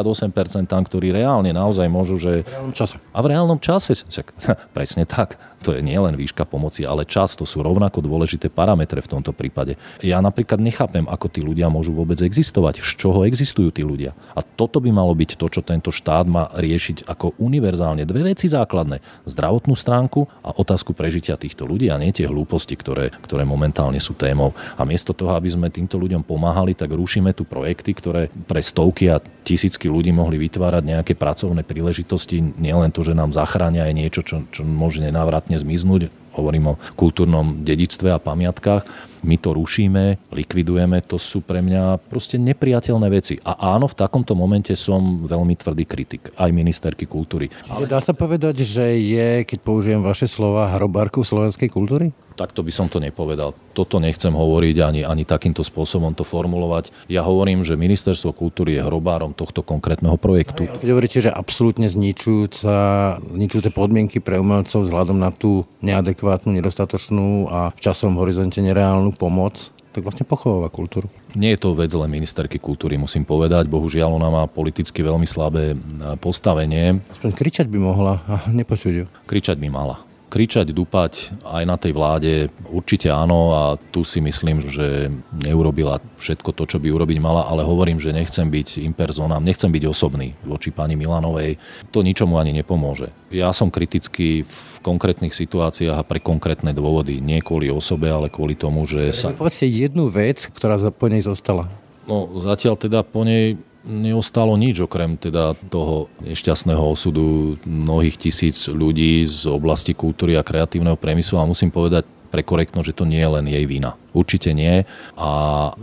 ktorí 0.67 1.15
reálne 1.15 1.55
naozaj 1.55 1.87
môžu, 1.87 2.19
že... 2.19 2.43
V 2.43 2.51
reálnom 2.51 2.75
čase. 2.75 2.95
A 3.15 3.19
v 3.23 3.27
reálnom 3.31 3.59
čase, 3.61 3.93
čak, 3.95 4.35
presne 4.75 5.07
tak. 5.07 5.39
To 5.65 5.73
je 5.73 5.81
nielen 5.81 6.13
výška 6.13 6.45
pomoci, 6.45 6.85
ale 6.85 7.09
čas, 7.09 7.33
to 7.33 7.41
sú 7.41 7.65
rovnako 7.65 8.05
dôležité 8.05 8.53
parametre 8.53 9.01
v 9.01 9.17
tomto 9.17 9.33
prípade. 9.33 9.81
Ja 10.05 10.21
napríklad 10.21 10.61
nechápem, 10.61 11.09
ako 11.09 11.25
tí 11.25 11.41
ľudia 11.41 11.73
môžu 11.73 11.89
vôbec 11.89 12.21
existovať, 12.21 12.85
z 12.85 13.01
čoho 13.01 13.25
existujú 13.25 13.73
tí 13.73 13.81
ľudia. 13.81 14.13
A 14.37 14.45
toto 14.45 14.77
by 14.77 14.93
malo 14.93 15.17
byť 15.17 15.39
to, 15.39 15.49
čo 15.49 15.65
tento 15.65 15.89
štát 15.89 16.29
má 16.29 16.53
riešiť 16.53 17.09
ako 17.09 17.41
univerzálne. 17.41 18.05
Dve 18.05 18.29
veci 18.29 18.45
základné. 18.45 19.25
Zdravotnú 19.25 19.73
stránku 19.73 20.25
a 20.45 20.53
otázku 20.53 20.93
prežitia 20.93 21.33
týchto 21.33 21.65
ľudí 21.65 21.89
a 21.89 21.97
nie 21.97 22.13
tie 22.13 22.25
hlúposti 22.25 22.64
udalosti, 22.65 22.75
ktoré, 22.81 23.05
ktoré 23.21 23.45
momentálne 23.45 24.01
sú 24.01 24.17
témou. 24.17 24.57
A 24.73 24.81
miesto 24.83 25.13
toho, 25.13 25.37
aby 25.37 25.45
sme 25.45 25.69
týmto 25.69 26.01
ľuďom 26.01 26.25
pomáhali, 26.25 26.73
tak 26.73 26.89
rušíme 26.89 27.29
tu 27.37 27.45
projekty, 27.45 27.93
ktoré 27.93 28.33
pre 28.49 28.65
stovky 28.65 29.13
a 29.13 29.21
tisícky 29.21 29.85
ľudí 29.85 30.09
mohli 30.09 30.41
vytvárať 30.41 30.83
nejaké 30.83 31.13
pracovné 31.13 31.61
príležitosti. 31.61 32.41
Nielen 32.41 32.89
to, 32.89 33.05
že 33.05 33.13
nám 33.13 33.29
zachránia 33.29 33.85
aj 33.85 33.93
niečo, 33.93 34.21
čo, 34.25 34.41
čo 34.49 34.65
môže 34.65 35.05
nenávratne 35.05 35.61
zmiznúť, 35.61 36.09
hovorím 36.35 36.75
o 36.75 36.79
kultúrnom 36.99 37.63
dedictve 37.63 38.11
a 38.11 38.19
pamiatkách, 38.19 38.83
my 39.25 39.41
to 39.41 39.57
rušíme, 39.57 40.29
likvidujeme, 40.29 41.01
to 41.01 41.17
sú 41.17 41.41
pre 41.41 41.63
mňa 41.63 41.97
proste 42.11 42.37
nepriateľné 42.37 43.07
veci. 43.09 43.39
A 43.41 43.73
áno, 43.73 43.89
v 43.89 43.97
takomto 43.97 44.37
momente 44.37 44.75
som 44.77 45.25
veľmi 45.25 45.57
tvrdý 45.57 45.87
kritik, 45.87 46.29
aj 46.37 46.53
ministerky 46.53 47.09
kultúry. 47.09 47.49
Ale... 47.71 47.89
Dá 47.89 47.97
sa 48.03 48.13
povedať, 48.13 48.61
že 48.61 48.99
je, 49.01 49.47
keď 49.47 49.59
použijem 49.65 50.01
vaše 50.05 50.29
slova, 50.29 50.69
hrobárku 50.77 51.25
slovenskej 51.25 51.71
kultúry? 51.73 52.13
Takto 52.35 52.67
by 52.67 52.71
som 52.71 52.91
to 52.91 52.99
nepovedal. 52.99 53.55
Toto 53.71 53.95
nechcem 54.03 54.35
hovoriť 54.35 54.75
ani, 54.83 55.01
ani 55.07 55.23
takýmto 55.23 55.63
spôsobom 55.63 56.11
to 56.11 56.27
formulovať. 56.27 56.91
Ja 57.07 57.23
hovorím, 57.23 57.63
že 57.63 57.79
ministerstvo 57.79 58.35
kultúry 58.35 58.75
je 58.75 58.83
hrobárom 58.83 59.31
tohto 59.31 59.63
konkrétneho 59.63 60.19
projektu. 60.19 60.67
Keď 60.67 60.89
hovoríte, 60.91 61.23
že 61.23 61.31
absolútne 61.31 61.87
zničujúca, 61.87 62.75
zničujúce 63.23 63.71
podmienky 63.71 64.19
pre 64.19 64.35
umelcov 64.35 64.83
vzhľadom 64.83 65.15
na 65.15 65.31
tú 65.31 65.63
neadekvátnu, 65.79 66.51
nedostatočnú 66.59 67.47
a 67.47 67.71
v 67.71 67.79
časovom 67.79 68.19
horizonte 68.19 68.59
nereálnu 68.59 69.15
pomoc, 69.15 69.71
tak 69.95 70.03
vlastne 70.03 70.27
pochováva 70.27 70.67
kultúru. 70.67 71.07
Nie 71.39 71.55
je 71.55 71.63
to 71.63 71.71
vec 71.71 71.87
len 71.95 72.11
ministerky 72.11 72.59
kultúry, 72.59 72.99
musím 72.99 73.23
povedať. 73.23 73.71
Bohužiaľ, 73.71 74.19
ona 74.19 74.27
má 74.27 74.43
politicky 74.43 74.99
veľmi 74.99 75.23
slabé 75.23 75.71
postavenie. 76.19 76.99
Aspoň 77.15 77.31
kričať 77.31 77.71
by 77.71 77.79
mohla 77.79 78.19
a 78.27 78.43
nepočuť 78.51 78.91
ju. 78.91 79.05
Kričať 79.23 79.55
by 79.55 79.71
mala 79.71 80.03
kričať, 80.35 80.75
dupať 80.75 81.31
aj 81.47 81.63
na 81.63 81.79
tej 81.79 81.95
vláde 81.95 82.51
určite 82.67 83.07
áno 83.07 83.55
a 83.55 83.63
tu 83.79 84.03
si 84.03 84.19
myslím, 84.19 84.59
že 84.59 85.07
neurobila 85.31 86.03
všetko 86.19 86.51
to, 86.51 86.67
čo 86.67 86.77
by 86.83 86.91
urobiť 86.91 87.23
mala, 87.23 87.47
ale 87.47 87.63
hovorím, 87.63 88.03
že 88.03 88.11
nechcem 88.11 88.51
byť 88.51 88.83
impersonám, 88.83 89.39
nechcem 89.39 89.71
byť 89.71 89.83
osobný 89.87 90.35
voči 90.43 90.75
pani 90.75 90.99
Milanovej. 90.99 91.55
To 91.95 92.03
ničomu 92.03 92.35
ani 92.35 92.51
nepomôže. 92.51 93.15
Ja 93.31 93.55
som 93.55 93.71
kritický 93.71 94.43
v 94.43 94.59
konkrétnych 94.83 95.31
situáciách 95.31 95.95
a 95.95 96.03
pre 96.03 96.19
konkrétne 96.19 96.75
dôvody. 96.75 97.23
Nie 97.23 97.39
kvôli 97.39 97.71
osobe, 97.71 98.11
ale 98.11 98.27
kvôli 98.27 98.59
tomu, 98.59 98.83
že 98.83 99.15
sa... 99.15 99.31
Povedzte 99.31 99.71
jednu 99.71 100.11
vec, 100.11 100.51
ktorá 100.51 100.75
po 100.91 101.07
nej 101.07 101.23
zostala. 101.23 101.71
No 102.11 102.35
zatiaľ 102.37 102.75
teda 102.75 103.07
po 103.07 103.23
nej 103.23 103.55
neostalo 103.85 104.57
nič 104.57 104.83
okrem 104.83 105.15
teda 105.15 105.53
toho 105.69 106.09
nešťastného 106.25 106.81
osudu 106.81 107.55
mnohých 107.63 108.17
tisíc 108.17 108.65
ľudí 108.67 109.23
z 109.29 109.45
oblasti 109.47 109.93
kultúry 109.93 110.35
a 110.35 110.43
kreatívneho 110.43 110.97
priemyslu 110.97 111.37
a 111.37 111.47
musím 111.47 111.69
povedať 111.69 112.09
pre 112.33 112.43
korektno, 112.43 112.83
že 112.83 112.91
to 112.91 113.07
nie 113.07 113.23
je 113.23 113.31
len 113.31 113.47
jej 113.47 113.63
vina. 113.63 113.95
Určite 114.11 114.51
nie 114.51 114.83
a 115.15 115.31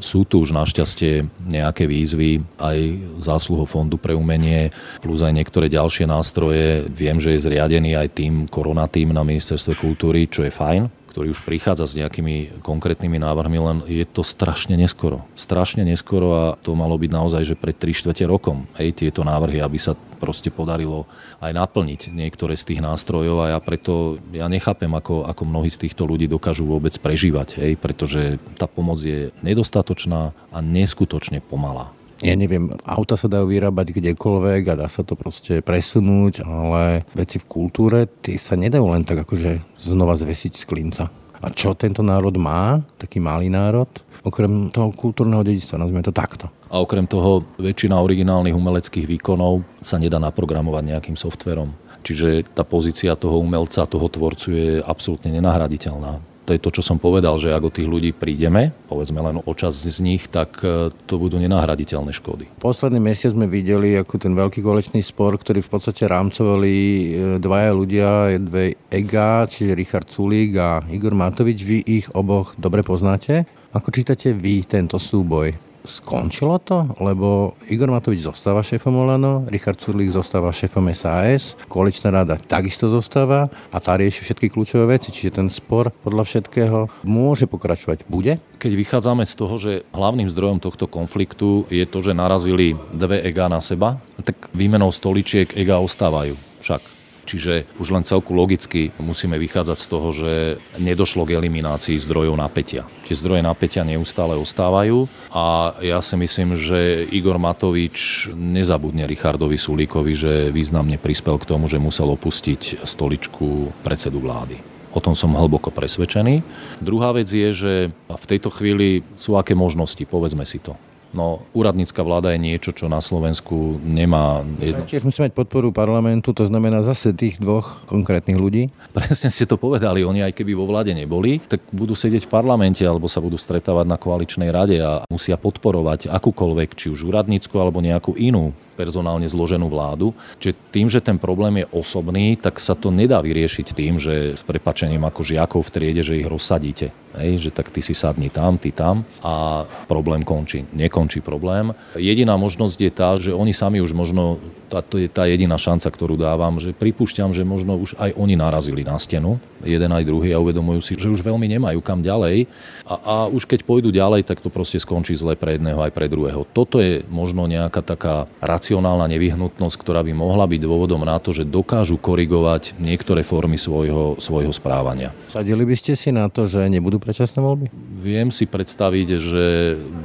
sú 0.04 0.28
tu 0.28 0.44
už 0.44 0.52
našťastie 0.52 1.24
nejaké 1.48 1.88
výzvy 1.88 2.44
aj 2.60 2.78
zásluho 3.24 3.64
Fondu 3.64 3.96
pre 3.96 4.12
umenie 4.12 4.68
plus 5.00 5.24
aj 5.24 5.32
niektoré 5.32 5.72
ďalšie 5.72 6.04
nástroje. 6.04 6.84
Viem, 6.92 7.24
že 7.24 7.32
je 7.32 7.44
zriadený 7.48 7.96
aj 7.96 8.08
tým 8.12 8.34
koronatým 8.52 9.16
na 9.16 9.24
ministerstve 9.24 9.80
kultúry, 9.80 10.28
čo 10.28 10.44
je 10.44 10.52
fajn 10.52 11.01
ktorý 11.12 11.36
už 11.36 11.44
prichádza 11.44 11.84
s 11.84 11.98
nejakými 12.00 12.64
konkrétnymi 12.64 13.20
návrhmi, 13.20 13.58
len 13.60 13.78
je 13.84 14.08
to 14.08 14.24
strašne 14.24 14.72
neskoro. 14.80 15.28
Strašne 15.36 15.84
neskoro 15.84 16.28
a 16.32 16.44
to 16.64 16.72
malo 16.72 16.96
byť 16.96 17.10
naozaj, 17.12 17.42
že 17.44 17.60
pred 17.60 17.76
3 17.76 17.92
čtvrte 17.92 18.24
rokom, 18.24 18.64
hej, 18.80 18.96
tieto 18.96 19.20
návrhy, 19.20 19.60
aby 19.60 19.76
sa 19.76 19.92
proste 20.16 20.48
podarilo 20.48 21.04
aj 21.44 21.52
naplniť 21.52 22.14
niektoré 22.14 22.56
z 22.56 22.72
tých 22.72 22.80
nástrojov 22.80 23.44
a 23.44 23.52
ja 23.52 23.58
preto 23.60 24.16
ja 24.32 24.48
nechápem, 24.48 24.88
ako, 24.88 25.28
ako 25.28 25.42
mnohí 25.44 25.68
z 25.68 25.84
týchto 25.84 26.08
ľudí 26.08 26.30
dokážu 26.30 26.64
vôbec 26.64 26.94
prežívať, 26.96 27.60
hej, 27.60 27.72
pretože 27.76 28.40
tá 28.56 28.64
pomoc 28.64 29.02
je 29.02 29.34
nedostatočná 29.44 30.32
a 30.48 30.58
neskutočne 30.64 31.44
pomalá 31.44 31.92
ja 32.22 32.34
neviem, 32.38 32.70
auta 32.86 33.18
sa 33.18 33.26
dajú 33.26 33.50
vyrábať 33.50 33.98
kdekoľvek 33.98 34.62
a 34.70 34.78
dá 34.78 34.86
sa 34.86 35.02
to 35.02 35.18
proste 35.18 35.58
presunúť, 35.58 36.46
ale 36.46 37.02
veci 37.18 37.42
v 37.42 37.50
kultúre, 37.50 38.06
tie 38.22 38.38
sa 38.38 38.54
nedajú 38.54 38.86
len 38.86 39.02
tak 39.02 39.26
akože 39.26 39.82
znova 39.82 40.14
zvesiť 40.14 40.52
z 40.54 40.64
klinca. 40.64 41.04
A 41.42 41.50
čo 41.50 41.74
tento 41.74 42.06
národ 42.06 42.38
má, 42.38 42.78
taký 43.02 43.18
malý 43.18 43.50
národ, 43.50 43.90
okrem 44.22 44.70
toho 44.70 44.94
kultúrneho 44.94 45.42
dedičstva, 45.42 45.82
nazvime 45.82 46.06
to 46.06 46.14
takto. 46.14 46.46
A 46.70 46.78
okrem 46.78 47.10
toho 47.10 47.42
väčšina 47.58 47.98
originálnych 47.98 48.54
umeleckých 48.54 49.10
výkonov 49.10 49.66
sa 49.82 49.98
nedá 49.98 50.22
naprogramovať 50.22 50.94
nejakým 50.94 51.18
softverom. 51.18 51.74
Čiže 52.06 52.54
tá 52.54 52.62
pozícia 52.62 53.18
toho 53.18 53.42
umelca, 53.42 53.90
toho 53.90 54.06
tvorcu 54.06 54.48
je 54.54 54.70
absolútne 54.86 55.34
nenahraditeľná 55.34 56.31
to 56.42 56.54
je 56.54 56.60
to, 56.60 56.70
čo 56.74 56.82
som 56.82 56.98
povedal, 56.98 57.38
že 57.38 57.54
ak 57.54 57.62
o 57.62 57.74
tých 57.74 57.86
ľudí 57.86 58.10
prídeme, 58.10 58.74
povedzme 58.90 59.22
len 59.22 59.38
o 59.38 59.52
čas 59.54 59.78
z 59.78 59.98
nich, 60.02 60.26
tak 60.26 60.58
e, 60.66 60.90
to 61.06 61.14
budú 61.18 61.38
nenahraditeľné 61.38 62.10
škody. 62.10 62.50
Posledný 62.58 62.98
mesiac 62.98 63.34
sme 63.34 63.46
videli 63.46 63.94
ako 63.94 64.18
ten 64.18 64.34
veľký 64.34 64.58
kolečný 64.58 65.00
spor, 65.06 65.38
ktorý 65.38 65.62
v 65.62 65.70
podstate 65.70 66.10
rámcovali 66.10 66.74
e, 66.74 67.06
dvaja 67.38 67.70
ľudia, 67.70 68.10
dve 68.42 68.74
EGA, 68.90 69.46
čiže 69.46 69.78
Richard 69.78 70.10
Sulík 70.10 70.58
a 70.58 70.82
Igor 70.90 71.14
Matovič. 71.14 71.62
Vy 71.62 71.78
ich 71.86 72.06
oboch 72.10 72.58
dobre 72.58 72.82
poznáte. 72.82 73.46
Ako 73.72 73.88
čítate 73.94 74.36
vy 74.36 74.66
tento 74.66 75.00
súboj? 75.00 75.71
Skončilo 75.84 76.58
to, 76.62 76.86
lebo 77.02 77.58
Igor 77.68 77.90
Matovič 77.90 78.22
zostáva 78.22 78.62
šéfom 78.62 78.94
Olano, 78.94 79.44
Richard 79.50 79.82
Surlík 79.82 80.14
zostáva 80.14 80.54
šéfom 80.54 80.86
SAS, 80.94 81.58
koaličná 81.66 82.14
rada 82.14 82.38
takisto 82.38 82.86
zostáva 82.88 83.50
a 83.70 83.78
tá 83.82 83.98
rieši 83.98 84.22
všetky 84.22 84.50
kľúčové 84.52 84.98
veci, 84.98 85.10
čiže 85.10 85.42
ten 85.42 85.48
spor 85.50 85.90
podľa 85.90 86.24
všetkého 86.24 86.78
môže 87.06 87.50
pokračovať. 87.50 88.06
Bude? 88.06 88.38
Keď 88.62 88.72
vychádzame 88.78 89.26
z 89.26 89.34
toho, 89.34 89.54
že 89.58 89.72
hlavným 89.90 90.30
zdrojom 90.30 90.62
tohto 90.62 90.86
konfliktu 90.86 91.66
je 91.66 91.82
to, 91.82 91.98
že 91.98 92.14
narazili 92.14 92.78
dve 92.94 93.18
ega 93.26 93.50
na 93.50 93.58
seba, 93.58 93.98
tak 94.22 94.54
výmenou 94.54 94.94
stoličiek 94.94 95.50
ega 95.58 95.82
ostávajú. 95.82 96.38
Však 96.62 97.01
Čiže 97.22 97.70
už 97.78 97.88
len 97.94 98.02
celku 98.02 98.34
logicky 98.34 98.90
musíme 98.98 99.38
vychádzať 99.38 99.78
z 99.78 99.86
toho, 99.86 100.08
že 100.10 100.32
nedošlo 100.78 101.22
k 101.22 101.38
eliminácii 101.38 101.94
zdrojov 101.98 102.34
napätia. 102.34 102.82
Tie 103.06 103.14
zdroje 103.14 103.42
napätia 103.46 103.86
neustále 103.86 104.34
ostávajú 104.34 105.06
a 105.30 105.76
ja 105.80 106.02
si 106.02 106.18
myslím, 106.18 106.58
že 106.58 107.06
Igor 107.14 107.38
Matovič 107.38 108.28
nezabudne 108.34 109.06
Richardovi 109.06 109.56
Sulíkovi, 109.58 110.12
že 110.12 110.32
významne 110.50 110.98
prispel 110.98 111.38
k 111.38 111.48
tomu, 111.48 111.70
že 111.70 111.78
musel 111.78 112.10
opustiť 112.10 112.82
stoličku 112.82 113.70
predsedu 113.86 114.18
vlády. 114.18 114.58
O 114.92 115.00
tom 115.00 115.16
som 115.16 115.32
hlboko 115.32 115.72
presvedčený. 115.72 116.44
Druhá 116.84 117.16
vec 117.16 117.24
je, 117.32 117.48
že 117.54 117.72
v 118.06 118.24
tejto 118.28 118.52
chvíli 118.52 119.00
sú 119.16 119.40
aké 119.40 119.56
možnosti, 119.56 120.04
povedzme 120.04 120.44
si 120.44 120.60
to. 120.60 120.76
No, 121.12 121.44
úradnícka 121.52 122.00
vláda 122.00 122.32
je 122.32 122.40
niečo, 122.40 122.72
čo 122.72 122.88
na 122.88 123.04
Slovensku 123.04 123.76
nemá... 123.84 124.40
Jedno... 124.56 124.88
Tiež 124.88 125.04
musí 125.04 125.20
mať 125.20 125.36
podporu 125.36 125.68
parlamentu, 125.68 126.32
to 126.32 126.48
znamená 126.48 126.80
zase 126.80 127.12
tých 127.12 127.36
dvoch 127.36 127.84
konkrétnych 127.84 128.40
ľudí. 128.40 128.72
Presne 128.96 129.28
ste 129.28 129.44
to 129.44 129.60
povedali, 129.60 130.04
oni 130.08 130.24
aj 130.24 130.32
keby 130.32 130.56
vo 130.56 130.64
vláde 130.64 130.96
neboli, 130.96 131.40
tak 131.44 131.60
budú 131.68 131.92
sedieť 131.92 132.24
v 132.24 132.32
parlamente 132.32 132.80
alebo 132.80 133.12
sa 133.12 133.20
budú 133.20 133.36
stretávať 133.36 133.84
na 133.84 134.00
koaličnej 134.00 134.48
rade 134.48 134.80
a 134.80 135.04
musia 135.12 135.36
podporovať 135.36 136.08
akúkoľvek, 136.08 136.70
či 136.72 136.88
už 136.88 137.12
úradnícku 137.12 137.52
alebo 137.60 137.84
nejakú 137.84 138.16
inú 138.16 138.56
personálne 138.72 139.28
zloženú 139.28 139.68
vládu. 139.68 140.16
Čiže 140.40 140.54
tým, 140.72 140.88
že 140.88 141.04
ten 141.04 141.20
problém 141.20 141.60
je 141.62 141.66
osobný, 141.76 142.40
tak 142.40 142.56
sa 142.56 142.72
to 142.72 142.88
nedá 142.88 143.20
vyriešiť 143.20 143.66
tým, 143.76 144.00
že 144.00 144.40
s 144.40 144.42
prepačením 144.42 145.04
ako 145.04 145.20
žiakov 145.20 145.60
v 145.68 145.72
triede, 145.76 146.00
že 146.00 146.16
ich 146.16 146.26
rozsadíte. 146.26 146.88
Hej, 147.12 147.48
že 147.48 147.50
tak 147.52 147.68
ty 147.68 147.84
si 147.84 147.92
sadni 147.92 148.32
tam, 148.32 148.56
ty 148.56 148.72
tam 148.72 149.04
a 149.20 149.68
problém 149.84 150.24
končí. 150.24 150.64
Nekončí 150.72 151.01
problém. 151.22 151.74
Jediná 151.96 152.36
možnosť 152.36 152.78
je 152.78 152.90
tá, 152.92 153.16
že 153.18 153.32
oni 153.34 153.54
sami 153.54 153.80
už 153.80 153.96
možno, 153.96 154.38
tá, 154.72 154.80
to 154.80 154.96
je 154.96 155.04
tá 155.12 155.28
jediná 155.28 155.60
šanca, 155.60 155.92
ktorú 155.92 156.16
dávam, 156.16 156.56
že 156.56 156.72
pripúšťam, 156.72 157.36
že 157.36 157.44
možno 157.44 157.76
už 157.76 157.92
aj 158.00 158.16
oni 158.16 158.40
narazili 158.40 158.80
na 158.80 158.96
stenu, 158.96 159.36
jeden 159.60 159.92
aj 159.92 160.08
druhý 160.08 160.32
a 160.32 160.40
uvedomujú 160.40 160.80
si, 160.80 160.92
že 160.96 161.12
už 161.12 161.20
veľmi 161.20 161.44
nemajú 161.44 161.84
kam 161.84 162.00
ďalej 162.00 162.48
a, 162.88 162.94
a 162.96 163.14
už 163.28 163.44
keď 163.44 163.68
pôjdu 163.68 163.92
ďalej, 163.92 164.24
tak 164.24 164.40
to 164.40 164.48
proste 164.48 164.80
skončí 164.80 165.12
zle 165.12 165.36
pre 165.36 165.60
jedného 165.60 165.76
aj 165.76 165.92
pre 165.92 166.08
druhého. 166.08 166.48
Toto 166.56 166.80
je 166.80 167.04
možno 167.12 167.44
nejaká 167.44 167.84
taká 167.84 168.24
racionálna 168.40 169.04
nevyhnutnosť, 169.12 169.76
ktorá 169.76 170.00
by 170.00 170.16
mohla 170.16 170.48
byť 170.48 170.60
dôvodom 170.64 171.04
na 171.04 171.20
to, 171.20 171.36
že 171.36 171.44
dokážu 171.44 172.00
korigovať 172.00 172.80
niektoré 172.80 173.20
formy 173.20 173.60
svojho, 173.60 174.16
svojho 174.16 174.50
správania. 174.56 175.12
Sadili 175.28 175.68
by 175.68 175.76
ste 175.76 175.92
si 176.00 176.08
na 176.08 176.32
to, 176.32 176.48
že 176.48 176.64
nebudú 176.72 176.96
predčasné 176.96 177.44
voľby? 177.44 177.68
Viem 178.00 178.32
si 178.32 178.48
predstaviť, 178.48 179.08
že 179.20 179.46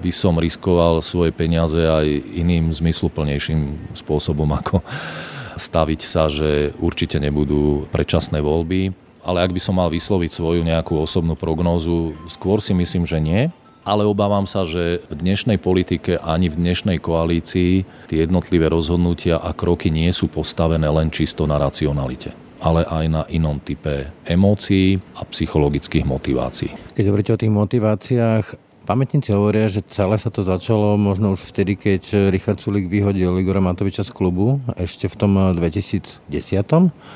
by 0.03 0.11
som 0.11 0.35
riskoval 0.35 0.99
svoje 0.99 1.31
peniaze 1.31 1.79
aj 1.79 2.05
iným 2.35 2.75
zmysluplnejším 2.75 3.93
spôsobom, 3.95 4.56
ako 4.61 4.81
staviť 5.57 6.01
sa, 6.05 6.29
že 6.29 6.71
určite 6.77 7.17
nebudú 7.17 7.89
predčasné 7.89 8.39
voľby. 8.39 8.93
Ale 9.27 9.43
ak 9.43 9.51
by 9.51 9.59
som 9.59 9.75
mal 9.75 9.91
vysloviť 9.91 10.31
svoju 10.31 10.61
nejakú 10.63 10.95
osobnú 10.95 11.35
prognózu, 11.35 12.15
skôr 12.31 12.63
si 12.63 12.71
myslím, 12.71 13.03
že 13.03 13.19
nie. 13.19 13.51
Ale 13.83 14.03
obávam 14.03 14.43
sa, 14.47 14.67
že 14.67 14.99
v 15.07 15.13
dnešnej 15.15 15.59
politike 15.59 16.19
ani 16.19 16.51
v 16.51 16.59
dnešnej 16.59 16.99
koalícii 16.99 17.87
tie 18.07 18.17
jednotlivé 18.23 18.67
rozhodnutia 18.67 19.39
a 19.39 19.55
kroky 19.55 19.91
nie 19.91 20.11
sú 20.11 20.27
postavené 20.27 20.87
len 20.87 21.11
čisto 21.11 21.47
na 21.47 21.59
racionalite 21.59 22.47
ale 22.57 22.81
aj 22.89 23.05
na 23.05 23.21
inom 23.29 23.61
type 23.61 24.09
emócií 24.25 24.97
a 25.13 25.21
psychologických 25.29 26.05
motivácií. 26.09 26.73
Keď 26.97 27.05
hovoríte 27.05 27.31
o 27.37 27.41
tých 27.41 27.53
motiváciách, 27.53 28.45
Pamätníci 28.87 29.35
hovoria, 29.35 29.67
že 29.67 29.83
celé 29.83 30.15
sa 30.15 30.31
to 30.31 30.47
začalo 30.47 30.95
možno 30.95 31.35
už 31.35 31.43
vtedy, 31.51 31.75
keď 31.75 32.31
Richard 32.31 32.63
Sulik 32.63 32.87
vyhodil 32.87 33.35
Igora 33.35 33.59
Matoviča 33.59 34.07
z 34.07 34.15
klubu, 34.15 34.63
ešte 34.79 35.11
v 35.11 35.15
tom 35.19 35.31
2010. 35.35 36.23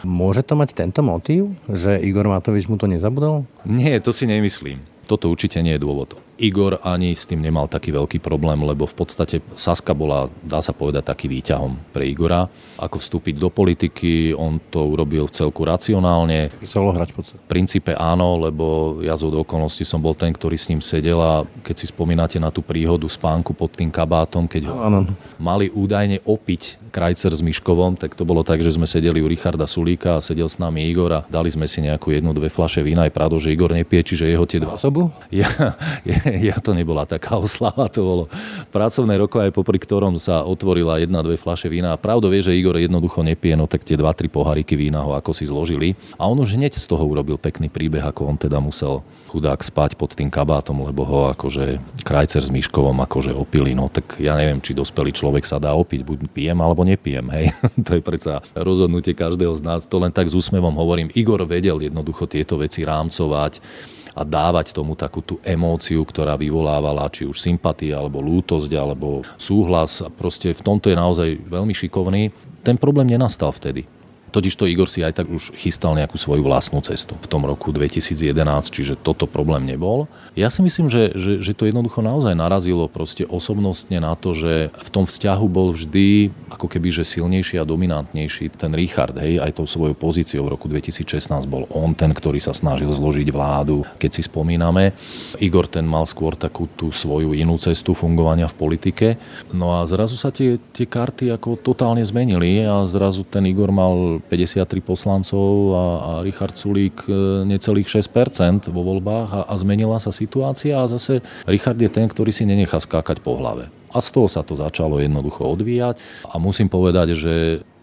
Môže 0.04 0.44
to 0.44 0.60
mať 0.60 0.76
tento 0.76 1.00
motív, 1.00 1.56
že 1.72 1.96
Igor 2.04 2.28
Matovič 2.28 2.68
mu 2.68 2.76
to 2.76 2.92
nezabudol? 2.92 3.48
Nie, 3.64 4.04
to 4.04 4.12
si 4.12 4.28
nemyslím. 4.28 4.84
Toto 5.08 5.32
určite 5.32 5.64
nie 5.64 5.80
je 5.80 5.80
dôvod. 5.80 6.20
Igor 6.42 6.82
ani 6.82 7.14
s 7.14 7.30
tým 7.30 7.40
nemal 7.40 7.70
taký 7.70 7.94
veľký 7.94 8.18
problém, 8.18 8.58
lebo 8.66 8.90
v 8.90 8.96
podstate 8.98 9.46
Saska 9.54 9.94
bola, 9.94 10.28
dá 10.42 10.58
sa 10.60 10.74
povedať, 10.74 11.14
taký 11.14 11.30
výťahom 11.30 11.94
pre 11.94 12.10
Igora. 12.10 12.50
Ako 12.82 12.98
vstúpiť 12.98 13.38
do 13.38 13.54
politiky, 13.54 14.34
on 14.34 14.58
to 14.74 14.90
urobil 14.90 15.30
celku 15.30 15.62
racionálne. 15.62 16.50
Solohrač 16.66 17.14
v 17.14 17.46
princípe 17.46 17.94
áno, 17.94 18.42
lebo 18.42 18.98
ja 19.06 19.14
z 19.14 19.30
okolností 19.30 19.86
som 19.86 20.02
bol 20.02 20.18
ten, 20.18 20.34
ktorý 20.34 20.58
s 20.58 20.70
ním 20.74 20.82
sedel 20.82 21.22
a 21.22 21.46
keď 21.62 21.76
si 21.78 21.86
spomínate 21.94 22.42
na 22.42 22.50
tú 22.50 22.66
príhodu 22.66 23.06
spánku 23.06 23.54
pod 23.54 23.78
tým 23.78 23.94
kabátom, 23.94 24.50
keď 24.50 24.74
ho 24.74 24.76
ano. 24.82 25.00
mali 25.38 25.70
údajne 25.70 26.26
opiť 26.26 26.92
Krajcer 26.92 27.32
s 27.32 27.40
Miškovom, 27.40 27.96
tak 27.96 28.20
to 28.20 28.28
bolo 28.28 28.44
tak, 28.44 28.60
že 28.60 28.76
sme 28.76 28.84
sedeli 28.84 29.24
u 29.24 29.28
Richarda 29.32 29.64
Sulíka 29.64 30.20
a 30.20 30.24
sedel 30.24 30.52
s 30.52 30.60
nami 30.60 30.92
Igor 30.92 31.12
a 31.16 31.24
dali 31.32 31.48
sme 31.48 31.64
si 31.64 31.80
nejakú 31.80 32.12
jednu, 32.12 32.36
dve 32.36 32.52
flaše 32.52 32.84
vína. 32.84 33.08
Je 33.08 33.16
pravda, 33.16 33.40
že 33.40 33.56
Igor 33.56 33.72
nepie, 33.72 34.04
čiže 34.04 34.28
jeho 34.28 34.44
tie 34.44 34.60
dva... 34.60 34.76
Osobu? 34.76 35.08
Ja, 35.32 35.48
ja, 36.10 36.20
ja 36.50 36.58
to 36.58 36.72
nebola 36.72 37.04
taká 37.04 37.36
oslava, 37.36 37.92
to 37.92 38.02
bolo 38.02 38.24
pracovné 38.72 39.20
roko 39.20 39.44
aj 39.44 39.52
popri 39.52 39.78
ktorom 39.82 40.16
sa 40.16 40.48
otvorila 40.48 41.02
jedna, 41.02 41.26
dve 41.26 41.36
fľaše 41.36 41.68
vína. 41.68 41.92
A 41.96 42.02
pravdo 42.02 42.32
vie, 42.32 42.40
že 42.40 42.56
Igor 42.56 42.78
jednoducho 42.80 43.24
nepije, 43.26 43.58
no 43.60 43.68
tak 43.68 43.84
tie 43.84 44.00
dva, 44.00 44.16
tri 44.16 44.32
poháriky 44.32 44.78
vína 44.80 45.04
ho 45.04 45.12
ako 45.18 45.32
si 45.36 45.48
zložili. 45.48 45.98
A 46.16 46.28
on 46.28 46.40
už 46.40 46.56
hneď 46.56 46.78
z 46.78 46.86
toho 46.88 47.04
urobil 47.04 47.36
pekný 47.36 47.68
príbeh, 47.68 48.04
ako 48.04 48.32
on 48.32 48.38
teda 48.40 48.62
musel 48.64 49.04
chudák 49.32 49.60
spať 49.64 49.96
pod 49.96 50.12
tým 50.12 50.28
kabátom, 50.28 50.84
lebo 50.84 51.08
ho 51.08 51.20
akože 51.32 51.80
krajcer 52.04 52.44
s 52.44 52.52
Myškovom 52.52 53.00
akože 53.04 53.32
opili. 53.32 53.72
No 53.72 53.88
tak 53.88 54.20
ja 54.20 54.36
neviem, 54.36 54.60
či 54.60 54.76
dospelý 54.76 55.16
človek 55.16 55.48
sa 55.48 55.58
dá 55.60 55.72
opiť, 55.76 56.04
buď 56.04 56.20
pijem 56.32 56.60
alebo 56.60 56.84
nepijem, 56.84 57.26
hej. 57.32 57.46
to 57.88 57.98
je 57.98 58.02
predsa 58.04 58.44
rozhodnutie 58.56 59.16
každého 59.16 59.56
z 59.56 59.62
nás. 59.64 59.88
To 59.88 59.98
len 60.04 60.12
tak 60.12 60.28
s 60.28 60.36
úsmevom 60.36 60.76
hovorím. 60.76 61.12
Igor 61.16 61.44
vedel 61.48 61.80
jednoducho 61.80 62.28
tieto 62.28 62.60
veci 62.60 62.84
rámcovať 62.84 63.64
a 64.12 64.22
dávať 64.28 64.76
tomu 64.76 64.98
takú 64.98 65.24
tú 65.24 65.40
emóciu, 65.46 66.04
ktorá 66.04 66.36
vyvolávala 66.36 67.08
či 67.14 67.24
už 67.24 67.40
sympatia, 67.40 68.00
alebo 68.00 68.20
lútosť, 68.20 68.72
alebo 68.76 69.24
súhlas. 69.40 70.04
A 70.04 70.12
proste 70.12 70.52
v 70.52 70.62
tomto 70.62 70.92
je 70.92 70.98
naozaj 70.98 71.30
veľmi 71.48 71.72
šikovný. 71.72 72.32
Ten 72.62 72.76
problém 72.76 73.08
nenastal 73.10 73.56
vtedy. 73.56 73.88
Totiž 74.32 74.56
to 74.56 74.64
Igor 74.64 74.88
si 74.88 75.04
aj 75.04 75.20
tak 75.20 75.28
už 75.28 75.52
chystal 75.60 75.92
nejakú 75.92 76.16
svoju 76.16 76.48
vlastnú 76.48 76.80
cestu 76.80 77.20
v 77.20 77.28
tom 77.28 77.44
roku 77.44 77.76
2011, 77.76 78.32
čiže 78.72 78.96
toto 78.96 79.28
problém 79.28 79.68
nebol. 79.68 80.08
Ja 80.40 80.48
si 80.48 80.64
myslím, 80.64 80.88
že, 80.88 81.12
že, 81.20 81.44
že 81.44 81.52
to 81.52 81.68
jednoducho 81.68 82.00
naozaj 82.00 82.32
narazilo 82.32 82.88
proste 82.88 83.28
osobnostne 83.28 84.00
na 84.00 84.16
to, 84.16 84.32
že 84.32 84.72
v 84.72 84.90
tom 84.90 85.04
vzťahu 85.04 85.46
bol 85.52 85.76
vždy 85.76 86.32
ako 86.48 86.72
keby 86.72 86.96
že 86.96 87.04
silnejší 87.04 87.60
a 87.60 87.68
dominantnejší 87.68 88.56
ten 88.56 88.72
Richard, 88.72 89.20
hej, 89.20 89.44
aj 89.44 89.60
tou 89.60 89.68
svojou 89.68 89.96
pozíciou 90.00 90.48
v 90.48 90.56
roku 90.56 90.72
2016 90.72 91.28
bol 91.52 91.68
on 91.76 91.92
ten, 91.92 92.16
ktorý 92.16 92.40
sa 92.40 92.56
snažil 92.56 92.88
zložiť 92.88 93.28
vládu, 93.28 93.84
keď 94.00 94.12
si 94.16 94.24
spomíname. 94.24 94.96
Igor 95.44 95.68
ten 95.68 95.84
mal 95.84 96.08
skôr 96.08 96.40
takú 96.40 96.72
tú 96.72 96.96
svoju 96.96 97.36
inú 97.36 97.60
cestu 97.60 97.92
fungovania 97.92 98.48
v 98.48 98.56
politike. 98.56 99.08
No 99.52 99.76
a 99.76 99.84
zrazu 99.84 100.16
sa 100.16 100.32
tie, 100.32 100.56
tie 100.72 100.88
karty 100.88 101.36
ako 101.36 101.60
totálne 101.60 102.06
zmenili 102.08 102.64
a 102.64 102.88
zrazu 102.88 103.28
ten 103.28 103.44
Igor 103.44 103.76
mal 103.76 104.21
53 104.22 104.82
poslancov 104.86 105.74
a, 105.74 105.84
a 105.84 106.12
Richard 106.22 106.54
Sulík 106.54 107.06
e, 107.06 107.44
necelých 107.50 107.90
6% 107.90 108.70
vo 108.70 108.82
voľbách 108.86 109.30
a, 109.34 109.42
a 109.50 109.54
zmenila 109.58 109.98
sa 109.98 110.14
situácia 110.14 110.78
a 110.78 110.90
zase 110.90 111.26
Richard 111.50 111.78
je 111.82 111.90
ten, 111.90 112.06
ktorý 112.06 112.30
si 112.30 112.46
nenechá 112.46 112.78
skákať 112.78 113.20
po 113.20 113.38
hlave. 113.38 113.68
A 113.92 114.00
z 114.00 114.10
toho 114.14 114.32
sa 114.32 114.46
to 114.46 114.56
začalo 114.56 115.02
jednoducho 115.02 115.44
odvíjať 115.44 116.00
a 116.30 116.40
musím 116.40 116.72
povedať, 116.72 117.18
že 117.18 117.34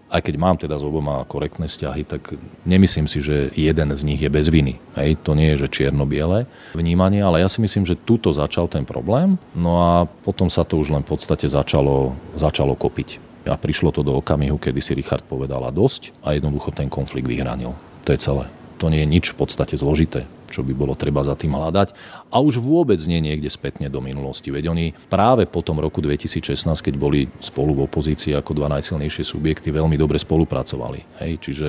aj 0.08 0.24
keď 0.24 0.34
mám 0.40 0.56
teda 0.56 0.80
s 0.80 0.84
oboma 0.84 1.20
korektné 1.28 1.68
vzťahy, 1.68 2.02
tak 2.08 2.32
nemyslím 2.64 3.04
si, 3.04 3.20
že 3.20 3.52
jeden 3.52 3.92
z 3.92 4.00
nich 4.08 4.20
je 4.24 4.32
bez 4.32 4.48
viny. 4.48 4.80
Hej, 4.96 5.20
to 5.20 5.36
nie 5.36 5.52
je, 5.52 5.68
že 5.68 5.84
čierno-biele 5.84 6.48
vnímanie, 6.72 7.20
ale 7.20 7.44
ja 7.44 7.48
si 7.52 7.60
myslím, 7.60 7.84
že 7.84 8.00
tuto 8.00 8.32
začal 8.32 8.72
ten 8.72 8.88
problém, 8.88 9.36
no 9.52 9.84
a 9.84 10.08
potom 10.24 10.48
sa 10.48 10.64
to 10.64 10.80
už 10.80 10.96
len 10.96 11.04
v 11.04 11.12
podstate 11.12 11.44
začalo, 11.44 12.16
začalo 12.40 12.72
kopiť 12.72 13.27
a 13.48 13.56
prišlo 13.56 13.90
to 13.90 14.04
do 14.04 14.14
okamihu, 14.16 14.60
kedy 14.60 14.80
si 14.84 14.92
Richard 14.92 15.24
povedala 15.24 15.72
dosť 15.72 16.12
a 16.22 16.36
jednoducho 16.36 16.70
ten 16.70 16.92
konflikt 16.92 17.26
vyhranil. 17.26 17.72
To 18.04 18.10
je 18.12 18.20
celé. 18.20 18.44
To 18.78 18.86
nie 18.86 19.02
je 19.02 19.10
nič 19.10 19.34
v 19.34 19.42
podstate 19.42 19.74
zložité, 19.74 20.22
čo 20.54 20.62
by 20.62 20.70
bolo 20.70 20.94
treba 20.94 21.26
za 21.26 21.34
tým 21.34 21.50
hľadať. 21.50 21.98
A 22.30 22.38
už 22.38 22.62
vôbec 22.62 23.02
nie 23.10 23.18
niekde 23.18 23.50
spätne 23.50 23.90
do 23.90 23.98
minulosti. 23.98 24.54
Veď 24.54 24.70
oni 24.70 24.94
práve 25.10 25.50
po 25.50 25.66
tom 25.66 25.82
roku 25.82 25.98
2016, 25.98 26.62
keď 26.78 26.94
boli 26.94 27.26
spolu 27.42 27.74
v 27.74 27.90
opozícii 27.90 28.38
ako 28.38 28.54
dva 28.54 28.70
najsilnejšie 28.78 29.26
subjekty, 29.26 29.74
veľmi 29.74 29.98
dobre 29.98 30.22
spolupracovali. 30.22 31.18
Hej? 31.26 31.32
Čiže 31.42 31.68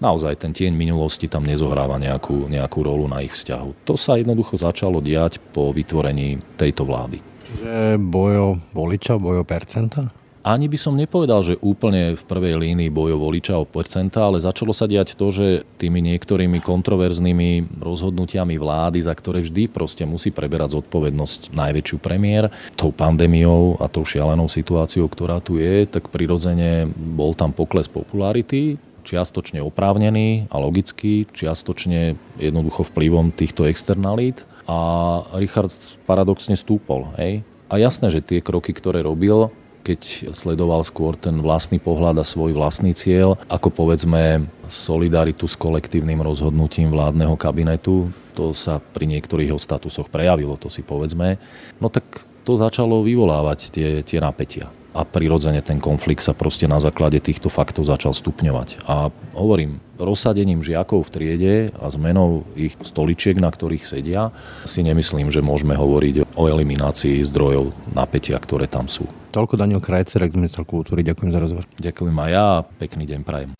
naozaj 0.00 0.40
ten 0.40 0.56
tieň 0.56 0.72
minulosti 0.72 1.28
tam 1.28 1.44
nezohráva 1.44 2.00
nejakú, 2.00 2.48
nejakú 2.48 2.80
rolu 2.80 3.04
na 3.04 3.20
ich 3.20 3.36
vzťahu. 3.36 3.84
To 3.84 3.94
sa 4.00 4.16
jednoducho 4.16 4.56
začalo 4.56 5.04
diať 5.04 5.36
po 5.52 5.76
vytvorení 5.76 6.40
tejto 6.56 6.88
vlády. 6.88 7.20
Čiže 7.20 8.00
bojo 8.00 8.64
voliča, 8.72 9.20
bojo 9.20 9.44
percenta? 9.44 10.25
Ani 10.46 10.70
by 10.70 10.78
som 10.78 10.94
nepovedal, 10.94 11.42
že 11.42 11.58
úplne 11.58 12.14
v 12.14 12.22
prvej 12.22 12.54
línii 12.54 12.86
bojov 12.86 13.18
voliča 13.18 13.58
o 13.58 13.66
percenta, 13.66 14.30
ale 14.30 14.38
začalo 14.38 14.70
sa 14.70 14.86
diať 14.86 15.18
to, 15.18 15.34
že 15.34 15.66
tými 15.82 15.98
niektorými 15.98 16.62
kontroverznými 16.62 17.82
rozhodnutiami 17.82 18.54
vlády, 18.54 19.02
za 19.02 19.10
ktoré 19.10 19.42
vždy 19.42 19.66
proste 19.66 20.06
musí 20.06 20.30
preberať 20.30 20.78
zodpovednosť 20.78 21.50
najväčšiu 21.50 21.98
premiér, 21.98 22.46
tou 22.78 22.94
pandémiou 22.94 23.82
a 23.82 23.90
tou 23.90 24.06
šialenou 24.06 24.46
situáciou, 24.46 25.10
ktorá 25.10 25.42
tu 25.42 25.58
je, 25.58 25.82
tak 25.82 26.14
prirodzene 26.14 26.94
bol 26.94 27.34
tam 27.34 27.50
pokles 27.50 27.90
popularity, 27.90 28.78
čiastočne 29.02 29.58
oprávnený 29.66 30.46
a 30.50 30.62
logický, 30.62 31.26
čiastočne 31.30 32.14
jednoducho 32.38 32.86
vplyvom 32.86 33.34
týchto 33.34 33.66
externalít 33.66 34.46
a 34.70 34.78
Richard 35.38 35.74
paradoxne 36.06 36.54
stúpol. 36.54 37.10
Hej? 37.18 37.42
A 37.66 37.82
jasné, 37.82 38.14
že 38.14 38.22
tie 38.22 38.38
kroky, 38.38 38.70
ktoré 38.70 39.02
robil, 39.02 39.50
keď 39.86 40.34
sledoval 40.34 40.82
skôr 40.82 41.14
ten 41.14 41.38
vlastný 41.38 41.78
pohľad 41.78 42.18
a 42.18 42.26
svoj 42.26 42.58
vlastný 42.58 42.90
cieľ, 42.90 43.38
ako 43.46 43.70
povedzme 43.70 44.50
solidaritu 44.66 45.46
s 45.46 45.54
kolektívnym 45.54 46.18
rozhodnutím 46.18 46.90
vládneho 46.90 47.38
kabinetu. 47.38 48.10
To 48.34 48.50
sa 48.50 48.82
pri 48.82 49.06
niektorých 49.06 49.54
jeho 49.54 49.62
statusoch 49.62 50.10
prejavilo, 50.10 50.58
to 50.58 50.66
si 50.66 50.82
povedzme. 50.82 51.38
No 51.78 51.86
tak 51.86 52.02
to 52.42 52.58
začalo 52.58 53.06
vyvolávať 53.06 53.70
tie, 53.70 53.88
tie 54.02 54.18
napätia 54.18 54.66
a 54.96 55.04
prirodzene 55.04 55.60
ten 55.60 55.76
konflikt 55.76 56.24
sa 56.24 56.32
proste 56.32 56.64
na 56.64 56.80
základe 56.80 57.20
týchto 57.20 57.52
faktov 57.52 57.84
začal 57.84 58.16
stupňovať. 58.16 58.88
A 58.88 59.12
hovorím, 59.36 59.84
rozsadením 60.00 60.64
žiakov 60.64 61.04
v 61.08 61.12
triede 61.12 61.54
a 61.76 61.92
zmenou 61.92 62.48
ich 62.56 62.72
stoličiek, 62.80 63.36
na 63.36 63.52
ktorých 63.52 63.84
sedia, 63.84 64.32
si 64.64 64.80
nemyslím, 64.80 65.28
že 65.28 65.44
môžeme 65.44 65.76
hovoriť 65.76 66.32
o 66.32 66.48
eliminácii 66.48 67.20
zdrojov 67.28 67.76
napätia, 67.92 68.40
ktoré 68.40 68.64
tam 68.64 68.88
sú. 68.88 69.04
Toľko 69.36 69.60
Daniel 69.60 69.84
Krajcer, 69.84 70.24
minister 70.32 70.64
kultúry. 70.64 71.04
Ďakujem 71.04 71.30
za 71.32 71.40
rozhovor. 71.44 71.64
Ďakujem 71.76 72.16
aj 72.16 72.30
ja. 72.32 72.48
Pekný 72.80 73.04
deň 73.04 73.20
prajem. 73.20 73.50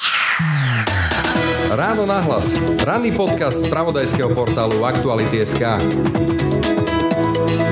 Ráno 1.72 2.08
nahlas. 2.08 2.52
Ranný 2.80 3.12
podcast 3.12 3.60
z 3.60 3.68
pravodajského 3.68 4.32
portálu 4.32 4.86
Aktuality.sk. 4.86 6.75